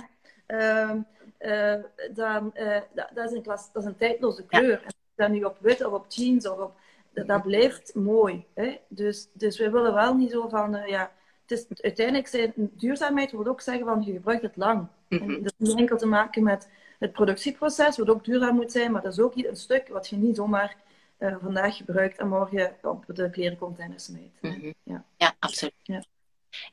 Uh, 0.48 0.96
uh, 1.40 1.84
dan, 2.14 2.52
uh, 2.54 2.78
dat, 2.94 3.10
dat, 3.14 3.30
is 3.30 3.36
een 3.36 3.42
klas, 3.42 3.72
dat 3.72 3.84
is 3.84 3.88
een 3.88 3.98
tijdloze 3.98 4.46
kleur. 4.46 4.70
Ja. 4.70 4.84
En 4.84 4.94
dat 5.16 5.30
nu 5.30 5.44
op 5.44 5.58
wit 5.60 5.86
of 5.86 5.94
op 5.94 6.06
jeans 6.10 6.48
of 6.48 6.60
op 6.60 6.74
dat, 7.14 7.44
blijft 7.44 7.96
mooi. 7.96 8.46
Hè? 8.54 8.78
Dus, 8.88 9.28
dus 9.34 9.58
we 9.58 9.70
willen 9.70 9.94
wel 9.94 10.16
niet 10.16 10.32
zo 10.32 10.48
van, 10.48 10.76
uh, 10.76 10.88
ja, 10.88 11.12
het 11.46 11.52
is, 11.52 11.82
uiteindelijk 11.82 12.28
zijn 12.28 12.54
duurzaamheid 12.56 13.32
wil 13.32 13.48
ook 13.48 13.62
zeggen 13.62 13.86
van 13.86 14.02
je 14.02 14.12
gebruikt 14.12 14.42
het 14.42 14.58
lang. 14.58 14.88
Mm 15.10 15.44
Dat 15.44 15.54
is 15.58 15.68
niet 15.68 15.78
enkel 15.78 15.98
te 15.98 16.06
maken 16.06 16.44
met 16.44 16.70
het 17.00 17.12
productieproces, 17.12 17.98
wat 17.98 18.10
ook 18.10 18.26
duurzaam 18.26 18.56
moet 18.56 18.72
zijn, 18.72 18.92
maar 18.92 19.02
dat 19.02 19.12
is 19.12 19.20
ook 19.20 19.36
een 19.36 19.56
stuk 19.56 19.88
wat 19.88 20.08
je 20.08 20.16
niet 20.16 20.36
zomaar 20.36 20.76
uh, 21.20 21.36
vandaag 21.42 21.78
gebruikt 21.78 22.18
en 22.18 22.28
morgen 22.28 22.76
op 22.82 23.06
de 23.08 23.30
klerencontainer 23.30 24.00
smijt. 24.00 24.42
Mhm. 24.42 24.72
ja. 24.84 25.06
ja, 25.18 25.36
absoluut. 25.40 25.74
Ja. 25.84 26.04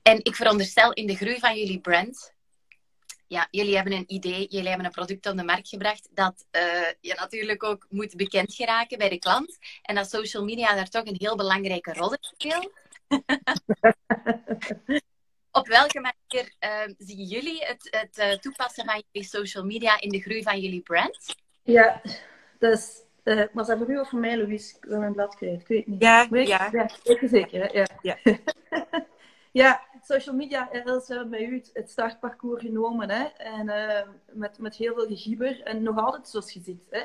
En 0.02 0.24
ik 0.24 0.34
veronderstel 0.34 0.92
in 0.92 1.06
de 1.06 1.16
groei 1.16 1.38
van 1.38 1.58
jullie 1.58 1.80
brand, 1.80 2.32
ja, 3.28 3.48
jullie 3.50 3.74
hebben 3.74 3.92
een 3.92 4.12
idee, 4.12 4.46
jullie 4.48 4.68
hebben 4.68 4.86
een 4.86 4.92
product 4.92 5.26
op 5.26 5.36
de 5.36 5.44
markt 5.44 5.68
gebracht 5.68 6.08
dat 6.10 6.44
uh, 6.52 6.62
je 7.00 7.14
natuurlijk 7.14 7.62
ook 7.62 7.86
moet 7.88 8.16
bekend 8.16 8.54
geraken 8.54 8.98
bij 8.98 9.08
de 9.08 9.18
klant. 9.18 9.58
En 9.82 9.94
dat 9.94 10.10
social 10.10 10.44
media 10.44 10.74
daar 10.74 10.88
toch 10.88 11.06
een 11.06 11.16
heel 11.18 11.36
belangrijke 11.36 11.92
rol 11.92 12.12
in 12.12 12.18
speelt. 12.20 12.70
op 15.58 15.66
welke 15.66 16.00
manier 16.00 16.52
uh, 16.60 16.94
zien 16.98 17.24
jullie 17.24 17.64
het, 17.64 17.88
het 17.90 18.18
uh, 18.18 18.32
toepassen 18.32 18.84
van 18.84 19.02
jullie 19.10 19.28
social 19.28 19.64
media 19.64 20.00
in 20.00 20.08
de 20.08 20.20
groei 20.20 20.42
van 20.42 20.60
jullie 20.60 20.82
brand? 20.82 21.34
Ja, 21.62 22.00
dus, 22.58 23.02
uh, 23.24 23.42
was 23.52 23.66
dat 23.66 23.78
voor 23.78 23.90
u 23.90 23.98
of 23.98 24.08
voor 24.08 24.18
mij, 24.18 24.36
Louise? 24.36 24.76
Ik 24.76 24.84
wil 24.84 24.98
mijn 24.98 25.12
blad 25.12 25.34
kwijt, 25.34 25.60
ik 25.60 25.68
weet 25.68 25.86
niet. 25.86 26.02
Ja, 26.02 26.26
ja. 26.30 26.68
ja. 26.72 26.88
zeker, 27.28 27.60
hè? 27.60 27.78
Ja. 27.78 27.86
ja. 28.02 28.18
ja, 29.62 29.87
social 30.02 30.34
media 30.34 30.72
is 30.72 31.06
bij 31.30 31.46
u 31.46 31.62
het, 31.72 31.90
startparcours 31.90 32.62
genomen. 32.62 33.10
Hè? 33.10 33.24
En 33.24 33.66
met, 34.32 34.58
met 34.58 34.76
heel 34.76 34.94
veel 34.94 35.06
gegieber. 35.06 35.62
En 35.62 35.82
nog 35.82 35.98
altijd 35.98 36.28
zoals 36.28 36.52
je 36.52 36.60
ziet. 36.60 36.82
Hè? 36.90 37.02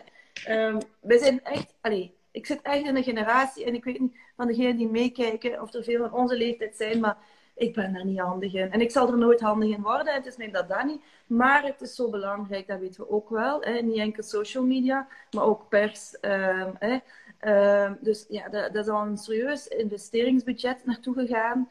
Um, 0.68 0.78
wij 1.00 1.18
zijn 1.18 1.44
echt... 1.44 1.74
Allee, 1.82 2.16
ik 2.34 2.46
zit 2.46 2.62
echt 2.62 2.86
in 2.86 2.96
een 2.96 3.04
generatie, 3.04 3.66
en 3.66 3.74
ik 3.74 3.84
weet 3.84 4.00
niet 4.00 4.18
van 4.36 4.48
degenen 4.48 4.78
die 4.78 4.90
meekijken 4.90 5.62
of 5.62 5.74
er 5.74 5.84
veel 5.84 6.10
van 6.10 6.20
onze 6.20 6.36
leeftijd 6.36 6.76
zijn, 6.76 7.00
maar 7.00 7.18
ik 7.56 7.74
ben 7.74 7.94
daar 7.94 8.06
niet 8.06 8.20
handig 8.20 8.54
in. 8.54 8.72
En 8.72 8.82
ik 8.82 8.92
zal 8.92 9.08
er 9.08 9.18
nooit 9.18 9.42
handig 9.42 9.70
in 9.70 9.82
worden, 9.82 10.14
het 10.14 10.26
is 10.26 10.38
mij 10.38 10.52
dat 10.52 10.70
dan 10.70 10.86
niet. 10.86 11.02
Maar 11.28 11.64
het 11.64 11.82
is 11.82 11.96
zo 11.96 12.10
belangrijk, 12.10 12.68
dat 12.68 12.80
weten 12.80 13.02
we 13.02 13.10
ook 13.10 13.30
wel. 13.30 13.62
Hè? 13.62 13.82
Niet 13.82 13.98
enkel 13.98 14.24
social 14.24 14.64
media, 14.64 15.08
maar 15.32 15.44
ook 15.44 15.70
pers. 15.70 16.18
Uh, 16.22 16.68
hè? 16.80 16.98
Uh, 17.42 17.92
dus 18.00 18.26
ja, 18.30 18.50
dat, 18.50 18.76
is 18.76 18.88
al 18.88 19.06
een 19.06 19.18
serieus 19.18 19.68
investeringsbudget 19.68 20.86
naartoe 20.86 21.14
gegaan. 21.14 21.70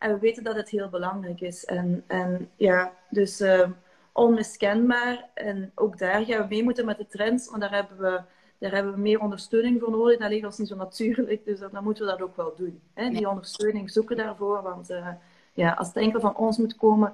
En 0.00 0.12
we 0.12 0.18
weten 0.18 0.44
dat 0.44 0.56
het 0.56 0.70
heel 0.70 0.88
belangrijk 0.88 1.40
is. 1.40 1.64
En, 1.64 2.04
en 2.06 2.50
ja, 2.56 2.92
dus 3.10 3.42
onmiskenbaar. 4.12 5.28
En 5.34 5.72
ook 5.74 5.98
daar 5.98 6.24
gaan 6.24 6.42
we 6.42 6.48
mee 6.48 6.62
moeten 6.62 6.84
met 6.84 6.98
de 6.98 7.06
trends, 7.06 7.50
maar 7.50 7.60
daar 7.60 7.74
hebben 7.74 7.98
we 7.98 8.20
daar 8.60 8.72
hebben 8.72 8.92
we 8.94 9.00
meer 9.00 9.20
ondersteuning 9.20 9.80
voor 9.80 9.90
nodig. 9.90 10.18
Dat 10.18 10.30
ligt 10.30 10.44
ons 10.44 10.58
niet 10.58 10.68
zo 10.68 10.76
natuurlijk, 10.76 11.44
dus 11.44 11.58
dan 11.58 11.84
moeten 11.84 12.04
we 12.04 12.10
dat 12.10 12.22
ook 12.22 12.36
wel 12.36 12.54
doen. 12.56 12.80
Hè? 12.94 13.10
Die 13.10 13.28
ondersteuning 13.28 13.90
zoeken 13.90 14.16
daarvoor, 14.16 14.62
want 14.62 14.90
uh, 14.90 15.08
ja, 15.54 15.72
als 15.72 15.86
het 15.86 15.96
enkel 15.96 16.20
van 16.20 16.36
ons 16.36 16.56
moet 16.56 16.76
komen, 16.76 17.12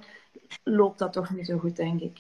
loopt 0.63 0.99
dat 0.99 1.13
toch 1.13 1.31
niet 1.31 1.47
zo 1.47 1.59
goed, 1.59 1.77
denk 1.77 2.01
ik. 2.01 2.19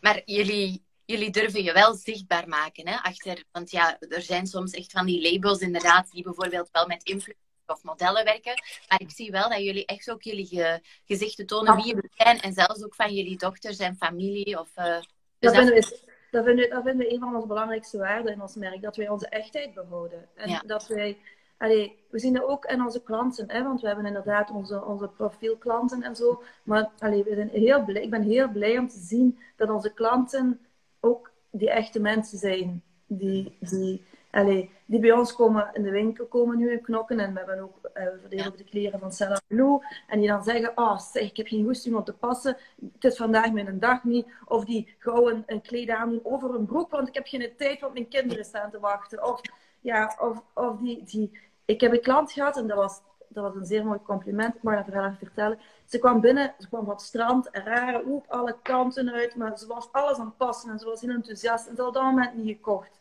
Maar 0.00 0.22
jullie, 0.24 0.82
jullie 1.04 1.30
durven 1.30 1.62
je 1.62 1.72
wel 1.72 1.94
zichtbaar 1.94 2.48
maken, 2.48 2.88
hè? 2.88 2.96
Achter, 2.96 3.44
want 3.52 3.70
ja, 3.70 3.96
er 4.00 4.22
zijn 4.22 4.46
soms 4.46 4.72
echt 4.72 4.92
van 4.92 5.06
die 5.06 5.32
labels 5.32 5.60
inderdaad, 5.60 6.10
die 6.10 6.22
bijvoorbeeld 6.22 6.68
wel 6.72 6.86
met 6.86 7.02
influencers 7.02 7.45
of 7.66 7.82
modellen 7.82 8.24
werken. 8.24 8.54
Maar 8.88 9.00
ik 9.00 9.10
zie 9.10 9.30
wel 9.30 9.48
dat 9.48 9.62
jullie 9.62 9.86
echt 9.86 10.10
ook 10.10 10.22
jullie 10.22 10.80
gezichten 11.04 11.46
tonen 11.46 11.76
wie 11.76 11.86
je 11.86 12.08
zijn. 12.14 12.40
En 12.40 12.52
zelfs 12.52 12.84
ook 12.84 12.94
van 12.94 13.14
jullie 13.14 13.38
dochters 13.38 13.78
en 13.78 13.96
familie. 13.96 14.60
Of, 14.60 14.70
uh, 14.78 14.98
dus 15.38 15.52
dat, 15.52 15.66
dat, 15.66 16.02
dat 16.30 16.44
vinden, 16.44 16.70
dat 16.70 16.82
vinden 16.82 17.06
we 17.06 17.12
een 17.12 17.20
van 17.20 17.34
onze 17.34 17.46
belangrijkste 17.46 17.98
waarden 17.98 18.32
in 18.32 18.42
ons 18.42 18.54
merk. 18.54 18.82
Dat 18.82 18.96
wij 18.96 19.08
onze 19.08 19.28
echtheid 19.28 19.74
behouden. 19.74 20.28
En 20.34 20.62
dat 20.66 20.86
wij... 20.86 21.18
Allee, 21.58 21.98
we 22.10 22.18
zien 22.18 22.34
dat 22.34 22.44
ook 22.44 22.64
in 22.64 22.82
onze 22.82 23.02
klanten, 23.02 23.50
hè, 23.50 23.62
want 23.62 23.80
we 23.80 23.86
hebben 23.86 24.06
inderdaad 24.06 24.50
onze, 24.50 24.84
onze 24.84 25.08
profielklanten 25.08 26.02
en 26.02 26.16
zo. 26.16 26.42
Maar 26.62 26.90
allee, 26.98 27.24
we 27.24 27.34
zijn 27.34 27.48
heel 27.48 27.84
blij, 27.84 28.02
ik 28.02 28.10
ben 28.10 28.22
heel 28.22 28.48
blij 28.48 28.78
om 28.78 28.88
te 28.88 28.98
zien 28.98 29.38
dat 29.56 29.70
onze 29.70 29.92
klanten 29.92 30.60
ook 31.00 31.30
die 31.50 31.70
echte 31.70 32.00
mensen 32.00 32.38
zijn. 32.38 32.82
Die, 33.06 33.56
die, 33.60 34.04
allee, 34.36 34.70
die 34.86 35.00
bij 35.00 35.12
ons 35.12 35.34
komen 35.34 35.70
in 35.72 35.82
de 35.82 35.90
winkel 35.90 36.26
komen 36.26 36.58
nu 36.58 36.78
knokken. 36.78 37.20
En 37.20 37.32
we 37.32 37.38
hebben 37.38 37.60
ook 37.60 37.90
uh, 38.30 38.44
de 38.56 38.64
kleren 38.64 38.98
van 38.98 39.12
Cella 39.12 39.40
Blue. 39.46 39.78
En 40.06 40.18
die 40.18 40.28
dan 40.28 40.44
zeggen, 40.44 40.72
oh 40.74 40.98
zeg, 40.98 41.22
ik 41.22 41.36
heb 41.36 41.46
geen 41.46 41.64
goesting 41.64 41.96
om 41.96 42.04
te 42.04 42.12
passen. 42.12 42.56
Het 42.92 43.04
is 43.04 43.16
vandaag 43.16 43.52
mijn 43.52 43.78
dag 43.78 44.04
niet. 44.04 44.26
Of 44.44 44.64
die 44.64 44.94
gauw 44.98 45.42
een, 45.46 45.62
kleed 45.62 45.90
aandoen 45.90 46.20
over 46.22 46.54
een 46.54 46.66
broek, 46.66 46.90
want 46.90 47.08
ik 47.08 47.14
heb 47.14 47.26
geen 47.26 47.52
tijd, 47.56 47.80
want 47.80 47.92
mijn 47.92 48.08
kinderen 48.08 48.44
staan 48.44 48.70
te 48.70 48.80
wachten. 48.80 49.24
Of, 49.24 49.40
ja, 49.80 50.16
of, 50.20 50.42
of 50.54 50.78
die, 50.78 51.04
die... 51.04 51.38
Ik 51.64 51.80
heb 51.80 51.92
een 51.92 52.00
klant 52.00 52.32
gehad 52.32 52.56
en 52.56 52.66
dat 52.66 52.76
was, 52.76 53.00
dat 53.28 53.44
was 53.44 53.54
een 53.54 53.66
zeer 53.66 53.86
mooi 53.86 53.98
compliment. 54.02 54.54
Ik 54.54 54.62
mag 54.62 54.74
dat 54.74 54.84
verhaal 54.84 55.14
vertellen. 55.18 55.58
Ze 55.84 55.98
kwam 55.98 56.20
binnen, 56.20 56.54
ze 56.58 56.68
kwam 56.68 56.84
van 56.84 56.92
het 56.92 57.02
strand, 57.02 57.48
rare 57.52 58.04
op 58.04 58.24
alle 58.28 58.56
kanten 58.62 59.12
uit. 59.12 59.36
Maar 59.36 59.58
ze 59.58 59.66
was 59.66 59.88
alles 59.92 60.18
aan 60.18 60.26
het 60.26 60.36
passen 60.36 60.70
en 60.70 60.78
ze 60.78 60.86
was 60.86 61.00
heel 61.00 61.10
enthousiast. 61.10 61.66
En 61.66 61.76
ze 61.76 61.82
had 61.82 61.94
dat 61.94 62.02
moment 62.02 62.34
niet 62.34 62.56
gekocht. 62.56 63.00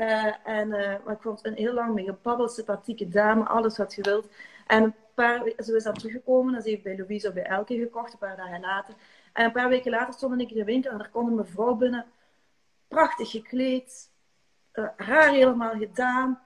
Uh, 0.00 0.34
en, 0.44 0.68
uh, 0.68 0.94
maar 1.04 1.14
ik 1.14 1.22
vond 1.22 1.46
een 1.46 1.54
heel 1.54 1.72
lang 1.72 1.94
mee 1.94 2.04
gebabbeld, 2.04 2.52
sympathieke 2.52 3.08
dame, 3.08 3.44
alles 3.44 3.76
wat 3.76 3.94
je 3.94 4.02
wilt. 4.02 4.28
En 4.66 4.82
een 4.82 4.94
paar, 5.14 5.52
ze 5.58 5.76
is 5.76 5.84
dan 5.84 5.94
teruggekomen 5.94 6.54
en 6.54 6.62
ze 6.62 6.68
heeft 6.68 6.82
bij 6.82 6.96
Louise 6.96 7.28
of 7.28 7.34
bij 7.34 7.42
Elke 7.42 7.78
gekocht, 7.78 8.12
een 8.12 8.18
paar 8.18 8.36
dagen 8.36 8.60
later. 8.60 8.94
En 9.32 9.44
een 9.44 9.52
paar 9.52 9.68
weken 9.68 9.90
later 9.90 10.14
stond 10.14 10.40
ik 10.40 10.50
in 10.50 10.56
de 10.56 10.64
winkel 10.64 10.90
en 10.90 10.98
er 10.98 11.08
kwam 11.08 11.26
een 11.26 11.34
mevrouw 11.34 11.74
binnen, 11.74 12.06
prachtig 12.88 13.30
gekleed, 13.30 14.10
uh, 14.72 14.88
haar 14.96 15.30
helemaal 15.30 15.74
gedaan. 15.74 16.40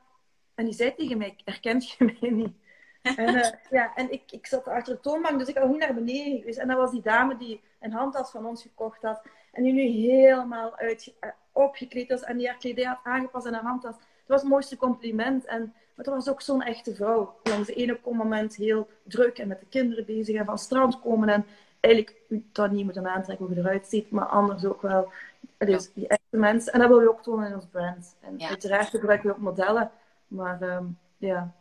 En 0.54 0.64
die 0.64 0.74
zei 0.74 0.94
tegen 0.94 1.18
mij, 1.18 1.36
herkent 1.44 1.90
je 1.90 2.04
mij 2.20 2.30
niet? 2.30 2.56
en, 3.02 3.60
ja, 3.70 3.94
en 3.94 4.12
ik, 4.12 4.22
ik 4.30 4.46
zat 4.46 4.68
achter 4.68 4.94
de 4.94 5.00
toonbank, 5.00 5.38
dus 5.38 5.48
ik 5.48 5.56
had 5.56 5.68
niet 5.68 5.78
naar 5.78 5.94
beneden 5.94 6.38
geweest. 6.38 6.58
En 6.58 6.68
dat 6.68 6.76
was 6.76 6.90
die 6.90 7.02
dame 7.02 7.36
die 7.36 7.62
een 7.80 7.92
handtas 7.92 8.30
van 8.30 8.46
ons 8.46 8.62
gekocht 8.62 9.02
had. 9.02 9.22
En 9.54 9.62
die 9.62 9.72
nu 9.72 9.82
helemaal 9.82 10.76
uit, 10.76 11.14
opgekleed 11.52 12.08
was 12.08 12.22
en 12.22 12.36
die 12.36 12.46
haar 12.46 12.56
kledij 12.56 12.84
had 12.84 12.98
aangepast 13.02 13.46
en 13.46 13.52
haar 13.52 13.62
handtas. 13.62 13.94
Het 13.94 14.26
was 14.26 14.40
het 14.40 14.50
mooiste 14.50 14.76
compliment. 14.76 15.44
En, 15.44 15.60
maar 15.60 16.04
het 16.04 16.14
was 16.14 16.28
ook 16.28 16.40
zo'n 16.40 16.62
echte 16.62 16.94
vrouw. 16.94 17.34
Langs 17.42 17.66
de 17.66 17.74
ene 17.74 17.98
moment 18.04 18.56
heel 18.56 18.88
druk 19.02 19.38
en 19.38 19.48
met 19.48 19.60
de 19.60 19.66
kinderen 19.66 20.04
bezig 20.04 20.36
en 20.36 20.44
van 20.44 20.54
het 20.54 20.62
strand 20.62 21.00
komen. 21.00 21.28
En 21.28 21.46
eigenlijk 21.80 22.16
u 22.28 22.44
dat 22.52 22.70
niet 22.70 22.84
moeten 22.84 23.06
aantrekken 23.06 23.46
hoe 23.46 23.54
je 23.54 23.60
eruit 23.60 23.86
ziet, 23.86 24.10
maar 24.10 24.26
anders 24.26 24.64
ook 24.64 24.82
wel. 24.82 25.12
Dus 25.58 25.92
die 25.92 26.08
echte 26.08 26.36
mensen. 26.36 26.72
En 26.72 26.78
dat 26.80 26.88
wil 26.88 27.00
je 27.00 27.08
ook 27.08 27.22
tonen 27.22 27.48
in 27.48 27.54
ons 27.54 27.66
brand. 27.66 28.16
En 28.20 28.42
uiteraard 28.42 28.88
gebruiken 28.88 29.28
we 29.28 29.34
ook 29.34 29.40
modellen. 29.40 29.90
Maar 30.28 30.62
um, 30.62 30.98
ja, 31.16 31.52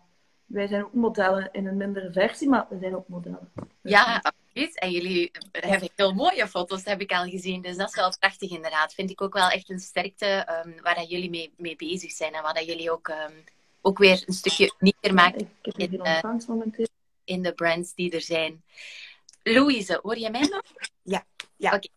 wij 0.45 0.67
zijn 0.67 0.83
ook 0.83 0.93
modellen 0.93 1.49
in 1.51 1.67
een 1.67 1.77
mindere 1.77 2.11
versie, 2.11 2.49
maar 2.49 2.65
we 2.69 2.77
zijn 2.79 2.95
ook 2.95 3.07
modellen. 3.07 3.51
Ja, 3.81 4.21
absoluut. 4.53 4.79
En 4.79 4.91
jullie 4.91 5.31
hebben 5.51 5.89
heel 5.95 6.13
mooie 6.13 6.47
foto's, 6.47 6.85
heb 6.85 7.01
ik 7.01 7.11
al 7.11 7.29
gezien. 7.29 7.61
Dus 7.61 7.77
dat 7.77 7.89
is 7.89 7.95
wel 7.95 8.13
prachtig 8.19 8.51
inderdaad. 8.51 8.93
Vind 8.93 9.09
ik 9.09 9.21
ook 9.21 9.33
wel 9.33 9.49
echt 9.49 9.69
een 9.69 9.79
sterkte 9.79 10.47
um, 10.65 10.81
waar 10.81 10.95
dat 10.95 11.09
jullie 11.09 11.29
mee, 11.29 11.53
mee 11.57 11.75
bezig 11.75 12.11
zijn. 12.11 12.33
En 12.33 12.41
wat 12.41 12.55
dat 12.55 12.65
jullie 12.65 12.91
ook, 12.91 13.07
um, 13.07 13.43
ook 13.81 13.97
weer 13.97 14.23
een 14.25 14.33
stukje 14.33 14.73
unieker 14.79 15.13
maken 15.13 15.49
in, 15.63 15.93
uh, 15.93 16.85
in 17.23 17.41
de 17.41 17.53
brands 17.53 17.93
die 17.93 18.11
er 18.11 18.21
zijn. 18.21 18.63
Louise, 19.43 19.99
hoor 20.01 20.17
je 20.17 20.29
mij 20.29 20.47
nog? 20.47 20.63
Ja. 21.01 21.25
ja. 21.57 21.75
Oké. 21.75 21.87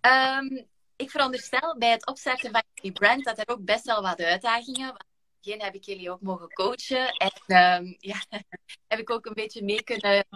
Okay. 0.00 0.38
Um, 0.38 0.66
ik 0.96 1.10
veronderstel 1.10 1.78
bij 1.78 1.90
het 1.90 2.06
opzetten 2.06 2.50
van 2.50 2.62
die 2.74 2.92
brand 2.92 3.24
dat 3.24 3.38
er 3.38 3.48
ook 3.48 3.64
best 3.64 3.84
wel 3.84 4.02
wat 4.02 4.20
uitdagingen 4.20 4.96
begin 5.48 5.62
heb 5.62 5.74
ik 5.74 5.84
jullie 5.84 6.10
ook 6.10 6.20
mogen 6.20 6.52
coachen. 6.52 7.08
En 7.08 7.56
um, 7.82 7.96
ja, 8.12 8.22
heb 8.86 8.98
ik 8.98 9.10
ook 9.10 9.26
een 9.26 9.34
beetje 9.34 9.62
mee 9.62 9.82
kunnen, 9.82 10.26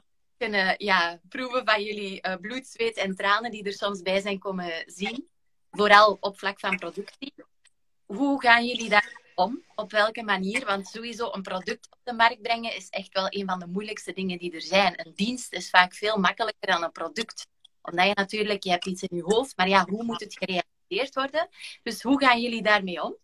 kunnen 0.42 0.74
ja, 0.78 1.20
proeven 1.28 1.64
van 1.64 1.82
jullie 1.82 2.26
uh, 2.26 2.34
bloed, 2.40 2.66
zweet 2.66 2.96
en 2.96 3.16
tranen 3.16 3.50
die 3.50 3.64
er 3.64 3.72
soms 3.72 4.02
bij 4.02 4.20
zijn 4.20 4.38
komen 4.38 4.72
zien. 4.86 5.28
Vooral 5.70 6.16
op 6.20 6.38
vlak 6.38 6.60
van 6.60 6.76
productie. 6.76 7.32
Hoe 8.06 8.40
gaan 8.40 8.66
jullie 8.66 8.88
daar 8.88 9.20
om? 9.34 9.62
Op 9.74 9.90
welke 9.90 10.22
manier? 10.22 10.64
Want 10.64 10.88
sowieso 10.88 11.32
een 11.32 11.42
product 11.42 11.88
op 11.90 11.98
de 12.02 12.12
markt 12.12 12.42
brengen 12.42 12.76
is 12.76 12.88
echt 12.88 13.12
wel 13.12 13.26
een 13.28 13.46
van 13.46 13.58
de 13.58 13.66
moeilijkste 13.66 14.12
dingen 14.12 14.38
die 14.38 14.52
er 14.52 14.62
zijn. 14.62 14.92
Een 14.96 15.12
dienst 15.14 15.52
is 15.52 15.70
vaak 15.70 15.94
veel 15.94 16.16
makkelijker 16.16 16.68
dan 16.68 16.82
een 16.82 16.92
product. 16.92 17.46
Omdat 17.82 18.06
je 18.06 18.14
natuurlijk, 18.14 18.62
je 18.62 18.70
hebt 18.70 18.86
iets 18.86 19.02
in 19.02 19.16
je 19.16 19.22
hoofd, 19.22 19.56
maar 19.56 19.68
ja, 19.68 19.84
hoe 19.88 20.04
moet 20.04 20.20
het 20.20 20.36
gerealiseerd 20.38 21.14
worden? 21.14 21.48
Dus 21.82 22.02
hoe 22.02 22.20
gaan 22.20 22.40
jullie 22.40 22.62
daarmee 22.62 23.02
om? 23.02 23.16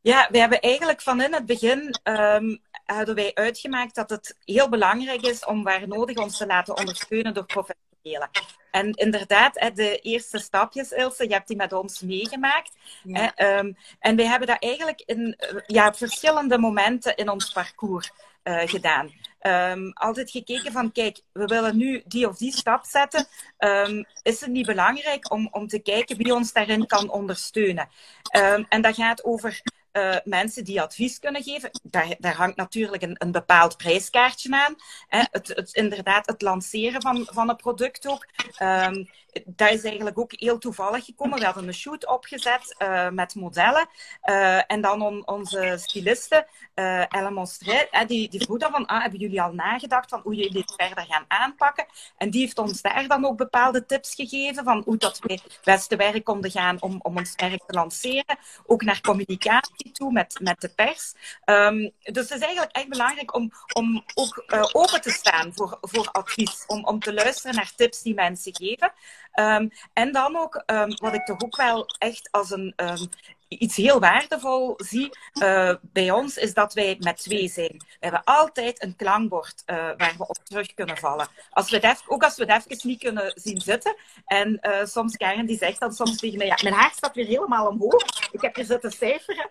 Ja, 0.00 0.28
we 0.30 0.38
hebben 0.38 0.60
eigenlijk 0.60 1.02
van 1.02 1.22
in 1.22 1.32
het 1.32 1.46
begin 1.46 1.98
um, 2.04 2.60
hadden 2.96 3.14
wij 3.14 3.34
uitgemaakt 3.34 3.94
dat 3.94 4.10
het 4.10 4.36
heel 4.44 4.68
belangrijk 4.68 5.22
is 5.22 5.44
om 5.44 5.62
waar 5.62 5.88
nodig 5.88 6.16
ons 6.16 6.36
te 6.36 6.46
laten 6.46 6.76
ondersteunen 6.76 7.34
door 7.34 7.46
professionelen. 7.46 8.30
En 8.70 8.92
inderdaad, 8.92 9.70
de 9.74 9.98
eerste 9.98 10.38
stapjes, 10.38 10.90
Ilse, 10.90 11.28
je 11.28 11.32
hebt 11.32 11.48
die 11.48 11.56
met 11.56 11.72
ons 11.72 12.00
meegemaakt. 12.00 12.72
Ja. 13.02 13.58
Um, 13.58 13.76
en 13.98 14.16
wij 14.16 14.26
hebben 14.26 14.48
dat 14.48 14.62
eigenlijk 14.62 15.02
in 15.06 15.36
ja, 15.66 15.94
verschillende 15.94 16.58
momenten 16.58 17.16
in 17.16 17.28
ons 17.28 17.52
parcours 17.52 18.10
uh, 18.44 18.60
gedaan. 18.64 19.12
Um, 19.42 19.92
altijd 19.92 20.30
gekeken 20.30 20.72
van, 20.72 20.92
kijk, 20.92 21.20
we 21.32 21.44
willen 21.44 21.76
nu 21.76 22.02
die 22.06 22.28
of 22.28 22.36
die 22.36 22.52
stap 22.52 22.84
zetten. 22.84 23.26
Um, 23.58 24.04
is 24.22 24.40
het 24.40 24.50
niet 24.50 24.66
belangrijk 24.66 25.32
om, 25.32 25.48
om 25.50 25.66
te 25.66 25.78
kijken 25.78 26.16
wie 26.16 26.34
ons 26.34 26.52
daarin 26.52 26.86
kan 26.86 27.10
ondersteunen? 27.10 27.88
Um, 28.36 28.66
en 28.68 28.82
dat 28.82 28.94
gaat 28.94 29.24
over 29.24 29.62
uh, 29.98 30.16
mensen 30.24 30.64
die 30.64 30.80
advies 30.80 31.18
kunnen 31.18 31.42
geven. 31.42 31.70
Daar, 31.82 32.14
daar 32.18 32.34
hangt 32.34 32.56
natuurlijk 32.56 33.02
een, 33.02 33.14
een 33.18 33.32
bepaald 33.32 33.76
prijskaartje 33.76 34.50
aan. 34.50 34.74
Hè. 35.08 35.22
Het, 35.30 35.48
het, 35.48 35.74
inderdaad, 35.74 36.26
het 36.26 36.42
lanceren 36.42 37.02
van, 37.02 37.28
van 37.30 37.48
een 37.48 37.56
product 37.56 38.08
ook. 38.08 38.26
Dat 39.46 39.70
is 39.70 39.84
eigenlijk 39.84 40.18
ook 40.18 40.32
heel 40.36 40.58
toevallig 40.58 41.04
gekomen. 41.04 41.38
We 41.38 41.44
hadden 41.44 41.66
een 41.66 41.74
shoot 41.74 42.06
opgezet 42.06 42.74
uh, 42.78 43.08
met 43.08 43.34
modellen. 43.34 43.88
Uh, 44.24 44.72
en 44.72 44.80
dan 44.80 45.02
on, 45.02 45.26
onze 45.26 45.74
styliste, 45.80 46.46
uh, 46.74 47.12
Ellen 47.12 47.34
Monstret, 47.34 47.88
die, 48.06 48.28
die 48.28 48.40
vroeg 48.40 48.58
dan 48.58 48.70
van, 48.70 48.86
ah, 48.86 49.00
hebben 49.00 49.20
jullie 49.20 49.42
al 49.42 49.52
nagedacht 49.52 50.10
van 50.10 50.20
hoe 50.20 50.34
jullie 50.34 50.52
dit 50.52 50.74
verder 50.76 51.04
gaan 51.04 51.24
aanpakken? 51.28 51.86
En 52.16 52.30
die 52.30 52.40
heeft 52.40 52.58
ons 52.58 52.82
daar 52.82 53.06
dan 53.06 53.26
ook 53.26 53.36
bepaalde 53.36 53.86
tips 53.86 54.14
gegeven 54.14 54.64
van 54.64 54.82
hoe 54.84 54.96
dat 54.96 55.18
wij 55.22 55.40
het 55.42 55.60
beste 55.64 55.96
werk 55.96 56.24
konden 56.24 56.50
gaan 56.50 56.82
om, 56.82 56.98
om 57.02 57.16
ons 57.16 57.32
werk 57.36 57.62
te 57.66 57.74
lanceren. 57.74 58.38
Ook 58.66 58.82
naar 58.82 59.00
communicatie 59.00 59.90
toe 59.92 60.12
met, 60.12 60.40
met 60.40 60.60
de 60.60 60.68
pers. 60.68 61.14
Um, 61.44 61.92
dus 62.02 62.28
het 62.28 62.38
is 62.38 62.46
eigenlijk 62.46 62.76
echt 62.76 62.88
belangrijk 62.88 63.34
om, 63.34 63.52
om 63.72 64.04
ook 64.14 64.44
open 64.72 65.00
te 65.00 65.10
staan 65.10 65.52
voor, 65.54 65.78
voor 65.80 66.08
advies. 66.10 66.64
Om, 66.66 66.84
om 66.84 66.98
te 66.98 67.14
luisteren 67.14 67.56
naar 67.56 67.72
tips 67.76 68.02
die 68.02 68.14
mensen 68.14 68.56
geven. 68.56 68.92
Um, 69.34 69.70
en 69.92 70.12
dan 70.12 70.36
ook, 70.36 70.62
um, 70.66 70.96
wat 70.96 71.14
ik 71.14 71.24
toch 71.24 71.42
ook 71.42 71.56
wel 71.56 71.86
echt 71.98 72.28
als 72.30 72.50
een, 72.50 72.72
um, 72.76 73.08
iets 73.48 73.76
heel 73.76 74.00
waardevol 74.00 74.74
zie 74.76 75.10
uh, 75.42 75.74
bij 75.82 76.10
ons, 76.10 76.36
is 76.36 76.54
dat 76.54 76.74
wij 76.74 76.96
met 77.00 77.16
twee 77.16 77.48
zijn. 77.48 77.76
We 77.76 77.96
hebben 77.98 78.24
altijd 78.24 78.82
een 78.82 78.96
klankbord 78.96 79.62
uh, 79.66 79.76
waar 79.76 80.14
we 80.18 80.26
op 80.26 80.38
terug 80.44 80.74
kunnen 80.74 80.96
vallen. 80.96 81.28
Als 81.50 81.70
we 81.70 81.96
ook 82.06 82.22
als 82.22 82.36
we 82.36 82.52
het 82.52 82.66
even 82.68 82.88
niet 82.88 82.98
kunnen 82.98 83.32
zien 83.34 83.60
zitten. 83.60 83.96
En 84.26 84.58
uh, 84.62 84.84
soms 84.84 85.16
Karen 85.16 85.46
die 85.46 85.58
zegt 85.58 85.80
dan 85.80 85.92
soms 85.92 86.16
tegen 86.16 86.38
mij, 86.38 86.46
ja, 86.46 86.58
mijn 86.62 86.74
haar 86.74 86.90
staat 86.90 87.14
weer 87.14 87.26
helemaal 87.26 87.66
omhoog. 87.66 88.02
Ik 88.32 88.40
heb 88.40 88.54
hier 88.54 88.64
zitten 88.64 88.92
cijferen. 88.92 89.48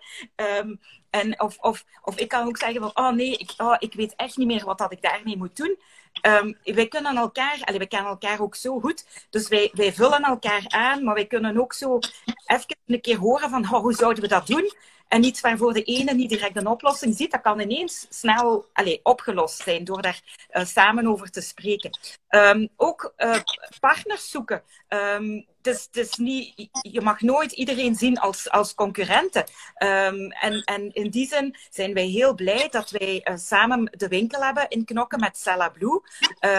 en 1.10 1.40
of, 1.40 1.58
of, 1.58 1.84
of 2.02 2.18
ik 2.18 2.28
kan 2.28 2.46
ook 2.46 2.58
zeggen 2.58 2.80
van, 2.80 2.90
oh 2.94 3.10
nee, 3.10 3.36
ik, 3.36 3.54
oh, 3.56 3.76
ik 3.78 3.94
weet 3.94 4.16
echt 4.16 4.36
niet 4.36 4.46
meer 4.46 4.64
wat 4.64 4.78
dat 4.78 4.92
ik 4.92 5.02
daarmee 5.02 5.36
moet 5.36 5.56
doen. 5.56 5.78
Um, 6.22 6.56
wij 6.64 6.88
kunnen 6.88 7.16
elkaar, 7.16 7.58
allee, 7.64 7.78
wij 7.78 7.86
kennen 7.86 8.10
elkaar 8.10 8.40
ook 8.40 8.54
zo 8.54 8.80
goed, 8.80 9.26
dus 9.30 9.48
wij, 9.48 9.70
wij 9.72 9.92
vullen 9.92 10.22
elkaar 10.22 10.64
aan, 10.68 11.04
maar 11.04 11.14
wij 11.14 11.26
kunnen 11.26 11.60
ook 11.60 11.72
zo 11.72 11.98
even 12.46 12.76
een 12.86 13.00
keer 13.00 13.16
horen 13.16 13.50
van 13.50 13.64
hoe 13.64 13.94
zouden 13.94 14.22
we 14.22 14.28
dat 14.28 14.46
doen? 14.46 14.72
En 15.08 15.24
iets 15.24 15.40
waarvoor 15.40 15.72
de 15.72 15.82
ene 15.82 16.14
niet 16.14 16.28
direct 16.28 16.56
een 16.56 16.66
oplossing 16.66 17.16
ziet, 17.16 17.30
dat 17.30 17.40
kan 17.40 17.60
ineens 17.60 18.06
snel 18.10 18.66
allez, 18.72 18.98
opgelost 19.02 19.62
zijn 19.62 19.84
door 19.84 20.02
daar 20.02 20.20
uh, 20.52 20.64
samen 20.64 21.06
over 21.06 21.30
te 21.30 21.40
spreken. 21.40 21.98
Um, 22.28 22.68
ook 22.76 23.12
uh, 23.16 23.36
partners 23.80 24.30
zoeken. 24.30 24.62
Um, 24.88 25.46
het 25.62 25.88
is, 25.92 26.14
niet, 26.14 26.68
je 26.82 27.00
mag 27.00 27.20
nooit 27.20 27.52
iedereen 27.52 27.94
zien 27.94 28.18
als, 28.18 28.50
als 28.50 28.74
concurrenten. 28.74 29.44
Um, 29.78 30.30
en, 30.30 30.62
en 30.64 30.92
in 30.92 31.10
die 31.10 31.26
zin 31.26 31.56
zijn 31.70 31.94
wij 31.94 32.06
heel 32.06 32.34
blij 32.34 32.68
dat 32.68 32.90
wij 32.90 33.20
uh, 33.24 33.36
samen 33.36 33.92
de 33.96 34.08
winkel 34.08 34.42
hebben 34.42 34.68
in 34.68 34.84
Knokken 34.84 35.20
met 35.20 35.38
Sella 35.38 35.68
Blue. 35.68 36.02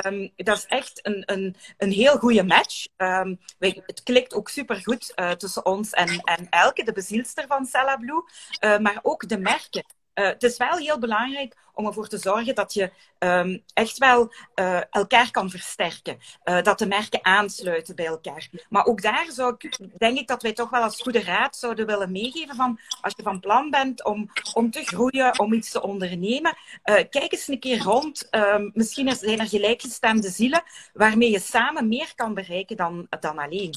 Um, 0.06 0.32
dat 0.36 0.58
is 0.58 0.66
echt 0.66 1.00
een, 1.02 1.24
een, 1.26 1.56
een 1.78 1.92
heel 1.92 2.18
goede 2.18 2.44
match. 2.44 2.88
Um, 2.98 3.40
wij, 3.58 3.82
het 3.86 4.04
klikt 4.04 4.34
ook 4.34 4.50
supergoed 4.50 5.14
uh, 5.16 5.32
tussen 5.32 5.66
ons 5.66 5.92
en, 5.92 6.20
en 6.24 6.48
Elke, 6.50 6.84
de 6.84 6.94
bezielster 6.94 7.46
van 7.48 7.66
Sella 7.66 7.98
Blue. 7.98 8.24
Uh, 8.60 8.78
maar 8.78 9.00
ook 9.02 9.28
de 9.30 9.38
merken. 9.38 9.98
Uh, 10.20 10.26
het 10.26 10.44
is 10.44 10.58
wel 10.58 10.78
heel 10.78 11.00
belangrijk 11.00 11.56
om 11.74 11.86
ervoor 11.86 12.08
te 12.08 12.18
zorgen 12.18 12.56
dat 12.56 12.74
je 12.74 12.92
um, 13.20 13.64
echt 13.74 13.98
wel 13.98 14.34
uh, 14.56 14.82
elkaar 14.90 15.32
kan 15.32 15.50
versterken. 15.50 16.20
Uh, 16.44 16.62
dat 16.62 16.80
de 16.80 16.88
merken 16.88 17.26
aansluiten 17.26 17.96
bij 17.96 18.06
elkaar. 18.06 18.50
Maar 18.70 18.86
ook 18.86 19.02
daar 19.02 19.26
zou 19.32 19.56
ik, 19.58 19.78
denk 19.98 20.18
ik 20.18 20.28
dat 20.28 20.42
wij 20.42 20.54
toch 20.54 20.70
wel 20.70 20.82
als 20.82 21.02
goede 21.02 21.24
raad 21.24 21.56
zouden 21.56 21.86
willen 21.86 22.12
meegeven 22.12 22.56
van 22.56 22.80
als 23.02 23.14
je 23.16 23.24
van 23.24 23.40
plan 23.40 23.70
bent 23.70 24.04
om, 24.04 24.32
om 24.54 24.72
te 24.72 24.84
groeien, 24.84 25.40
om 25.40 25.54
iets 25.54 25.72
te 25.72 25.82
ondernemen, 25.82 26.58
kijk 26.84 27.32
eens 27.32 27.48
een 27.48 27.60
keer 27.60 27.82
rond. 27.82 28.28
Um, 28.32 28.72
misschien 28.74 29.16
zijn 29.16 29.40
er 29.40 29.48
gelijkgestemde 29.48 30.30
zielen 30.30 30.64
waarmee 30.94 31.32
je 31.32 31.40
samen 31.40 31.88
meer 31.88 32.12
kan 32.16 32.34
bereiken 32.34 32.78
dan, 32.78 33.08
dan 33.20 33.40
alleen. 33.40 33.76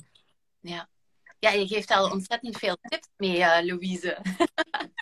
Ja. 0.61 0.89
ja, 1.39 1.51
je 1.51 1.67
geeft 1.67 1.91
al 1.91 2.11
ontzettend 2.11 2.59
veel 2.59 2.77
tips 2.83 3.09
mee, 3.17 3.65
Louise. 3.65 4.19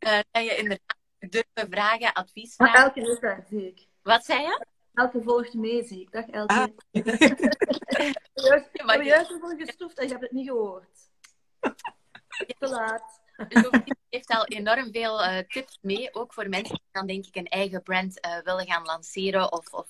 uh, 0.00 0.18
dat 0.30 0.44
je 0.44 0.56
inderdaad 0.56 0.96
durven 1.18 1.70
vragen, 1.70 2.12
advies 2.12 2.54
vragen. 2.54 2.74
Maar 2.74 2.84
elke 2.84 3.12
is 3.12 3.20
daar, 3.20 3.44
zie 3.48 3.66
ik. 3.66 3.86
Wat 4.02 4.24
zei 4.24 4.42
je? 4.42 4.66
Elke 4.94 5.22
volgt 5.22 5.54
mee, 5.54 5.84
zie 5.84 6.00
ik. 6.00 6.12
Dag 6.12 6.26
Elke. 6.26 6.54
Ah. 6.54 6.66
juist, 8.34 8.68
ja, 8.72 9.02
juist 9.02 9.30
ervoor 9.30 9.54
gestoefd 9.58 9.98
en 9.98 10.04
je 10.04 10.10
hebt 10.10 10.22
het 10.22 10.32
niet 10.32 10.48
gehoord. 10.48 10.98
Te 12.58 12.68
laat. 12.68 13.20
Dus 13.48 13.68
heeft 14.08 14.28
al 14.28 14.44
enorm 14.44 14.92
veel 14.92 15.24
uh, 15.24 15.38
tips 15.38 15.78
mee, 15.80 16.14
ook 16.14 16.32
voor 16.32 16.48
mensen 16.48 16.74
die 16.74 16.88
dan 16.92 17.06
denk 17.06 17.26
ik 17.26 17.36
een 17.36 17.46
eigen 17.46 17.82
brand 17.82 18.26
uh, 18.26 18.38
willen 18.38 18.66
gaan 18.66 18.84
lanceren 18.84 19.52
of, 19.52 19.72
of 19.72 19.86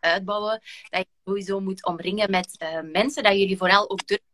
uitbouwen. 0.00 0.60
Dat 0.90 1.00
je 1.00 1.06
sowieso 1.24 1.60
moet 1.60 1.84
omringen 1.84 2.30
met 2.30 2.62
uh, 2.62 2.80
mensen, 2.80 3.22
dat 3.22 3.32
jullie 3.32 3.56
vooral 3.56 3.90
ook 3.90 4.06
durven 4.06 4.26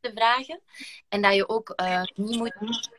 te 0.00 0.10
vragen. 0.14 0.60
En 1.08 1.22
dat 1.22 1.34
je 1.34 1.48
ook 1.48 1.74
niet 2.14 2.38
moet 2.38 2.90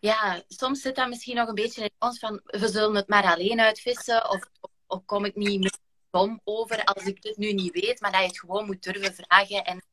ja, 0.00 0.42
soms 0.48 0.80
zit 0.80 0.96
dat 0.96 1.08
misschien 1.08 1.36
nog 1.36 1.48
een 1.48 1.54
beetje 1.54 1.82
in 1.82 1.90
ons 1.98 2.18
van 2.18 2.40
we 2.44 2.68
zullen 2.68 2.94
het 2.94 3.08
maar 3.08 3.24
alleen 3.24 3.60
uitvissen 3.60 4.30
of, 4.30 4.50
of, 4.86 5.04
kom 5.04 5.24
ik 5.24 5.36
niet 5.36 5.60
meer 5.60 5.78
dom 6.10 6.40
over 6.44 6.84
als 6.84 7.04
ik 7.04 7.22
dit 7.22 7.36
nu 7.36 7.52
niet 7.52 7.72
weet, 7.72 8.00
maar 8.00 8.12
dat 8.12 8.20
je 8.20 8.26
het 8.26 8.38
gewoon 8.38 8.66
moet 8.66 8.82
durven 8.82 9.14
vragen 9.14 9.64
en 9.64 9.84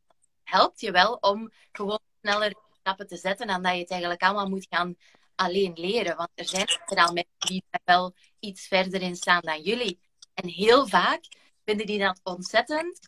helpt 0.43 0.79
je 0.79 0.91
wel 0.91 1.13
om 1.13 1.51
gewoon 1.71 1.99
sneller 2.21 2.55
stappen 2.79 3.07
te 3.07 3.17
zetten 3.17 3.47
dan 3.47 3.61
dat 3.61 3.73
je 3.73 3.79
het 3.79 3.91
eigenlijk 3.91 4.23
allemaal 4.23 4.49
moet 4.49 4.67
gaan 4.69 4.95
alleen 5.35 5.73
leren. 5.75 6.15
Want 6.15 6.29
er 6.35 6.45
zijn 6.45 6.67
er 6.85 6.97
al 6.97 7.13
mensen 7.13 7.47
die 7.47 7.63
er 7.69 7.81
wel 7.85 8.15
iets 8.39 8.67
verder 8.67 9.01
in 9.01 9.15
staan 9.15 9.41
dan 9.41 9.61
jullie. 9.61 9.99
En 10.33 10.47
heel 10.47 10.87
vaak 10.87 11.23
vinden 11.65 11.85
die 11.85 11.99
dat 11.99 12.19
ontzettend 12.23 12.99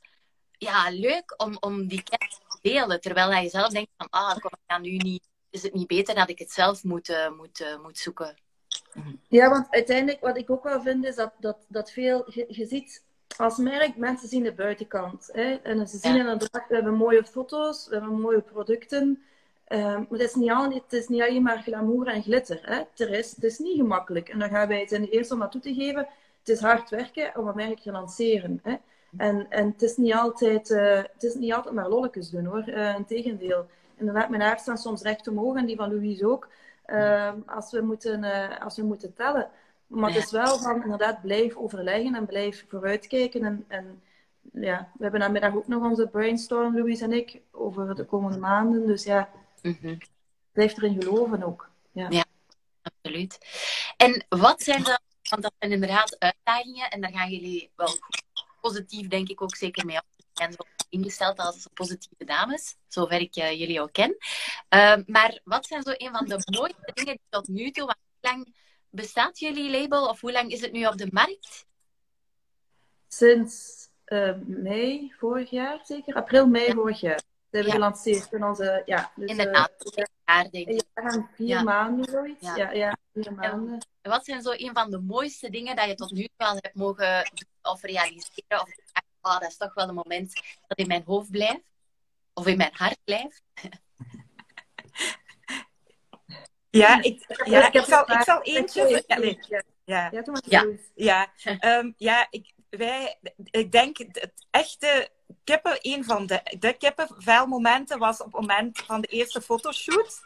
ja, 0.51 0.89
leuk 0.89 1.33
om, 1.37 1.57
om 1.59 1.87
die 1.87 2.03
kennis 2.03 2.39
te 2.47 2.59
delen. 2.61 3.01
Terwijl 3.01 3.31
je 3.31 3.49
zelf 3.49 3.69
denkt 3.69 3.91
van, 3.97 4.09
ah, 4.09 4.37
kom, 4.37 4.51
ik 4.51 4.63
ga 4.67 4.77
nu 4.77 4.97
niet 4.97 5.27
is 5.49 5.63
het 5.63 5.73
niet 5.73 5.87
beter 5.87 6.15
dat 6.15 6.29
ik 6.29 6.39
het 6.39 6.51
zelf 6.51 6.83
moet, 6.83 7.09
uh, 7.09 7.31
moet, 7.37 7.59
uh, 7.59 7.79
moet 7.81 7.97
zoeken? 7.97 8.35
Ja, 9.27 9.49
want 9.49 9.67
uiteindelijk 9.69 10.21
wat 10.21 10.37
ik 10.37 10.49
ook 10.49 10.63
wel 10.63 10.81
vind 10.81 11.05
is 11.05 11.15
dat, 11.15 11.33
dat, 11.39 11.57
dat 11.67 11.91
veel, 11.91 12.31
je, 12.31 12.45
je 12.47 12.65
ziet 12.65 13.03
als 13.37 13.57
merk, 13.57 13.95
mensen 13.95 14.29
zien 14.29 14.43
de 14.43 14.53
buitenkant. 14.53 15.29
Hè? 15.31 15.53
En 15.53 15.87
ze 15.87 15.97
zien 15.97 16.13
ja. 16.13 16.19
inderdaad, 16.19 16.67
we 16.67 16.75
hebben 16.75 16.93
mooie 16.93 17.23
foto's, 17.23 17.87
we 17.87 17.95
hebben 17.95 18.19
mooie 18.19 18.41
producten. 18.41 19.21
Um, 19.69 19.79
maar 19.79 20.05
het 20.09 20.21
is, 20.21 20.35
niet 20.35 20.51
al, 20.51 20.71
het 20.71 20.93
is 20.93 21.07
niet 21.07 21.21
alleen 21.21 21.41
maar 21.41 21.61
glamour 21.61 22.07
en 22.07 22.23
glitter. 22.23 22.59
Hè? 22.61 22.75
Het, 22.75 22.99
is, 22.99 23.31
het 23.35 23.43
is 23.43 23.57
niet 23.57 23.77
gemakkelijk. 23.77 24.29
En 24.29 24.39
dan 24.39 24.49
gaan 24.49 24.67
wij 24.67 24.79
het 24.79 24.91
in 24.91 25.01
de 25.01 25.09
eerste 25.09 25.33
om 25.33 25.39
naartoe 25.39 25.61
te 25.61 25.73
geven. 25.73 26.07
Het 26.39 26.49
is 26.49 26.59
hard 26.59 26.89
werken 26.89 27.37
om 27.37 27.47
een 27.47 27.55
merk 27.55 27.79
te 27.79 27.91
lanceren. 27.91 28.59
Hè? 28.63 28.75
En, 29.17 29.45
en 29.49 29.67
het, 29.67 29.81
is 29.81 29.97
niet 29.97 30.13
altijd, 30.13 30.69
uh, 30.69 30.95
het 30.95 31.23
is 31.23 31.33
niet 31.33 31.53
altijd 31.53 31.75
maar 31.75 31.89
lolletjes 31.89 32.29
doen 32.29 32.45
hoor. 32.45 32.69
Uh, 32.69 32.95
Integendeel 32.95 33.67
inderdaad, 33.97 34.29
mijn 34.29 34.41
haar 34.41 34.59
staan 34.59 34.77
soms 34.77 35.01
recht 35.01 35.27
omhoog 35.27 35.55
en 35.55 35.65
die 35.65 35.75
van 35.75 35.93
Louise 35.93 36.27
ook. 36.27 36.49
Uh, 36.87 37.31
als, 37.45 37.71
we 37.71 37.81
moeten, 37.81 38.23
uh, 38.23 38.59
als 38.59 38.75
we 38.75 38.83
moeten 38.83 39.13
tellen. 39.13 39.49
Maar 39.87 40.13
het 40.13 40.23
is 40.23 40.31
wel 40.31 40.57
van 40.57 40.83
inderdaad 40.83 41.21
blijf 41.21 41.55
overleggen 41.55 42.15
en 42.15 42.25
blijf 42.25 42.65
vooruitkijken. 42.67 43.43
En, 43.43 43.65
en 43.67 44.01
ja, 44.53 44.91
we 44.93 45.03
hebben 45.03 45.19
namiddag 45.19 45.55
ook 45.55 45.67
nog 45.67 45.83
onze 45.83 46.07
brainstorm, 46.07 46.77
Louise 46.77 47.03
en 47.03 47.13
ik, 47.13 47.41
over 47.51 47.95
de 47.95 48.05
komende 48.05 48.37
maanden. 48.37 48.87
Dus 48.87 49.03
ja, 49.03 49.29
mm 49.61 49.97
blijf 50.51 50.77
erin 50.77 51.01
geloven 51.01 51.43
ook. 51.43 51.69
Ja. 51.91 52.07
ja, 52.09 52.25
absoluut. 52.81 53.37
En 53.97 54.25
wat 54.29 54.61
zijn 54.61 54.83
dan, 54.83 54.99
want 55.29 55.41
dat 55.41 55.53
zijn 55.59 55.71
inderdaad 55.71 56.19
uitdagingen 56.19 56.89
en 56.89 57.01
daar 57.01 57.11
gaan 57.11 57.29
jullie 57.29 57.69
wel 57.75 57.89
positief 58.67 59.07
denk 59.07 59.29
ik 59.29 59.41
ook 59.41 59.55
zeker 59.55 59.85
mee 59.85 59.99
en 60.33 60.51
zo 60.51 60.57
ingesteld 60.89 61.39
als 61.39 61.67
positieve 61.73 62.25
dames, 62.25 62.75
zover 62.87 63.19
ik 63.19 63.35
uh, 63.35 63.59
jullie 63.59 63.79
al 63.79 63.89
ken. 63.89 64.15
Uh, 64.69 64.95
maar 65.05 65.39
wat 65.43 65.65
zijn 65.65 65.83
zo 65.83 65.93
een 65.93 66.11
van 66.11 66.25
de 66.25 66.57
mooiste 66.57 66.91
dingen 66.93 67.13
die 67.13 67.25
tot 67.29 67.47
nu 67.47 67.71
toe, 67.71 67.85
want 67.85 67.97
hoe 68.19 68.31
lang 68.31 68.55
bestaat 68.89 69.39
jullie 69.39 69.79
label 69.79 70.07
of 70.07 70.21
hoe 70.21 70.31
lang 70.31 70.51
is 70.51 70.61
het 70.61 70.71
nu 70.71 70.85
op 70.85 70.97
de 70.97 71.07
markt? 71.11 71.65
Sinds 73.07 73.87
uh, 74.05 74.33
mei 74.45 75.13
vorig 75.17 75.49
jaar, 75.49 75.79
zeker? 75.83 76.13
April, 76.15 76.47
mei 76.47 76.65
ja. 76.65 76.73
vorig 76.73 76.99
jaar. 76.99 77.21
We 77.49 77.57
hebben 77.57 77.73
ja. 77.73 77.79
gelanceerd 77.79 78.33
in 78.33 78.43
onze, 78.43 78.81
ja. 78.85 79.11
Dus, 79.15 79.29
Inderdaad, 79.29 79.97
uh, 79.97 80.03
jaar 80.25 80.49
denk 80.49 80.67
ik. 80.67 80.83
Ja, 80.93 81.29
vier 81.35 81.63
maanden 81.63 82.05
zoiets. 82.05 82.45
Ja, 82.45 82.55
ja, 82.55 82.71
ja 82.71 82.97
vier 83.13 83.33
maanden. 83.33 83.79
En 84.07 84.13
wat 84.13 84.25
zijn 84.25 84.41
zo 84.41 84.51
een 84.51 84.73
van 84.73 84.91
de 84.91 84.99
mooiste 84.99 85.49
dingen 85.49 85.75
dat 85.75 85.87
je 85.87 85.95
tot 85.95 86.11
nu 86.11 86.23
toe 86.23 86.47
al 86.47 86.53
hebt 86.53 86.75
mogen 86.75 87.31
doen 87.33 87.71
of 87.73 87.81
realiseren? 87.81 88.61
Of 88.61 88.69
oh, 89.21 89.39
dat 89.39 89.49
is 89.49 89.57
toch 89.57 89.73
wel 89.73 89.87
een 89.87 89.95
moment 89.95 90.33
dat 90.67 90.77
in 90.77 90.87
mijn 90.87 91.03
hoofd 91.05 91.31
blijft. 91.31 91.63
Of 92.33 92.47
in 92.47 92.57
mijn 92.57 92.71
hart 92.73 92.99
blijft. 93.03 93.41
Ja, 96.69 97.01
ik, 97.01 97.43
ja, 97.45 97.71
ik, 97.71 97.83
zal, 97.85 98.11
ik 98.11 98.21
zal 98.21 98.41
eentje... 98.41 99.03
Ja, 99.07 100.09
ja. 100.11 100.23
ja, 100.95 101.29
ja. 101.35 101.79
Um, 101.79 101.93
ja 101.97 102.27
ik, 102.29 102.53
wij, 102.69 103.19
ik 103.43 103.71
denk 103.71 103.97
het 103.97 104.33
echte 104.51 105.09
kippen, 105.43 105.77
een 105.81 106.03
van 106.03 106.25
de, 106.25 106.57
de 106.59 106.73
kippenvelmomenten 106.73 107.99
was 107.99 108.19
op 108.21 108.25
het 108.31 108.41
moment 108.41 108.79
van 108.79 109.01
de 109.01 109.07
eerste 109.07 109.41
fotoshoot 109.41 110.21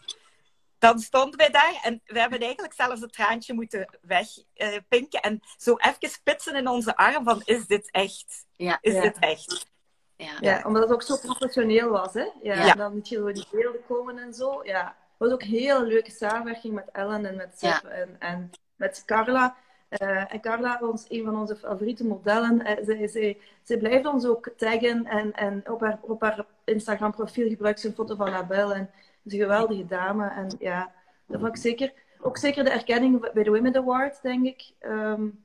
dan 0.81 0.99
stonden 0.99 1.37
wij 1.37 1.49
daar 1.49 1.79
en 1.83 2.01
we 2.05 2.19
hebben 2.19 2.39
eigenlijk 2.39 2.73
zelfs 2.73 3.01
het 3.01 3.13
traantje 3.13 3.53
moeten 3.53 3.97
wegpinken. 4.01 5.19
Uh, 5.23 5.31
en 5.31 5.39
zo 5.57 5.75
even 5.77 6.09
spitsen 6.09 6.55
in 6.55 6.67
onze 6.67 6.95
arm 6.95 7.23
van, 7.23 7.41
is 7.43 7.67
dit 7.67 7.91
echt? 7.91 8.45
Ja, 8.55 8.77
is 8.81 9.01
dit 9.01 9.19
echt? 9.19 9.69
ja. 10.15 10.37
ja 10.39 10.61
omdat 10.65 10.83
het 10.83 10.91
ook 10.91 11.01
zo 11.01 11.17
professioneel 11.17 11.89
was. 11.89 12.13
Hè? 12.13 12.27
Ja, 12.41 12.71
En 12.71 12.77
dan 12.77 12.93
moet 12.93 13.09
je 13.09 13.17
door 13.17 13.33
die 13.33 13.47
beelden 13.51 13.85
komen 13.87 14.17
en 14.17 14.33
zo. 14.33 14.63
Ja. 14.63 14.85
Het 14.85 15.17
was 15.17 15.31
ook 15.31 15.41
een 15.41 15.47
hele 15.47 15.85
leuke 15.85 16.11
samenwerking 16.11 16.73
met 16.73 16.89
Ellen 16.91 17.25
en 17.25 17.35
met 17.35 17.59
Sip 17.59 17.83
en, 17.83 18.15
en 18.19 18.51
met 18.75 19.03
Carla. 19.05 19.55
Uh, 20.01 20.33
en 20.33 20.41
Carla, 20.41 20.79
ons, 20.81 21.05
een 21.09 21.23
van 21.23 21.39
onze 21.39 21.55
favoriete 21.55 22.05
modellen, 22.05 22.59
uh, 22.59 22.85
zij, 22.85 23.07
zij, 23.07 23.37
zij, 23.63 23.77
blijft 23.77 24.05
ons 24.05 24.25
ook 24.25 24.49
taggen 24.57 25.05
en, 25.05 25.33
en 25.33 25.63
op 25.69 25.81
haar, 25.81 25.99
op 26.01 26.21
haar 26.21 26.45
Instagram 26.63 27.11
profiel 27.11 27.49
gebruikt 27.49 27.79
ze 27.79 27.87
een 27.87 27.93
foto 27.93 28.15
van 28.15 28.33
Abel. 28.33 28.73
En 28.73 28.89
is 29.23 29.33
een 29.33 29.39
geweldige 29.39 29.85
dame. 29.85 30.29
En 30.29 30.55
ja, 30.59 30.91
dat 31.25 31.39
vond 31.39 31.55
ik 31.55 31.61
zeker. 31.61 31.93
Ook 32.19 32.37
zeker 32.37 32.63
de 32.63 32.69
erkenning 32.69 33.31
bij 33.33 33.43
de 33.43 33.51
Women 33.51 33.75
Award, 33.75 34.21
denk 34.21 34.45
ik. 34.45 34.71
Um, 34.79 35.43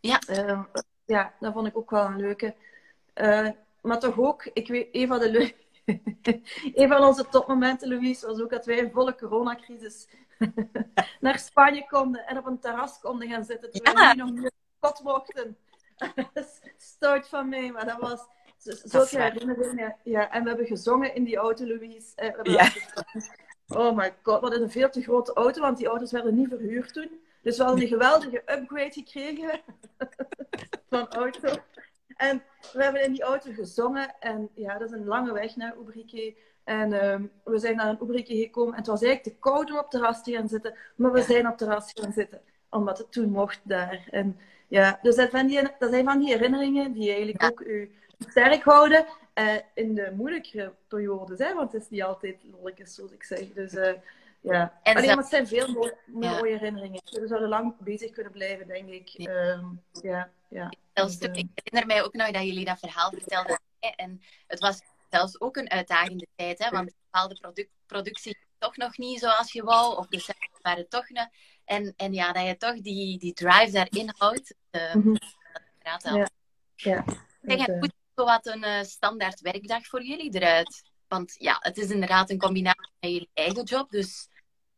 ja. 0.00 0.20
Um, 0.30 0.66
ja, 1.04 1.32
dat 1.40 1.52
vond 1.52 1.66
ik 1.66 1.76
ook 1.76 1.90
wel 1.90 2.04
een 2.04 2.16
leuke. 2.16 2.54
Uh, 3.14 3.48
maar 3.80 3.98
toch 3.98 4.18
ook, 4.18 4.44
ik 4.52 4.68
weet, 4.68 4.88
een 4.92 5.08
van 5.08 5.18
de 5.18 5.30
leuke. 5.30 5.54
een 6.80 6.88
van 6.88 7.04
onze 7.04 7.28
topmomenten, 7.28 7.88
Louise, 7.88 8.26
was 8.26 8.40
ook 8.40 8.50
dat 8.50 8.66
wij 8.66 8.76
in 8.76 8.90
volle 8.90 9.14
coronacrisis 9.14 10.08
naar 11.20 11.38
Spanje 11.38 11.86
konden 11.86 12.26
en 12.26 12.38
op 12.38 12.46
een 12.46 12.58
terras 12.58 13.00
konden 13.00 13.28
gaan 13.28 13.44
zitten. 13.44 13.70
Terwijl 13.70 13.98
ja. 13.98 14.10
we 14.10 14.16
nog 14.16 14.30
niet 14.30 14.52
kot 14.78 15.02
mochten. 15.02 15.56
Stoot 16.76 17.28
van 17.28 17.48
mij, 17.48 17.70
maar 17.70 17.86
dat 17.86 18.00
was 18.00 18.26
zulke 18.62 19.20
herinneringen. 19.20 19.96
Ja, 20.02 20.30
en 20.30 20.42
we 20.42 20.48
hebben 20.48 20.66
gezongen 20.66 21.14
in 21.14 21.24
die 21.24 21.36
auto, 21.36 21.66
Louise. 21.66 22.12
Eh, 22.14 22.54
ja. 22.54 22.70
Oh 23.68 23.96
my 23.96 24.14
god, 24.22 24.40
wat 24.40 24.52
een 24.52 24.70
veel 24.70 24.90
te 24.90 25.02
grote 25.02 25.32
auto, 25.32 25.60
want 25.60 25.78
die 25.78 25.86
auto's 25.86 26.12
werden 26.12 26.34
niet 26.34 26.48
verhuurd 26.48 26.92
toen. 26.92 27.20
Dus 27.42 27.56
we 27.56 27.62
hadden 27.62 27.82
een 27.82 27.88
geweldige 27.88 28.42
upgrade 28.46 28.92
gekregen 28.92 29.60
van 30.90 31.08
auto. 31.08 31.48
En 32.16 32.42
we 32.72 32.82
hebben 32.82 33.04
in 33.04 33.12
die 33.12 33.22
auto 33.22 33.52
gezongen. 33.52 34.14
En 34.20 34.48
ja, 34.54 34.78
dat 34.78 34.88
is 34.88 34.96
een 34.96 35.06
lange 35.06 35.32
weg 35.32 35.56
naar 35.56 35.76
Ubrique. 35.80 36.36
En 36.64 36.92
ehm, 36.92 37.26
we 37.44 37.58
zijn 37.58 37.76
naar 37.76 37.96
een 38.00 38.24
gekomen. 38.26 38.72
En 38.72 38.78
het 38.78 38.86
was 38.86 39.02
eigenlijk 39.02 39.36
te 39.36 39.40
koud 39.40 39.70
om 39.70 39.78
op 39.78 39.90
terras 39.90 40.22
te 40.22 40.32
gaan 40.32 40.48
zitten. 40.48 40.74
Maar 40.96 41.12
we 41.12 41.22
zijn 41.22 41.48
op 41.48 41.56
terras 41.56 41.92
gaan 41.94 42.12
zitten. 42.12 42.40
Omdat 42.70 42.98
het 42.98 43.12
toen 43.12 43.30
mocht 43.30 43.60
daar. 43.62 44.08
En 44.10 44.38
ja, 44.68 44.98
dus 45.02 45.16
dat, 45.16 45.30
van 45.30 45.46
die, 45.46 45.62
dat 45.78 45.90
zijn 45.90 46.04
van 46.04 46.18
die 46.18 46.28
herinneringen 46.28 46.92
die 46.92 47.08
eigenlijk 47.08 47.42
ook 47.42 47.60
u 47.60 47.92
sterk 48.28 48.62
houden. 48.62 49.06
Uh, 49.34 49.54
in 49.74 49.94
de 49.94 50.12
moeilijkere 50.16 50.72
periodes. 50.88 51.38
Hè? 51.38 51.54
Want 51.54 51.72
het 51.72 51.82
is 51.82 51.88
niet 51.88 52.02
altijd 52.02 52.36
lolletjes, 52.50 52.94
zoals 52.94 53.12
ik 53.12 53.24
zeg. 53.24 53.52
Dus... 53.52 53.72
Uh, 53.72 53.92
ja, 54.42 54.80
en 54.82 54.96
Alleen, 54.96 55.08
maar 55.08 55.16
het 55.16 55.26
zijn 55.26 55.46
veel 55.46 55.72
mooie, 55.72 55.96
mooie 56.06 56.52
herinneringen. 56.52 57.02
We 57.04 57.26
zouden 57.26 57.48
lang 57.48 57.74
bezig 57.78 58.10
kunnen 58.10 58.32
blijven, 58.32 58.66
denk 58.66 58.88
ik. 58.88 59.08
Ja, 59.08 59.30
ehm, 59.30 59.64
ja. 60.02 60.30
ja. 60.48 60.72
Dus, 60.92 61.18
ik 61.18 61.48
herinner 61.54 61.86
mij 61.86 62.04
ook 62.04 62.12
nog 62.12 62.30
dat 62.30 62.42
jullie 62.42 62.64
dat 62.64 62.78
verhaal 62.78 63.10
vertelden. 63.10 63.60
En 63.96 64.22
het 64.46 64.58
was 64.58 64.80
zelfs 65.10 65.40
ook 65.40 65.56
een 65.56 65.70
uitdagende 65.70 66.26
tijd, 66.36 66.58
hè, 66.64 66.70
want 66.70 66.92
bepaalde 67.10 67.38
product, 67.40 67.70
productie 67.86 68.38
toch 68.58 68.76
nog 68.76 68.98
niet 68.98 69.18
zoals 69.18 69.52
je 69.52 69.62
wou, 69.62 69.96
of 69.96 70.06
de 70.06 70.18
cijfers 70.18 70.60
waren 70.62 70.88
toch 70.88 71.08
nog. 71.08 71.28
En, 71.64 71.94
en 71.96 72.12
ja, 72.12 72.32
dat 72.32 72.46
je 72.46 72.56
toch 72.56 72.80
die, 72.80 73.18
die 73.18 73.32
drive 73.32 73.70
daarin 73.70 74.14
houdt. 74.16 74.54
Uh, 74.70 74.94
mm 74.94 75.02
-hmm. 75.02 75.18
dat 75.82 76.02
ja. 76.02 76.28
ja. 76.74 77.04
Zeg, 77.42 77.66
hoe 77.66 77.90
wat 78.24 78.46
een 78.46 78.64
uh, 78.64 78.82
standaard 78.82 79.40
werkdag 79.40 79.86
voor 79.86 80.02
jullie 80.02 80.34
eruit? 80.34 80.82
Want 81.08 81.34
ja, 81.38 81.56
het 81.58 81.76
is 81.76 81.90
inderdaad 81.90 82.30
een 82.30 82.38
combinatie 82.38 82.92
met 83.00 83.10
jullie 83.10 83.30
eigen 83.34 83.64
job. 83.64 83.90
Dus, 83.90 84.28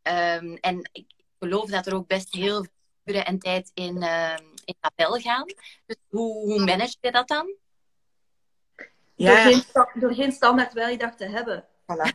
um, 0.02 0.57
en 0.57 0.88
ik 0.92 1.07
geloof 1.38 1.70
dat 1.70 1.87
er 1.87 1.94
ook 1.94 2.07
best 2.07 2.35
heel 2.35 2.62
veel 2.62 2.72
uren 3.04 3.26
en 3.26 3.38
tijd 3.38 3.70
in, 3.74 4.02
uh, 4.02 4.37
in 4.64 4.76
kapel 4.80 5.18
gaan. 5.18 5.44
Dus 5.87 5.96
hoe, 6.09 6.33
hoe 6.33 6.64
manage 6.64 6.96
je 7.00 7.12
dat 7.12 7.28
dan? 7.28 7.57
Ja. 9.14 9.44
Door, 9.44 9.52
geen, 9.52 10.00
door 10.00 10.14
geen 10.14 10.33
standaard 10.33 10.72
werkdag 10.72 11.14
te 11.14 11.24
hebben. 11.24 11.64
Voilà. 11.83 12.14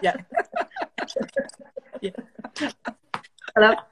ja. 0.00 0.26
ja. 2.00 2.12
Voilà. 3.52 3.88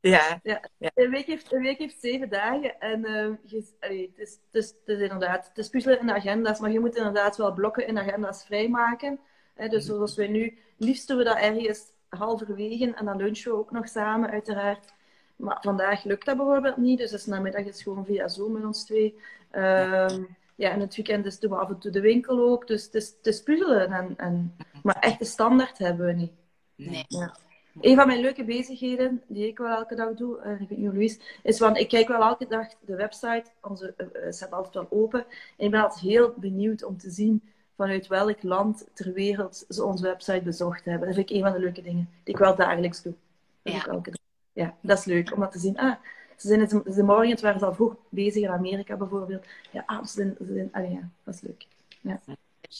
Ja. 0.00 0.40
ja. 0.42 0.60
Een, 0.94 1.10
week 1.10 1.26
heeft, 1.26 1.52
een 1.52 1.62
week 1.62 1.78
heeft 1.78 2.00
zeven 2.00 2.28
dagen. 2.28 2.80
En 2.80 3.00
uh, 3.00 3.36
je, 3.44 3.64
allee, 3.80 4.12
het, 4.14 4.28
is, 4.28 4.38
het, 4.50 4.62
is, 4.62 4.68
het 4.68 4.98
is 4.98 5.00
inderdaad, 5.00 5.48
het 5.48 5.58
is 5.58 5.68
puzzelen 5.68 6.00
in 6.00 6.10
agenda's, 6.10 6.60
maar 6.60 6.70
je 6.70 6.80
moet 6.80 6.96
inderdaad 6.96 7.36
wel 7.36 7.52
blokken 7.52 7.86
in 7.86 7.94
de 7.94 8.00
agenda's 8.00 8.44
vrijmaken. 8.44 9.20
Hè, 9.54 9.68
dus 9.68 9.86
mhm. 9.86 9.94
zoals 9.94 10.16
wij 10.16 10.28
nu, 10.28 10.58
liefst 10.76 11.08
doen 11.08 11.16
we 11.16 11.24
dat 11.24 11.36
ergens 11.36 11.82
halverwege 12.08 12.94
en 12.94 13.04
dan 13.04 13.16
lunchen 13.16 13.50
we 13.50 13.58
ook 13.58 13.70
nog 13.70 13.88
samen, 13.88 14.30
uiteraard. 14.30 14.92
Maar 15.36 15.58
vandaag 15.60 16.04
lukt 16.04 16.26
dat 16.26 16.36
bijvoorbeeld 16.36 16.76
niet, 16.76 16.98
dus 16.98 17.12
is 17.12 17.26
namiddag 17.26 17.64
is 17.64 17.82
gewoon 17.82 18.04
via 18.04 18.28
Zoom 18.28 18.52
met 18.52 18.64
ons 18.64 18.84
twee. 18.84 19.18
Um, 19.52 20.36
ja, 20.60 20.70
en 20.70 20.80
het 20.80 20.96
weekend 20.96 21.26
is 21.26 21.38
doen 21.38 21.50
we 21.50 21.56
af 21.56 21.68
en 21.68 21.78
toe 21.78 21.90
de 21.90 22.00
winkel 22.00 22.38
ook. 22.40 22.66
Dus 22.66 22.84
het 22.84 22.94
is, 22.94 23.08
het 23.08 23.26
is 23.26 23.42
puzzelen. 23.42 23.92
En, 23.92 24.14
en, 24.16 24.56
maar 24.82 24.96
echt 25.00 25.18
de 25.18 25.24
standaard 25.24 25.78
hebben 25.78 26.06
we 26.06 26.12
niet. 26.12 26.32
Nee. 26.76 27.04
Ja. 27.08 27.36
Een 27.80 27.96
van 27.96 28.06
mijn 28.06 28.20
leuke 28.20 28.44
bezigheden, 28.44 29.22
die 29.26 29.46
ik 29.46 29.58
wel 29.58 29.76
elke 29.76 29.94
dag 29.94 30.14
doe, 30.14 30.40
en 30.40 30.60
ik 30.60 30.68
weet 30.68 30.78
niet 30.78 30.92
Louise, 30.92 31.18
is 31.42 31.58
van 31.58 31.76
ik 31.76 31.88
kijk 31.88 32.08
wel 32.08 32.22
elke 32.22 32.46
dag 32.46 32.66
de 32.80 32.96
website, 32.96 33.44
onze 33.60 33.94
uh, 33.98 34.32
staat 34.32 34.52
altijd 34.52 34.74
wel 34.74 34.86
open. 34.90 35.20
En 35.56 35.64
ik 35.64 35.70
ben 35.70 35.82
altijd 35.82 36.00
heel 36.00 36.34
benieuwd 36.36 36.84
om 36.84 36.98
te 36.98 37.10
zien 37.10 37.42
vanuit 37.76 38.06
welk 38.06 38.42
land 38.42 38.86
ter 38.94 39.12
wereld 39.12 39.64
ze 39.68 39.84
onze 39.84 40.02
website 40.02 40.42
bezocht 40.42 40.84
hebben. 40.84 41.06
Dat 41.06 41.16
vind 41.16 41.30
ik 41.30 41.36
een 41.36 41.42
van 41.42 41.52
de 41.52 41.58
leuke 41.58 41.82
dingen 41.82 42.08
die 42.24 42.34
ik 42.34 42.40
wel 42.40 42.56
dagelijks 42.56 43.02
doe. 43.02 43.14
Dat 43.62 43.72
ja. 43.72 43.86
elke 43.86 44.10
dag. 44.10 44.20
Ja, 44.52 44.74
dat 44.80 44.98
is 44.98 45.04
leuk 45.04 45.32
om 45.32 45.40
dat 45.40 45.52
te 45.52 45.58
zien. 45.58 45.78
Ah, 45.78 45.94
ze 46.36 46.48
zijn 46.48 46.60
het, 46.60 46.70
de 46.70 47.02
morgen, 47.02 47.30
het 47.30 47.40
waren 47.40 47.58
ze 47.58 47.66
al 47.66 47.74
vroeg 47.74 47.96
bezig 48.08 48.42
in 48.42 48.48
Amerika 48.48 48.96
bijvoorbeeld. 48.96 49.46
Ja, 49.70 49.82
ah, 49.86 50.04
ze 50.04 50.12
zijn, 50.12 50.34
ze 50.38 50.52
zijn, 50.52 50.68
ah, 50.72 50.92
ja 50.92 51.08
dat 51.24 51.34
is 51.34 51.40
leuk. 51.40 51.66
Ja. 52.00 52.20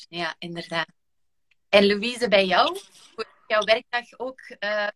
ja, 0.08 0.34
inderdaad. 0.38 0.88
En 1.68 1.86
Louise, 1.86 2.28
bij 2.28 2.46
jou? 2.46 2.78
Jouw 3.50 3.64
werkdag 3.64 4.18
ook 4.18 4.40
uh, 4.60 4.88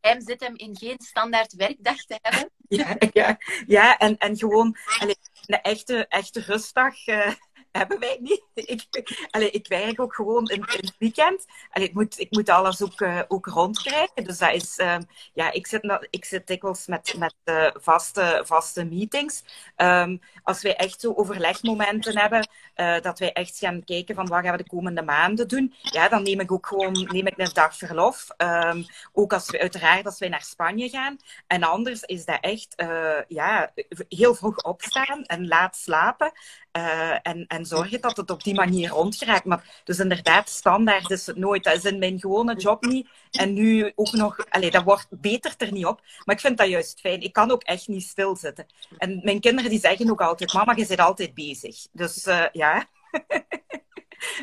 hem 0.00 0.20
zit 0.20 0.40
hem 0.40 0.56
in 0.56 0.76
geen 0.76 0.98
standaard 0.98 1.52
werkdag 1.52 2.04
te 2.04 2.18
hebben. 2.22 2.50
Ja, 2.68 2.96
ja, 3.12 3.38
ja 3.66 3.98
en, 3.98 4.16
en 4.16 4.36
gewoon 4.36 4.76
een 4.98 5.60
echte, 5.62 6.06
echte 6.06 6.40
rustdag. 6.40 7.06
Uh, 7.06 7.32
hebben 7.76 7.98
wij 7.98 8.18
niet. 8.20 8.44
Ik, 8.54 9.52
ik 9.52 9.68
werk 9.68 10.00
ook 10.00 10.14
gewoon 10.14 10.46
in, 10.46 10.62
het 10.66 10.94
weekend. 10.98 11.44
Allee, 11.70 11.88
ik, 11.88 11.94
moet, 11.94 12.20
ik 12.20 12.30
moet 12.30 12.48
alles 12.48 12.82
ook, 12.82 13.00
uh, 13.00 13.20
ook 13.28 13.46
rondkrijgen. 13.46 14.24
Dus 14.24 14.38
dat 14.38 14.52
is, 14.52 14.78
uh, 14.78 14.96
ja, 15.34 15.52
ik 15.52 15.66
zit, 15.66 16.08
ik 16.10 16.24
zit 16.24 16.46
dikwijls 16.46 16.86
met, 16.86 17.14
met 17.18 17.34
uh, 17.44 17.70
vaste, 17.72 18.42
vaste 18.46 18.84
meetings. 18.84 19.44
Um, 19.76 20.20
als 20.42 20.62
wij 20.62 20.76
echt 20.76 21.00
zo 21.00 21.12
overlegmomenten 21.16 22.18
hebben, 22.18 22.48
uh, 22.76 23.00
dat 23.00 23.18
wij 23.18 23.32
echt 23.32 23.58
gaan 23.58 23.84
kijken 23.84 24.14
van 24.14 24.26
wat 24.26 24.42
gaan 24.42 24.56
we 24.56 24.62
de 24.62 24.68
komende 24.68 25.02
maanden 25.02 25.48
doen, 25.48 25.74
ja, 25.82 26.08
dan 26.08 26.22
neem 26.22 26.40
ik 26.40 26.52
ook 26.52 26.66
gewoon 26.66 26.92
neem 26.92 27.26
ik 27.26 27.38
een 27.38 27.50
dag 27.52 27.76
verlof. 27.76 28.26
Um, 28.36 28.86
ook 29.12 29.32
als 29.32 29.50
we 29.50 29.60
uiteraard 29.60 30.04
als 30.06 30.18
wij 30.18 30.28
naar 30.28 30.42
Spanje 30.42 30.88
gaan. 30.88 31.16
En 31.46 31.62
anders 31.62 32.02
is 32.02 32.24
dat 32.24 32.38
echt 32.40 32.74
ja, 33.28 33.72
heel 34.08 34.34
vroeg 34.34 34.62
opstaan 34.62 35.24
en 35.24 35.48
laat 35.48 35.76
slapen. 35.76 36.32
en, 37.22 37.46
en 37.46 37.65
zorgen 37.66 38.00
dat 38.00 38.16
het 38.16 38.30
op 38.30 38.42
die 38.42 38.54
manier 38.54 38.88
rondgeraakt. 38.88 39.44
Maar 39.44 39.80
dus 39.84 39.98
inderdaad, 39.98 40.48
standaard 40.48 41.10
is 41.10 41.26
het 41.26 41.36
nooit. 41.36 41.64
Dat 41.64 41.76
is 41.76 41.84
in 41.84 41.98
mijn 41.98 42.20
gewone 42.20 42.54
job 42.56 42.84
niet. 42.84 43.08
En 43.30 43.52
nu 43.52 43.92
ook 43.94 44.12
nog, 44.12 44.46
allez, 44.48 44.70
dat 44.70 44.82
wordt 44.82 45.06
beter 45.10 45.54
er 45.58 45.72
niet 45.72 45.86
op. 45.86 46.00
Maar 46.24 46.34
ik 46.34 46.40
vind 46.40 46.58
dat 46.58 46.68
juist 46.68 47.00
fijn. 47.00 47.20
Ik 47.20 47.32
kan 47.32 47.50
ook 47.50 47.62
echt 47.62 47.88
niet 47.88 48.02
stilzitten. 48.02 48.66
En 48.98 49.20
mijn 49.22 49.40
kinderen 49.40 49.70
die 49.70 49.80
zeggen 49.80 50.10
ook 50.10 50.20
altijd, 50.20 50.52
mama, 50.52 50.74
je 50.76 50.84
zit 50.84 51.00
altijd 51.00 51.34
bezig. 51.34 51.86
Dus 51.92 52.26
uh, 52.26 52.46
ja. 52.52 52.86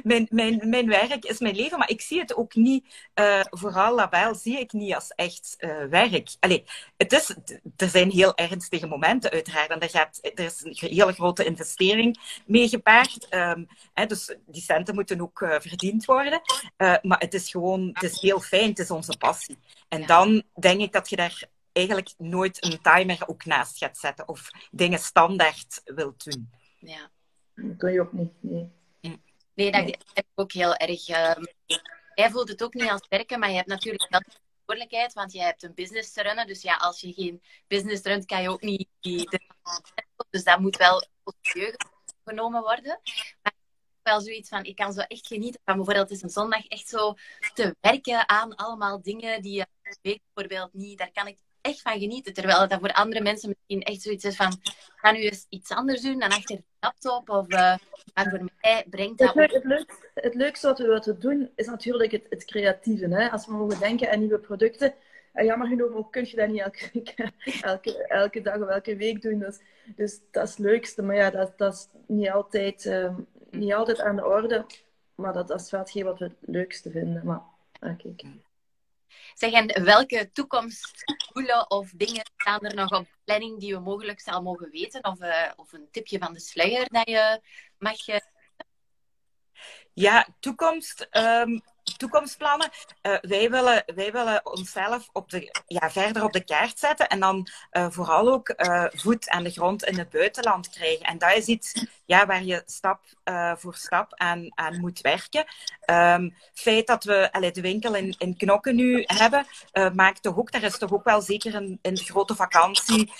Mijn, 0.03 0.27
mijn, 0.29 0.69
mijn 0.69 0.87
werk 0.87 1.25
is 1.25 1.39
mijn 1.39 1.55
leven, 1.55 1.77
maar 1.77 1.89
ik 1.89 2.01
zie 2.01 2.19
het 2.19 2.35
ook 2.35 2.55
niet, 2.55 3.09
uh, 3.19 3.41
vooral 3.49 3.95
label 3.95 4.35
zie 4.35 4.59
ik 4.59 4.71
niet 4.73 4.93
als 4.93 5.07
echt 5.15 5.55
uh, 5.59 5.85
werk. 5.85 6.35
Allee, 6.39 6.63
het 6.97 7.13
is, 7.13 7.35
er 7.75 7.89
zijn 7.89 8.11
heel 8.11 8.35
ernstige 8.35 8.87
momenten 8.87 9.31
uiteraard 9.31 9.69
en 9.69 9.79
er, 9.79 9.89
gaat, 9.89 10.19
er 10.21 10.45
is 10.45 10.63
een 10.63 10.75
hele 10.89 11.13
grote 11.13 11.45
investering 11.45 12.41
mee 12.45 12.67
gepaard. 12.67 13.27
Um, 13.29 13.67
hè, 13.93 14.05
dus 14.05 14.35
die 14.45 14.61
centen 14.61 14.95
moeten 14.95 15.21
ook 15.21 15.41
uh, 15.41 15.55
verdiend 15.59 16.05
worden. 16.05 16.41
maar 17.01 17.19
het 17.19 17.33
is 17.33 17.49
gewoon, 17.49 17.89
het 17.93 18.03
is 18.03 18.21
heel 18.21 18.39
fijn, 18.39 18.69
het 18.69 18.79
is 18.79 18.91
onze 18.91 19.17
passie. 19.17 19.57
En 19.87 20.05
dan 20.05 20.43
denk 20.59 20.81
ik 20.81 20.91
dat 20.91 21.09
je 21.09 21.15
daar 21.15 21.47
eigenlijk 21.73 22.13
nooit 22.17 22.65
een 22.65 22.81
timer 22.81 23.17
ook 23.25 23.45
naast 23.45 23.77
gaat 23.77 23.97
zetten 23.97 24.27
of 24.27 24.49
dingen 24.71 24.99
standaard 24.99 25.81
wilt 25.85 26.23
doen. 26.23 26.49
Ja. 26.79 27.09
Dat 27.55 27.77
kun 27.77 27.91
je 27.91 28.01
ook 28.01 28.13
niet. 28.13 28.31
Nee. 28.39 28.71
Nee, 29.53 29.71
dat 29.71 29.87
is 30.13 30.23
ook 30.35 30.51
heel 30.51 30.75
erg. 30.75 31.09
Uh, 31.09 31.35
jij 32.15 32.29
voelt 32.31 32.49
het 32.49 32.63
ook 32.63 32.73
niet 32.73 32.89
als 32.89 33.07
werken, 33.09 33.39
maar 33.39 33.49
je 33.49 33.55
hebt 33.55 33.67
natuurlijk 33.67 34.09
wel 34.09 34.21
verantwoordelijkheid, 34.21 35.13
want 35.13 35.31
je 35.31 35.41
hebt 35.41 35.63
een 35.63 35.73
business 35.73 36.11
te 36.13 36.21
runnen. 36.21 36.47
Dus 36.47 36.61
ja, 36.61 36.75
als 36.75 37.01
je 37.01 37.13
geen 37.13 37.41
business 37.67 38.01
runt, 38.01 38.25
kan 38.25 38.41
je 38.41 38.49
ook 38.49 38.61
niet. 38.61 38.87
Dus 40.29 40.43
dat 40.43 40.59
moet 40.59 40.77
wel 40.77 41.07
serieus 41.41 41.75
genomen 42.23 42.61
worden. 42.61 42.99
Maar 43.41 43.53
wel 44.01 44.21
zoiets 44.21 44.49
van, 44.49 44.63
ik 44.63 44.75
kan 44.75 44.93
zo 44.93 45.01
echt 45.01 45.27
genieten 45.27 45.61
van 45.65 45.75
bijvoorbeeld 45.75 46.11
is 46.11 46.21
een 46.21 46.29
zondag 46.29 46.67
echt 46.67 46.87
zo 46.87 47.13
te 47.53 47.75
werken 47.81 48.29
aan 48.29 48.55
allemaal 48.55 49.01
dingen 49.01 49.41
die 49.41 49.53
je 49.53 49.67
week 50.01 50.21
bijvoorbeeld 50.33 50.73
niet. 50.73 50.97
Daar 50.97 51.11
kan 51.11 51.27
ik 51.27 51.37
echt 51.63 51.81
van 51.81 51.99
genieten. 51.99 52.33
Terwijl 52.33 52.67
dat 52.67 52.79
voor 52.79 52.93
andere 52.93 53.21
mensen 53.21 53.49
misschien 53.49 53.81
echt 53.81 54.01
zoiets 54.01 54.25
is 54.25 54.35
van, 54.35 54.53
ga 54.95 55.11
nu 55.11 55.19
eens 55.19 55.45
iets 55.49 55.71
anders 55.71 56.01
doen 56.01 56.19
dan 56.19 56.29
achter 56.29 56.55
de 56.55 56.63
laptop. 56.79 57.29
Of, 57.29 57.51
uh, 57.51 57.75
maar 58.13 58.29
voor 58.29 58.49
mij 58.61 58.85
brengt 58.89 59.17
dat... 59.17 59.33
Het, 59.33 59.51
het, 59.51 59.63
leukste, 59.63 60.09
het 60.13 60.35
leukste 60.35 60.67
wat 60.67 60.79
we, 60.79 60.87
wat 60.87 61.05
we 61.05 61.17
doen, 61.17 61.51
is 61.55 61.67
natuurlijk 61.67 62.11
het, 62.11 62.25
het 62.29 62.45
creatieve. 62.45 63.07
Hè? 63.07 63.29
Als 63.29 63.45
we 63.45 63.53
mogen 63.53 63.79
denken 63.79 64.11
aan 64.11 64.19
nieuwe 64.19 64.39
producten. 64.39 64.93
En 65.33 65.45
jammer 65.45 65.67
genoeg 65.67 66.09
kun 66.09 66.25
je 66.25 66.35
dat 66.35 66.47
niet 66.47 66.61
elke, 66.61 67.03
elke, 67.61 68.07
elke 68.07 68.41
dag 68.41 68.61
of 68.61 68.67
elke 68.67 68.95
week 68.95 69.21
doen. 69.21 69.39
Dus, 69.39 69.59
dus 69.95 70.19
dat 70.31 70.43
is 70.43 70.49
het 70.49 70.59
leukste. 70.59 71.01
Maar 71.01 71.15
ja, 71.15 71.29
dat, 71.29 71.57
dat 71.57 71.73
is 71.73 71.87
niet 72.07 72.29
altijd, 72.29 72.85
uh, 72.85 73.15
niet 73.49 73.73
altijd 73.73 73.99
aan 73.99 74.15
de 74.15 74.25
orde. 74.25 74.65
Maar 75.15 75.33
dat, 75.33 75.47
dat 75.47 75.61
is 75.61 75.71
wel 75.71 75.79
hetgeen 75.79 76.03
wat 76.03 76.19
we 76.19 76.25
het 76.25 76.35
leukste 76.39 76.91
vinden. 76.91 77.25
Maar, 77.25 77.41
ah, 77.79 77.97
kijk. 77.97 78.23
Zeg, 79.33 79.51
en 79.51 79.83
welke 79.83 80.31
toekomstdoelen 80.31 81.69
of 81.69 81.91
dingen 81.95 82.25
staan 82.37 82.59
er 82.59 82.75
nog 82.75 82.91
op 82.91 83.07
planning 83.23 83.59
die 83.59 83.73
we 83.73 83.79
mogelijk 83.79 84.19
zal 84.19 84.41
mogen 84.41 84.69
weten? 84.69 85.03
Of, 85.03 85.21
uh, 85.21 85.51
of 85.55 85.73
een 85.73 85.87
tipje 85.91 86.19
van 86.19 86.33
de 86.33 86.39
sluier 86.39 86.87
dat 86.89 87.09
je 87.09 87.41
mag... 87.77 88.07
Uh... 88.07 88.15
Ja, 89.93 90.27
toekomst. 90.39 91.07
Um, 91.11 91.61
toekomstplannen. 91.97 92.69
Uh, 93.01 93.17
wij, 93.21 93.49
willen, 93.49 93.83
wij 93.95 94.11
willen 94.11 94.45
onszelf 94.45 95.09
op 95.11 95.29
de, 95.29 95.61
ja, 95.67 95.89
verder 95.89 96.23
op 96.23 96.31
de 96.33 96.43
kaart 96.43 96.79
zetten 96.79 97.07
en 97.07 97.19
dan 97.19 97.47
uh, 97.71 97.87
vooral 97.89 98.31
ook 98.31 98.53
uh, 98.57 98.85
voet 98.89 99.29
aan 99.29 99.43
de 99.43 99.49
grond 99.49 99.83
in 99.83 99.97
het 99.97 100.09
buitenland 100.09 100.69
krijgen. 100.69 101.05
En 101.05 101.17
dat 101.17 101.35
is 101.35 101.45
iets 101.45 101.85
ja, 102.05 102.25
waar 102.25 102.43
je 102.43 102.63
stap 102.65 103.01
voor 103.55 103.75
stap 103.75 104.13
aan, 104.15 104.51
aan 104.55 104.79
moet 104.79 105.01
werken. 105.01 105.45
Het 105.85 106.31
feit 106.53 106.87
dat 106.87 107.03
we 107.03 107.31
allee, 107.31 107.51
de 107.51 107.61
winkel 107.61 107.95
in, 107.95 108.15
in 108.17 108.37
Knokken 108.37 108.75
nu 108.75 109.03
hebben, 109.05 109.45
maakt 109.93 110.21
toch 110.21 110.37
ook, 110.37 110.51
daar 110.51 110.63
is 110.63 110.77
toch 110.77 110.93
ook 110.93 111.03
wel 111.03 111.21
zeker 111.21 111.51
de 111.81 111.95
grote 111.95 112.35
vakantie, 112.35 113.11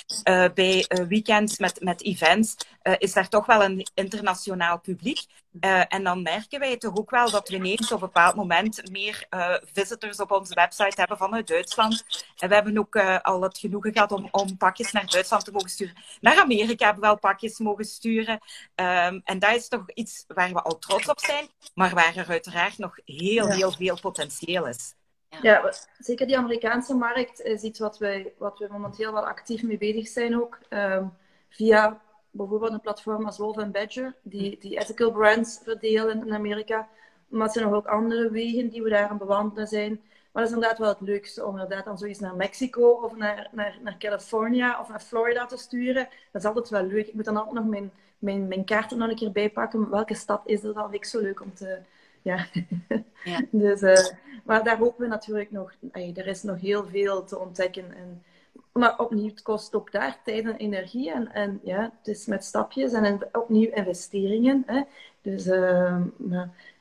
bij 0.54 0.86
weekends 1.08 1.58
met, 1.58 1.82
met 1.82 2.04
events, 2.04 2.56
is 2.98 3.14
daar 3.14 3.30
toch 3.30 3.46
wel 3.46 3.64
een 3.64 3.88
internationaal 3.94 4.80
publiek. 4.80 5.26
en 5.88 6.04
dan 6.04 6.22
merken 6.22 6.60
wij 6.68 6.78
toch 6.78 6.98
ook 6.98 7.10
wel 7.10 7.32
dat 7.32 7.50
we 7.50 7.56
ineens 7.56 7.92
op 7.92 8.02
een 8.02 8.08
bepaald 8.08 8.36
moment 8.36 8.92
meer 8.92 9.26
uh, 9.30 9.56
visitors 9.74 10.20
op 10.20 10.32
onze 10.32 10.54
website 10.54 11.00
hebben 11.00 11.18
vanuit 11.18 11.48
Duitsland. 11.48 12.26
En 12.38 12.50
we 12.50 12.56
hebben 12.56 12.78
ook 12.78 12.96
uh, 12.96 13.20
al 13.22 13.42
het 13.42 13.58
genoegen 13.58 13.94
gehad 13.94 14.12
om, 14.12 14.28
om 14.32 14.58
pakjes 14.58 14.92
naar 14.92 15.06
Duitsland 15.06 15.46
te 15.46 15.52
mogen 15.52 15.70
sturen. 15.70 15.96
Naar 16.22 16.40
Amerika 16.40 16.86
hebben 16.86 17.04
we 17.04 17.10
wel 17.10 17.20
pakjes 17.20 17.60
mogen 17.60 17.86
sturen. 17.86 18.40
Um, 18.76 19.22
en 19.24 19.40
dat 19.40 19.56
is 19.56 19.68
toch 19.68 19.92
iets 19.94 20.24
waar 20.28 20.54
we 20.54 20.62
al 20.62 20.80
trots 20.80 21.10
op 21.10 21.20
zijn, 21.20 21.48
maar 21.74 21.94
waar 21.94 22.16
er 22.16 22.30
uiteraard 22.30 22.78
nog 22.78 23.00
heel, 23.06 23.48
heel 23.48 23.72
veel 23.72 24.00
potentieel 24.00 24.68
is. 24.68 24.94
Ja, 25.42 25.74
zeker 26.00 26.28
die 26.28 26.38
Amerikaanse 26.38 26.94
markt 26.94 27.42
is 27.42 27.62
iets 27.62 27.80
wat 27.80 27.98
we, 27.98 28.34
wat 28.38 28.60
we 28.60 28.68
momenteel 28.72 29.14
wel 29.14 29.26
actief 29.26 29.64
mee 29.64 29.78
bezig 29.78 30.08
zijn 30.08 30.42
ook. 30.42 30.60
Um, 30.70 31.14
via 31.50 32.02
bijvoorbeeld 32.34 32.72
een 32.72 32.82
platform 32.82 33.26
als 33.26 33.38
Wolf 33.38 33.72
Badger, 33.72 34.16
die, 34.22 34.58
die 34.60 34.78
ethical 34.78 35.12
brands 35.12 35.60
verdelen 35.64 36.26
in 36.26 36.34
Amerika. 36.34 36.88
Maar 37.28 37.48
er 37.48 37.54
zijn 37.54 37.66
nog 37.66 37.76
ook 37.76 37.88
andere 37.88 38.30
wegen 38.30 38.70
die 38.70 38.84
we 38.84 38.90
daar 38.90 39.10
aan 39.10 39.18
bewandelen 39.18 39.68
zijn. 39.68 40.02
Maar 40.32 40.44
dat 40.44 40.52
is 40.52 40.58
inderdaad 40.58 40.80
wel 40.80 40.90
het 40.90 41.02
leukste 41.02 41.46
om 41.46 41.52
inderdaad 41.52 41.86
dan 41.86 41.98
zoiets 41.98 42.20
naar 42.20 42.36
Mexico 42.36 42.90
of 42.90 43.16
naar, 43.16 43.50
naar, 43.52 43.78
naar 43.84 43.98
California 43.98 44.80
of 44.80 44.90
naar 44.90 45.00
Florida 45.00 45.46
te 45.46 45.58
sturen. 45.58 46.08
Dat 46.32 46.42
is 46.42 46.48
altijd 46.48 46.70
wel 46.70 46.86
leuk. 46.86 47.08
Ik 47.08 47.14
moet 47.14 47.26
dan 47.26 47.38
ook 47.38 47.54
nog 47.54 47.66
mijn, 47.66 47.92
mijn, 48.20 48.48
mijn 48.48 48.66
kaarten 48.66 48.98
nog 48.98 49.10
een 49.10 49.16
keer 49.16 49.32
bijpakken. 49.32 49.90
Welke 49.90 50.14
stad 50.14 50.42
is 50.46 50.64
er 50.64 50.74
dan? 50.74 50.94
Ik 50.94 51.06
zo 51.06 51.20
leuk 51.20 51.42
om 51.42 51.54
te... 51.54 51.80
Ja. 52.22 52.48
ja. 53.24 53.42
dus, 53.52 53.82
uh, 53.82 54.06
maar 54.44 54.64
daar 54.64 54.78
hopen 54.78 55.02
we 55.02 55.08
natuurlijk 55.08 55.52
nog... 55.52 55.74
er 55.92 56.28
is 56.28 56.44
nog 56.44 56.60
heel 56.60 56.86
veel 56.86 57.24
te 57.24 57.40
ontdekken. 57.40 57.96
En, 57.96 58.24
maar 58.74 59.00
opnieuw, 59.00 59.30
het 59.30 59.42
kost 59.42 59.76
ook 59.76 59.92
daar 59.92 60.22
tijd 60.24 60.46
en 60.46 60.56
energie. 60.56 61.12
En, 61.12 61.32
en 61.32 61.60
ja, 61.64 61.94
het 61.98 62.08
is 62.08 62.26
met 62.26 62.44
stapjes 62.44 62.92
en 62.92 63.30
opnieuw 63.32 63.72
investeringen. 63.72 64.64
Hè. 64.66 64.82
Dus 65.22 65.48
uh, 65.48 66.02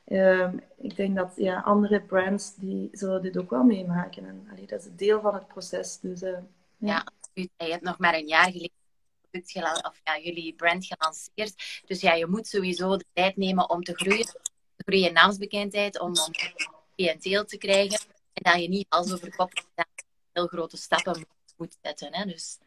Ehm, 0.05 0.57
ik 0.77 0.95
denk 0.95 1.15
dat 1.15 1.33
ja, 1.35 1.59
andere 1.59 2.01
brands 2.01 2.55
die 2.55 2.89
zullen 2.91 3.21
dit 3.21 3.37
ook 3.37 3.49
wel 3.49 3.63
meemaken. 3.63 4.25
En 4.25 4.65
dat 4.65 4.79
is 4.79 4.85
een 4.85 4.95
deel 4.95 5.21
van 5.21 5.33
het 5.33 5.47
proces. 5.47 5.99
Dus, 5.99 6.21
uh, 6.21 6.37
ja, 6.77 7.05
ja 7.33 7.47
je 7.65 7.71
hebt 7.71 7.83
nog 7.83 7.97
maar 7.97 8.13
een 8.13 8.27
jaar 8.27 8.51
geleden 8.51 8.71
of 9.83 9.99
ja, 10.03 10.19
jullie 10.19 10.53
brand 10.53 10.85
gelanceerd. 10.85 11.81
Dus 11.85 12.01
ja, 12.01 12.13
je 12.13 12.27
moet 12.27 12.47
sowieso 12.47 12.97
de 12.97 13.05
tijd 13.13 13.37
nemen 13.37 13.69
om 13.69 13.83
te 13.83 13.95
groeien. 13.95 14.25
Te 14.25 14.83
groeien 14.85 15.13
naamsbekendheid, 15.13 15.99
om, 15.99 16.07
om 16.07 16.33
cliënteel 16.95 17.45
te 17.45 17.57
krijgen. 17.57 17.99
En 18.33 18.51
dat 18.51 18.61
je 18.61 18.69
niet 18.69 18.85
als 18.89 19.13
over 19.13 19.35
kop 19.35 19.51
heel 20.31 20.47
grote 20.47 20.77
stappen 20.77 21.17
moet 21.17 21.42
zetten. 21.81 22.15
Hè? 22.15 22.25
Dus, 22.25 22.59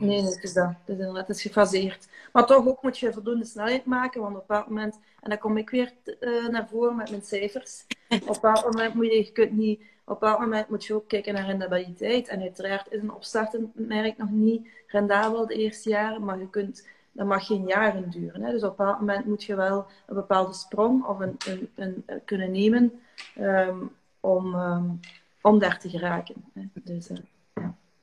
Nee, 0.00 0.22
het 0.22 0.42
is 0.42 0.52
dat. 0.52 0.74
Is 0.86 0.98
inderdaad 0.98 1.28
is 1.28 1.42
gefaseerd. 1.42 2.08
Maar 2.32 2.46
toch 2.46 2.66
ook 2.66 2.82
moet 2.82 2.98
je 2.98 3.12
voldoende 3.12 3.44
snelheid 3.44 3.84
maken, 3.84 4.20
want 4.20 4.36
op 4.36 4.50
een 4.50 4.64
moment, 4.68 4.98
en 5.20 5.30
dan 5.30 5.38
kom 5.38 5.56
ik 5.56 5.70
weer 5.70 5.92
uh, 6.20 6.48
naar 6.48 6.68
voren 6.68 6.96
met 6.96 7.10
mijn 7.10 7.22
cijfers, 7.22 7.84
op 8.08 8.20
een 8.20 8.26
bepaald 8.26 8.64
moment 8.64 8.94
moet 8.94 9.06
je, 9.06 9.16
je 9.16 9.32
kunt 9.32 9.52
niet, 9.52 9.82
op 10.04 10.22
een 10.22 10.36
moment 10.40 10.68
moet 10.68 10.84
je 10.84 10.94
ook 10.94 11.08
kijken 11.08 11.34
naar 11.34 11.46
rendabiliteit. 11.46 12.28
En 12.28 12.40
uiteraard 12.40 12.92
is 12.92 13.02
een 13.02 13.14
opstartend 13.14 13.68
merk 13.74 14.16
nog 14.16 14.30
niet 14.30 14.68
rendabel 14.86 15.46
de 15.46 15.54
eerste 15.54 15.88
jaren, 15.88 16.24
maar 16.24 16.38
je 16.38 16.50
kunt, 16.50 16.88
dat 17.12 17.26
mag 17.26 17.46
geen 17.46 17.66
jaren 17.66 18.10
duren. 18.10 18.42
Hè. 18.42 18.50
Dus 18.52 18.62
op 18.62 18.70
een 18.70 18.76
bepaald 18.76 19.00
moment 19.00 19.26
moet 19.26 19.44
je 19.44 19.54
wel 19.54 19.86
een 20.06 20.14
bepaalde 20.14 20.52
sprong 20.52 21.04
of 21.04 21.18
een, 21.18 21.36
een, 21.46 21.70
een, 21.74 22.04
kunnen 22.24 22.50
nemen 22.50 23.00
um, 23.38 23.96
om, 24.20 24.54
um, 24.54 25.00
om 25.40 25.58
daar 25.58 25.78
te 25.78 25.88
geraken. 25.88 26.44
Hè. 26.54 26.62
Dus 26.74 27.10
uh, 27.10 27.18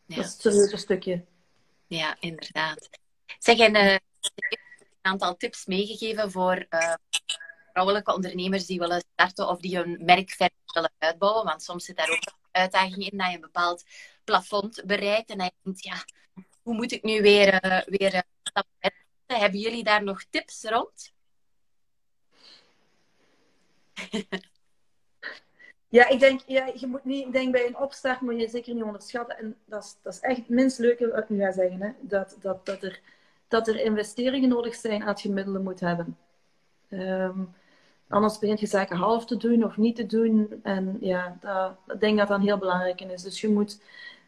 ja. 0.08 0.16
dat 0.16 0.46
is 0.46 0.72
het 0.72 0.80
stukje. 0.80 1.26
Ja, 1.88 2.18
inderdaad. 2.20 2.90
Zeg, 3.40 3.58
en 3.58 3.76
uh, 3.76 3.92
een 3.92 4.00
aantal 5.02 5.36
tips 5.36 5.66
meegegeven 5.66 6.32
voor 6.32 6.66
uh, 6.70 6.94
vrouwelijke 7.72 8.14
ondernemers 8.14 8.66
die 8.66 8.80
willen 8.80 9.04
starten 9.14 9.48
of 9.48 9.60
die 9.60 9.78
hun 9.78 10.06
merk 10.06 10.30
verder 10.30 10.58
willen 10.74 10.92
uitbouwen. 10.98 11.46
Want 11.46 11.64
soms 11.64 11.86
zit 11.86 11.98
daar 11.98 12.10
ook 12.10 12.26
een 12.26 12.62
uitdaging 12.62 13.12
in 13.12 13.18
dat 13.18 13.28
je 13.28 13.36
een 13.36 13.42
bepaald 13.42 13.84
plafond 14.24 14.84
bereikt 14.86 15.30
en 15.30 15.38
dat 15.38 15.48
je 15.48 15.54
denkt, 15.64 15.84
ja, 15.84 16.06
hoe 16.62 16.74
moet 16.74 16.92
ik 16.92 17.04
nu 17.04 17.22
weer, 17.22 17.66
uh, 17.66 17.82
weer 17.86 18.24
Hebben 19.26 19.60
jullie 19.60 19.84
daar 19.84 20.04
nog 20.04 20.24
tips 20.30 20.64
rond? 20.64 21.14
Ja, 25.90 26.10
ik 26.10 26.20
denk, 26.20 26.42
ja, 26.46 26.72
je 26.76 26.88
moet 26.88 27.06
niet, 27.06 27.26
ik 27.26 27.32
denk 27.32 27.52
bij 27.52 27.68
een 27.68 27.78
opstart 27.78 28.22
moet 28.22 28.40
je 28.40 28.48
zeker 28.48 28.74
niet 28.74 28.84
onderschatten. 28.84 29.38
En 29.38 29.56
dat 29.66 29.84
is, 29.84 29.98
dat 30.02 30.14
is 30.14 30.20
echt 30.20 30.38
het 30.38 30.50
minst 30.50 30.80
leuke 30.80 31.08
wat 31.08 31.18
ik 31.18 31.30
nu 31.30 31.40
ga 31.40 31.52
zeggen. 31.52 31.82
Hè? 31.82 31.90
Dat, 32.00 32.38
dat, 32.42 32.66
dat, 32.66 32.84
er, 32.84 33.00
dat 33.48 33.68
er 33.68 33.80
investeringen 33.80 34.50
nodig 34.50 34.76
zijn 34.76 35.04
als 35.04 35.22
je 35.22 35.32
middelen 35.32 35.64
moet 35.64 35.80
hebben. 35.80 36.18
Um, 36.90 37.54
anders 38.08 38.40
begint 38.40 38.60
je 38.60 38.66
zaken 38.68 38.98
half 38.98 39.26
te 39.26 39.38
doen 39.38 39.64
of 39.64 39.78
niet 39.78 39.96
te 39.96 40.06
doen. 40.06 40.60
En 40.64 40.98
ja, 41.00 41.38
dat, 41.40 41.74
ik 41.94 42.00
denk 42.00 42.18
dat 42.18 42.28
dat 42.28 42.42
heel 42.42 42.58
belangrijk 42.58 43.02
is. 43.02 43.22
Dus 43.22 43.42
je 43.42 43.50
moet, 43.50 43.82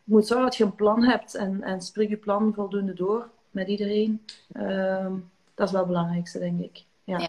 moet 0.03 0.27
zorgen 0.27 0.45
dat 0.45 0.55
je 0.55 0.63
een 0.63 0.75
plan 0.75 1.03
hebt 1.03 1.35
en, 1.35 1.63
en 1.63 1.81
spreek 1.81 2.09
je 2.09 2.17
plan 2.17 2.53
voldoende 2.53 2.93
door 2.93 3.29
met 3.51 3.67
iedereen. 3.67 4.25
Um, 4.53 5.31
dat 5.53 5.67
is 5.67 5.73
wel 5.73 5.81
het 5.81 5.91
belangrijkste, 5.91 6.39
denk 6.39 6.59
ik. 6.59 6.83
Ja. 7.03 7.17
ja. 7.17 7.27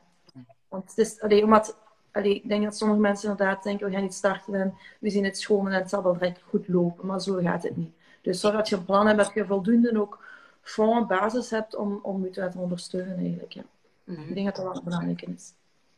Want 0.69 0.89
het 0.89 0.99
is, 0.99 1.21
allee, 1.21 1.45
omdat 1.45 1.77
allee, 2.13 2.35
ik 2.35 2.49
denk 2.49 2.65
dat 2.65 2.77
sommige 2.77 3.01
mensen 3.01 3.31
inderdaad 3.31 3.63
denken, 3.63 3.87
we 3.87 3.93
gaan 3.93 4.05
iets 4.05 4.17
starten 4.17 4.55
en 4.55 4.75
we 5.01 5.11
zien 5.11 5.25
het 5.25 5.39
schoon 5.39 5.69
en 5.69 5.73
het 5.73 5.89
zal 5.89 6.03
wel 6.03 6.13
direct 6.13 6.43
goed 6.43 6.69
lopen. 6.69 7.07
Maar 7.07 7.21
zo 7.21 7.35
gaat 7.43 7.63
het 7.63 7.77
niet. 7.77 7.93
Dus 8.23 8.41
zorg 8.41 8.55
dat 8.55 8.69
je 8.69 8.77
een 8.77 8.85
plan 8.85 9.07
hebt, 9.07 9.19
dat 9.19 9.35
je 9.35 9.47
voldoende 9.47 10.01
ook 10.01 10.25
fonds, 10.63 11.09
basis 11.09 11.51
hebt 11.51 11.77
om, 11.77 11.99
om 12.03 12.25
je 12.25 12.31
te 12.31 12.51
ondersteunen 12.57 13.17
eigenlijk. 13.17 13.53
Ja. 13.53 13.63
Mhm. 14.05 14.21
Ik 14.21 14.35
denk 14.35 14.47
dat 14.47 14.57
dat 14.57 14.73
wel 14.73 14.83
belangrijk 14.83 15.23
is. 15.23 15.53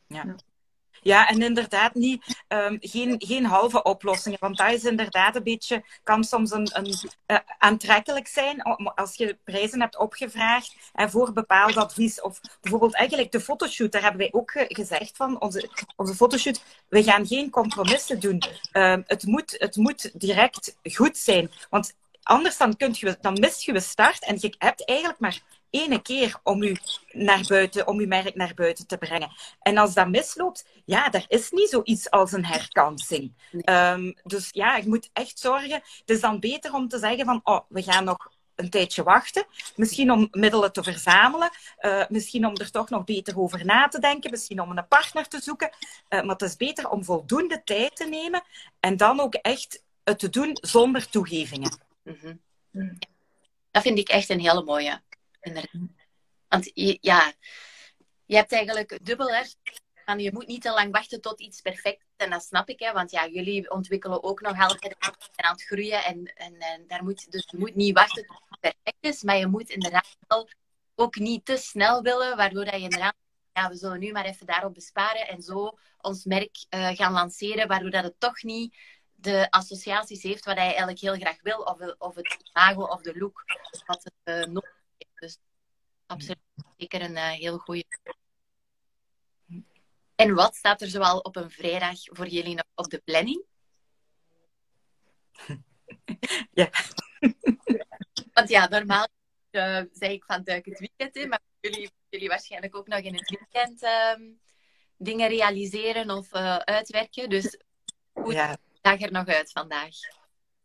ja. 0.06 0.22
ja. 0.26 0.34
Ja, 1.02 1.28
en 1.28 1.42
inderdaad 1.42 1.94
niet, 1.94 2.44
um, 2.48 2.76
geen, 2.80 3.14
geen 3.18 3.44
halve 3.44 3.82
oplossingen. 3.82 4.38
Want 4.40 4.56
dat 4.56 4.72
is 4.72 4.84
inderdaad 4.84 5.36
een 5.36 5.42
beetje, 5.42 5.84
kan 6.02 6.24
soms 6.24 6.50
een, 6.50 6.68
een 6.72 6.94
uh, 7.26 7.38
aantrekkelijk 7.58 8.28
zijn 8.28 8.62
als 8.94 9.14
je 9.14 9.38
prijzen 9.44 9.80
hebt 9.80 9.98
opgevraagd 9.98 10.74
en 10.92 11.10
voor 11.10 11.32
bepaald 11.32 11.76
advies. 11.76 12.20
Of 12.20 12.40
bijvoorbeeld 12.60 12.94
eigenlijk 12.94 13.32
de 13.32 13.40
fotoshoot, 13.40 13.92
daar 13.92 14.02
hebben 14.02 14.20
wij 14.20 14.32
ook 14.32 14.52
gezegd 14.54 15.16
van, 15.16 15.40
onze, 15.40 15.70
onze 15.96 16.14
fotoshoot, 16.14 16.62
we 16.88 17.02
gaan 17.02 17.26
geen 17.26 17.50
compromissen 17.50 18.20
doen. 18.20 18.42
Um, 18.72 19.02
het, 19.06 19.22
moet, 19.22 19.54
het 19.58 19.76
moet 19.76 20.10
direct 20.20 20.76
goed 20.82 21.16
zijn. 21.16 21.50
Want 21.70 21.94
anders 22.22 22.56
dan, 22.56 22.76
kunt 22.76 22.98
je, 22.98 23.16
dan 23.20 23.40
mis 23.40 23.64
je 23.64 23.72
de 23.72 23.80
start 23.80 24.24
en 24.24 24.36
je 24.40 24.54
hebt 24.58 24.88
eigenlijk 24.88 25.20
maar 25.20 25.40
ene 25.72 26.02
keer 26.02 26.40
om 26.42 26.62
u 26.62 26.76
naar 27.10 27.44
buiten, 27.48 27.86
om 27.86 27.98
uw 27.98 28.06
merk 28.06 28.34
naar 28.34 28.54
buiten 28.54 28.86
te 28.86 28.98
brengen. 28.98 29.30
En 29.60 29.76
als 29.76 29.94
dat 29.94 30.08
misloopt, 30.08 30.66
ja, 30.84 31.12
er 31.12 31.24
is 31.28 31.50
niet 31.50 31.68
zoiets 31.68 32.10
als 32.10 32.32
een 32.32 32.44
herkansing. 32.44 33.32
Um, 33.64 34.14
dus 34.22 34.48
ja, 34.50 34.76
je 34.76 34.88
moet 34.88 35.10
echt 35.12 35.38
zorgen. 35.38 35.82
Het 35.98 36.10
is 36.10 36.20
dan 36.20 36.40
beter 36.40 36.74
om 36.74 36.88
te 36.88 36.98
zeggen 36.98 37.24
van, 37.24 37.40
oh, 37.44 37.60
we 37.68 37.82
gaan 37.82 38.04
nog 38.04 38.30
een 38.54 38.70
tijdje 38.70 39.02
wachten. 39.02 39.46
Misschien 39.76 40.10
om 40.10 40.28
middelen 40.30 40.72
te 40.72 40.82
verzamelen. 40.82 41.50
Uh, 41.80 42.04
misschien 42.08 42.46
om 42.46 42.56
er 42.56 42.70
toch 42.70 42.90
nog 42.90 43.04
beter 43.04 43.38
over 43.38 43.64
na 43.64 43.88
te 43.88 43.98
denken. 43.98 44.30
Misschien 44.30 44.60
om 44.60 44.70
een 44.70 44.88
partner 44.88 45.28
te 45.28 45.40
zoeken. 45.40 45.70
Uh, 45.70 46.22
maar 46.22 46.36
het 46.36 46.42
is 46.42 46.56
beter 46.56 46.88
om 46.88 47.04
voldoende 47.04 47.62
tijd 47.64 47.96
te 47.96 48.04
nemen. 48.04 48.42
En 48.80 48.96
dan 48.96 49.20
ook 49.20 49.34
echt 49.34 49.82
het 50.04 50.18
te 50.18 50.30
doen 50.30 50.58
zonder 50.60 51.08
toegevingen. 51.08 51.78
Mm 52.02 52.16
-hmm. 52.20 52.40
Mm. 52.70 52.98
Dat 53.70 53.82
vind 53.82 53.98
ik 53.98 54.08
echt 54.08 54.28
een 54.28 54.40
hele 54.40 54.62
mooie. 54.64 55.00
Want 56.48 56.70
ja, 57.00 57.32
je 58.24 58.36
hebt 58.36 58.52
eigenlijk 58.52 58.98
dubbel 59.04 59.28
hè. 59.30 59.42
Je 60.16 60.32
moet 60.32 60.46
niet 60.46 60.62
te 60.62 60.70
lang 60.70 60.92
wachten 60.92 61.20
tot 61.20 61.40
iets 61.40 61.60
perfect 61.60 62.00
is. 62.00 62.24
En 62.24 62.30
dat 62.30 62.42
snap 62.42 62.68
ik, 62.68 62.80
hè, 62.80 62.92
want 62.92 63.10
ja, 63.10 63.26
jullie 63.28 63.70
ontwikkelen 63.70 64.22
ook 64.22 64.40
nog 64.40 64.60
altijd 64.60 64.96
aan 65.36 65.52
het 65.52 65.62
groeien. 65.62 66.04
En, 66.04 66.24
en, 66.24 66.58
en, 66.58 66.86
daar 66.86 67.04
moet, 67.04 67.30
dus 67.30 67.48
je 67.50 67.58
moet 67.58 67.74
niet 67.74 67.94
wachten 67.94 68.26
tot 68.26 68.40
het 68.48 68.60
perfect 68.60 68.96
is, 69.00 69.22
maar 69.22 69.36
je 69.36 69.46
moet 69.46 69.70
inderdaad 69.70 70.16
wel 70.26 70.48
ook 70.94 71.16
niet 71.16 71.44
te 71.44 71.56
snel 71.56 72.02
willen, 72.02 72.36
waardoor 72.36 72.64
dat 72.64 72.74
je 72.74 72.80
inderdaad, 72.80 73.14
ja, 73.52 73.68
we 73.68 73.76
zullen 73.76 73.98
nu 73.98 74.12
maar 74.12 74.24
even 74.24 74.46
daarop 74.46 74.74
besparen 74.74 75.28
en 75.28 75.42
zo 75.42 75.78
ons 76.00 76.24
merk 76.24 76.64
uh, 76.70 76.88
gaan 76.88 77.12
lanceren, 77.12 77.68
waardoor 77.68 77.90
dat 77.90 78.04
het 78.04 78.20
toch 78.20 78.42
niet 78.42 78.76
de 79.14 79.50
associaties 79.50 80.22
heeft 80.22 80.44
wat 80.44 80.56
hij 80.56 80.66
eigenlijk 80.66 81.00
heel 81.00 81.16
graag 81.16 81.42
wil, 81.42 81.58
of, 81.58 81.94
of 81.98 82.14
het 82.14 82.50
imago 82.52 82.84
of 82.84 83.02
de 83.02 83.18
look 83.18 83.44
wat 83.86 84.04
het 84.04 84.48
uh. 84.48 84.56
Dus 85.22 85.38
absoluut 86.06 86.38
zeker 86.76 87.02
een 87.02 87.16
uh, 87.16 87.30
heel 87.30 87.58
goede. 87.58 87.84
En 90.14 90.34
wat 90.34 90.54
staat 90.54 90.80
er 90.80 90.88
zoal 90.88 91.18
op 91.18 91.36
een 91.36 91.50
vrijdag 91.50 91.98
voor 92.02 92.26
jullie 92.28 92.54
nog 92.54 92.66
op 92.74 92.90
de 92.90 92.98
planning? 93.04 93.44
Ja. 96.50 96.70
Want 98.34 98.48
ja, 98.48 98.68
normaal 98.68 99.08
uh, 99.50 99.80
zeg 99.92 100.10
ik 100.10 100.24
van 100.24 100.42
duik 100.42 100.64
het 100.64 100.78
weekend 100.78 101.16
in, 101.16 101.28
maar 101.28 101.40
jullie, 101.60 101.90
jullie 102.08 102.28
waarschijnlijk 102.28 102.76
ook 102.76 102.86
nog 102.86 103.00
in 103.00 103.14
het 103.14 103.30
weekend 103.30 103.82
uh, 103.82 104.36
dingen 104.96 105.28
realiseren 105.28 106.10
of 106.10 106.34
uh, 106.34 106.56
uitwerken. 106.56 107.28
Dus 107.28 107.58
hoe 108.12 108.32
ja. 108.32 108.56
zag 108.82 109.00
er 109.00 109.12
nog 109.12 109.26
uit 109.26 109.52
vandaag? 109.52 109.94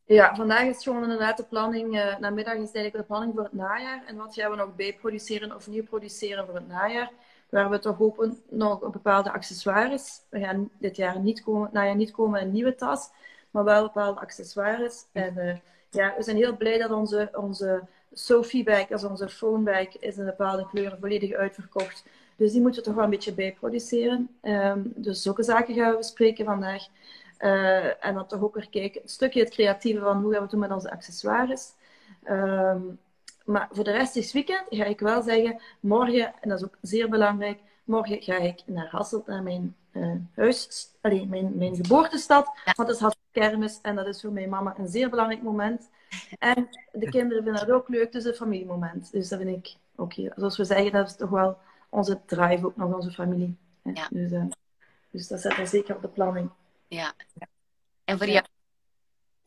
Ja, 0.07 0.35
vandaag 0.35 0.63
is 0.63 0.83
gewoon 0.83 1.03
inderdaad 1.03 1.37
de 1.37 1.43
planning. 1.43 1.95
Uh, 1.95 2.17
namiddag 2.17 2.53
is 2.53 2.59
eigenlijk 2.59 2.93
de 2.93 3.03
planning 3.03 3.33
voor 3.33 3.43
het 3.43 3.53
najaar. 3.53 4.03
En 4.05 4.15
wat 4.15 4.33
gaan 4.33 4.51
we 4.51 4.57
nog 4.57 4.75
bijproduceren 4.75 5.55
of 5.55 5.67
nieuw 5.67 5.83
produceren 5.83 6.45
voor 6.45 6.55
het 6.55 6.67
najaar? 6.67 7.11
Waar 7.49 7.69
we 7.69 7.79
toch 7.79 7.97
hopen 7.97 8.37
nog 8.49 8.81
een 8.81 8.91
bepaalde 8.91 9.31
accessoires. 9.31 10.21
We 10.29 10.39
gaan 10.39 10.69
dit 10.79 10.95
jaar 10.95 11.19
niet 11.19 11.43
komen, 11.43 11.69
najaar 11.71 11.95
niet 11.95 12.11
komen 12.11 12.41
een 12.41 12.51
nieuwe 12.51 12.75
tas, 12.75 13.09
maar 13.51 13.63
wel 13.63 13.83
bepaalde 13.83 14.19
accessoires. 14.19 15.05
En 15.11 15.33
uh, 15.37 15.55
ja, 15.89 16.13
we 16.17 16.23
zijn 16.23 16.37
heel 16.37 16.57
blij 16.57 16.77
dat 16.77 16.91
onze, 16.91 17.29
onze 17.33 17.83
Sophie 18.13 18.63
bag, 18.63 18.91
als 18.91 19.03
onze 19.03 19.29
phone 19.29 19.63
bag, 19.63 19.97
is 19.99 20.17
in 20.17 20.25
bepaalde 20.25 20.67
kleuren 20.67 20.99
volledig 20.99 21.33
uitverkocht. 21.33 22.03
Dus 22.35 22.51
die 22.51 22.61
moeten 22.61 22.79
we 22.79 22.87
toch 22.87 22.95
wel 22.95 23.03
een 23.03 23.09
beetje 23.09 23.33
bijproduceren. 23.33 24.29
Um, 24.41 24.93
dus 24.95 25.21
zulke 25.21 25.43
zaken 25.43 25.73
gaan 25.75 25.91
we 25.91 25.97
bespreken 25.97 26.45
vandaag. 26.45 26.83
Uh, 27.39 28.05
en 28.05 28.13
dan 28.13 28.27
toch 28.27 28.41
ook 28.41 28.55
weer 28.55 28.69
kijken, 28.69 29.01
een 29.01 29.09
stukje 29.09 29.39
het 29.39 29.49
creatieve 29.49 29.99
van 29.99 30.21
hoe 30.21 30.31
gaan 30.31 30.31
we 30.31 30.41
het 30.41 30.51
doen 30.51 30.59
met 30.59 30.71
onze 30.71 30.91
accessoires. 30.91 31.71
Um, 32.29 32.99
maar 33.45 33.67
voor 33.71 33.83
de 33.83 33.91
rest 33.91 34.15
is 34.15 34.33
weekend 34.33 34.63
ga 34.69 34.83
ik 34.83 34.99
wel 34.99 35.21
zeggen, 35.21 35.61
morgen, 35.79 36.33
en 36.41 36.49
dat 36.49 36.59
is 36.59 36.65
ook 36.65 36.77
zeer 36.81 37.09
belangrijk, 37.09 37.59
morgen 37.83 38.21
ga 38.21 38.38
ik 38.38 38.61
naar 38.65 38.88
Hasselt, 38.89 39.27
naar 39.27 39.43
mijn 39.43 39.75
uh, 39.91 40.15
huis, 40.35 40.89
allee, 41.01 41.27
mijn, 41.27 41.57
mijn 41.57 41.75
geboortestad. 41.75 42.45
Want 42.63 42.88
dat 42.88 42.89
is 42.89 42.99
Hasselt 42.99 43.25
kermis 43.31 43.79
en 43.81 43.95
dat 43.95 44.07
is 44.07 44.21
voor 44.21 44.31
mijn 44.31 44.49
mama 44.49 44.73
een 44.77 44.88
zeer 44.88 45.09
belangrijk 45.09 45.41
moment. 45.41 45.89
En 46.39 46.69
de 46.91 47.09
kinderen 47.09 47.43
vinden 47.43 47.67
dat 47.67 47.75
ook 47.75 47.88
leuk, 47.88 48.11
dus 48.11 48.25
een 48.25 48.33
familiemoment. 48.33 49.11
Dus 49.11 49.29
dat 49.29 49.39
vind 49.39 49.65
ik 49.65 49.75
ook 49.95 50.13
hier. 50.13 50.33
Zoals 50.35 50.57
we 50.57 50.65
zeggen, 50.65 50.91
dat 50.91 51.07
is 51.07 51.15
toch 51.15 51.29
wel 51.29 51.57
onze 51.89 52.19
drive, 52.25 52.65
ook 52.65 52.75
nog 52.75 52.93
onze 52.93 53.11
familie. 53.11 53.57
Ja. 53.81 54.07
Dus, 54.09 54.31
uh, 54.31 54.43
dus 55.11 55.27
dat 55.27 55.41
zet 55.41 55.57
we 55.57 55.65
zeker 55.65 55.95
op 55.95 56.01
de 56.01 56.07
planning. 56.07 56.49
Ja. 56.88 57.15
En 58.03 58.17
voor 58.17 58.27
jou? 58.27 58.45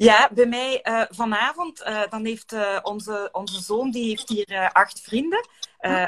Ja, 0.02 0.30
bij 0.32 0.46
mij 0.46 0.80
uh, 0.82 1.02
vanavond, 1.08 1.82
uh, 1.82 2.02
dan 2.10 2.24
heeft 2.24 2.52
uh, 2.52 2.78
onze, 2.82 3.28
onze 3.32 3.62
zoon, 3.62 3.90
die 3.90 4.08
heeft 4.08 4.28
hier 4.28 4.70
acht 4.72 5.00
vrienden. 5.00 5.48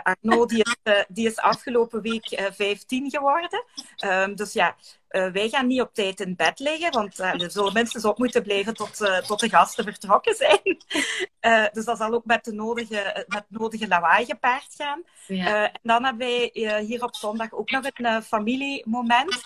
Arno, 0.02 0.46
die 0.46 0.64
is, 0.64 1.04
die 1.08 1.26
is 1.26 1.36
afgelopen 1.36 2.02
week 2.02 2.50
15 2.54 3.10
geworden. 3.10 3.64
Um, 4.04 4.34
dus 4.34 4.52
ja, 4.52 4.76
wij 5.08 5.48
gaan 5.48 5.66
niet 5.66 5.80
op 5.80 5.94
tijd 5.94 6.20
in 6.20 6.36
bed 6.36 6.58
liggen, 6.58 6.90
want 6.92 7.18
er 7.18 7.50
zullen 7.50 7.72
minstens 7.72 8.04
op 8.04 8.18
moeten 8.18 8.42
blijven 8.42 8.74
tot, 8.74 8.96
tot 9.26 9.40
de 9.40 9.48
gasten 9.48 9.84
vertrokken 9.84 10.34
zijn. 10.34 10.76
dus 11.74 11.84
dat 11.84 11.98
zal 11.98 12.12
ook 12.12 12.24
met, 12.24 12.44
de 12.44 12.52
nodige, 12.52 13.26
met 13.28 13.44
nodige 13.48 13.88
lawaai 13.88 14.24
gepaard 14.24 14.74
gaan. 14.76 15.02
Ja. 15.26 15.64
en 15.64 15.80
dan 15.82 16.04
hebben 16.04 16.26
wij 16.26 16.80
hier 16.82 17.02
op 17.02 17.14
zondag 17.14 17.52
ook 17.52 17.70
nog 17.70 17.84
een 17.92 18.22
familiemoment. 18.22 19.42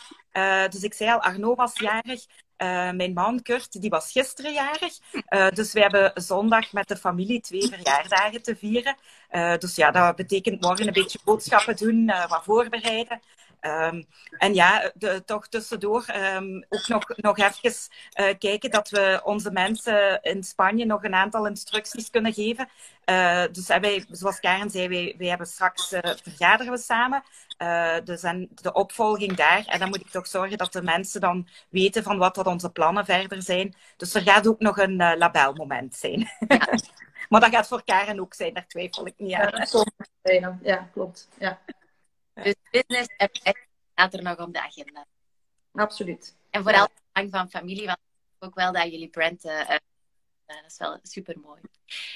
dus 0.70 0.82
ik 0.82 0.94
zei 0.94 1.10
al, 1.10 1.20
Arno 1.22 1.54
was 1.54 1.78
jarig. 1.78 2.24
Uh, 2.58 2.90
mijn 2.90 3.12
man 3.12 3.42
Kurt, 3.42 3.80
die 3.80 3.90
was 3.90 4.12
gisteren 4.12 4.52
jarig. 4.52 4.98
Uh, 5.28 5.48
dus 5.48 5.72
we 5.72 5.80
hebben 5.80 6.12
zondag 6.14 6.72
met 6.72 6.88
de 6.88 6.96
familie 6.96 7.40
twee 7.40 7.68
verjaardagen 7.68 8.42
te 8.42 8.56
vieren. 8.56 8.96
Uh, 9.30 9.56
dus 9.56 9.74
ja, 9.74 9.90
dat 9.90 10.16
betekent 10.16 10.60
morgen 10.60 10.86
een 10.86 10.92
beetje 10.92 11.18
boodschappen 11.24 11.76
doen, 11.76 12.06
wat 12.28 12.44
voorbereiden. 12.44 13.20
Um, 13.60 14.06
en 14.38 14.54
ja, 14.54 14.90
de, 14.94 15.22
toch 15.24 15.48
tussendoor 15.48 16.06
um, 16.34 16.64
ook 16.68 16.88
nog, 16.88 17.16
nog 17.16 17.38
even 17.38 17.72
uh, 18.20 18.34
kijken 18.38 18.70
dat 18.70 18.88
we 18.88 19.20
onze 19.24 19.50
mensen 19.50 20.22
in 20.22 20.44
Spanje 20.44 20.84
nog 20.84 21.04
een 21.04 21.14
aantal 21.14 21.46
instructies 21.46 22.10
kunnen 22.10 22.32
geven. 22.32 22.68
Uh, 23.10 23.44
dus 23.52 23.66
wij, 23.66 24.04
zoals 24.10 24.40
Karen 24.40 24.70
zei, 24.70 24.88
wij, 24.88 25.14
wij 25.18 25.28
hebben 25.28 25.46
straks 25.46 25.92
uh, 25.92 26.00
vergaderen 26.22 26.72
we 26.72 26.78
samen. 26.78 27.22
dus 28.04 28.22
en 28.22 28.48
de 28.54 28.72
opvolging 28.72 29.36
daar. 29.36 29.64
En 29.66 29.78
dan 29.78 29.88
moet 29.88 30.00
ik 30.00 30.10
toch 30.10 30.26
zorgen 30.26 30.58
dat 30.58 30.72
de 30.72 30.82
mensen 30.82 31.20
dan 31.20 31.48
weten 31.68 32.02
van 32.02 32.18
wat 32.18 32.34
dat 32.34 32.46
onze 32.46 32.70
plannen 32.70 33.04
verder 33.04 33.42
zijn. 33.42 33.74
Dus 33.96 34.14
er 34.14 34.22
gaat 34.22 34.46
ook 34.46 34.60
nog 34.60 34.78
een 34.78 34.96
labelmoment 34.96 35.94
zijn. 35.94 36.30
Ja. 36.48 36.68
maar 37.28 37.40
dat 37.40 37.50
gaat 37.50 37.68
voor 37.68 37.84
Karen 37.84 38.20
ook 38.20 38.34
zijn, 38.34 38.54
daar 38.54 38.66
twijfel 38.66 39.06
ik 39.06 39.14
niet 39.16 39.34
aan. 39.34 39.66
Ja, 40.22 40.58
ja 40.62 40.88
klopt. 40.92 41.28
Ja. 41.38 41.58
Dus 42.42 42.54
business 42.70 43.08
staat 43.92 44.14
er 44.14 44.22
nog 44.22 44.38
op 44.38 44.52
de 44.52 44.62
agenda. 44.62 45.06
Absoluut. 45.72 46.36
En 46.50 46.62
vooral 46.62 46.82
het 46.82 47.02
belang 47.12 47.30
van 47.32 47.50
familie, 47.50 47.86
want 47.86 47.98
ook 48.38 48.54
wel 48.54 48.72
dat 48.72 48.90
jullie 48.90 49.08
brand, 49.08 49.44
uh, 49.44 49.68
dat 50.46 50.64
is 50.66 50.78
wel 50.78 50.98
super 51.02 51.38
mooi. 51.38 51.60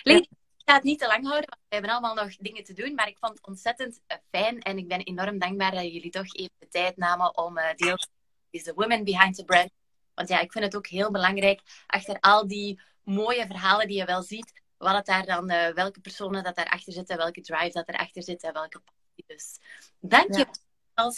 ik 0.02 0.28
ga 0.64 0.74
het 0.74 0.82
niet 0.82 0.98
te 0.98 1.06
lang 1.06 1.26
houden, 1.26 1.48
want 1.48 1.62
we 1.68 1.74
hebben 1.74 1.90
allemaal 1.90 2.14
nog 2.14 2.36
dingen 2.36 2.64
te 2.64 2.72
doen, 2.72 2.94
maar 2.94 3.08
ik 3.08 3.18
vond 3.18 3.32
het 3.32 3.46
ontzettend 3.46 4.00
uh, 4.08 4.16
fijn 4.30 4.60
en 4.60 4.78
ik 4.78 4.88
ben 4.88 5.00
enorm 5.00 5.38
dankbaar 5.38 5.70
dat 5.70 5.92
jullie 5.92 6.10
toch 6.10 6.34
even 6.34 6.54
de 6.58 6.68
tijd 6.68 6.96
namen 6.96 7.36
om 7.36 7.58
uh, 7.58 7.74
deel 7.74 7.96
te 7.96 8.08
is 8.50 8.64
de 8.64 8.74
women 8.74 9.04
behind 9.04 9.34
the 9.34 9.44
brand. 9.44 9.70
Want 10.14 10.28
ja, 10.28 10.40
ik 10.40 10.52
vind 10.52 10.64
het 10.64 10.76
ook 10.76 10.86
heel 10.86 11.10
belangrijk, 11.10 11.60
achter 11.86 12.20
al 12.20 12.46
die 12.46 12.80
mooie 13.02 13.46
verhalen 13.46 13.86
die 13.86 13.96
je 13.96 14.04
wel 14.04 14.22
ziet, 14.22 14.62
wat 14.76 14.94
het 14.94 15.06
daar 15.06 15.26
dan, 15.26 15.46
welke 15.74 16.00
personen 16.00 16.42
dat 16.42 16.56
daarachter 16.56 16.92
zitten, 16.92 17.16
welke 17.16 17.40
drive 17.40 17.72
dat 17.72 17.88
erachter 17.88 18.22
zit 18.22 18.42
en 18.42 18.52
welke 18.52 18.82
dus 19.26 19.58
dank 19.98 20.36
je 20.36 20.46
wel. 20.94 21.12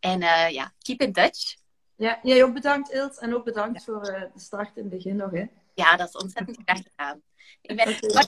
En 0.00 0.22
uh, 0.22 0.50
ja, 0.50 0.72
keep 0.78 1.00
in 1.00 1.12
touch. 1.12 1.56
Ja, 1.96 2.20
jij 2.22 2.44
ook 2.44 2.54
bedankt, 2.54 2.92
Ilt. 2.92 3.18
En 3.18 3.34
ook 3.34 3.44
bedankt 3.44 3.84
voor 3.84 4.08
uh, 4.08 4.20
de 4.20 4.40
start 4.40 4.76
in 4.76 4.82
het 4.82 4.90
begin 4.90 5.16
nog. 5.16 5.30
Hè. 5.30 5.44
Ja, 5.74 5.96
dat 5.96 6.08
is 6.08 6.16
ontzettend 6.16 6.58
graag 6.64 6.82
gedaan. 6.90 7.22
Ik 7.60 7.76
ben 7.76 7.88
okay. 7.88 8.26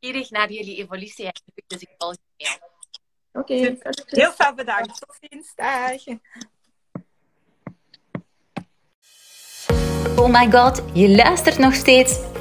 nieuwsgierig 0.00 0.30
naar 0.30 0.52
jullie 0.52 0.76
evolutie. 0.76 1.30
Dus 1.66 1.80
ik 1.80 1.88
volg 1.98 2.16
je 2.36 2.58
Oké. 3.32 3.52
Okay. 3.52 3.78
Heel 4.06 4.32
veel 4.32 4.54
bedankt. 4.54 5.00
Tot 5.00 5.18
ziens. 5.20 5.54
Dag. 5.54 6.18
Oh 10.18 10.28
my 10.28 10.50
god, 10.50 10.82
je 10.92 11.08
luistert 11.08 11.58
nog 11.58 11.74
steeds 11.74 12.20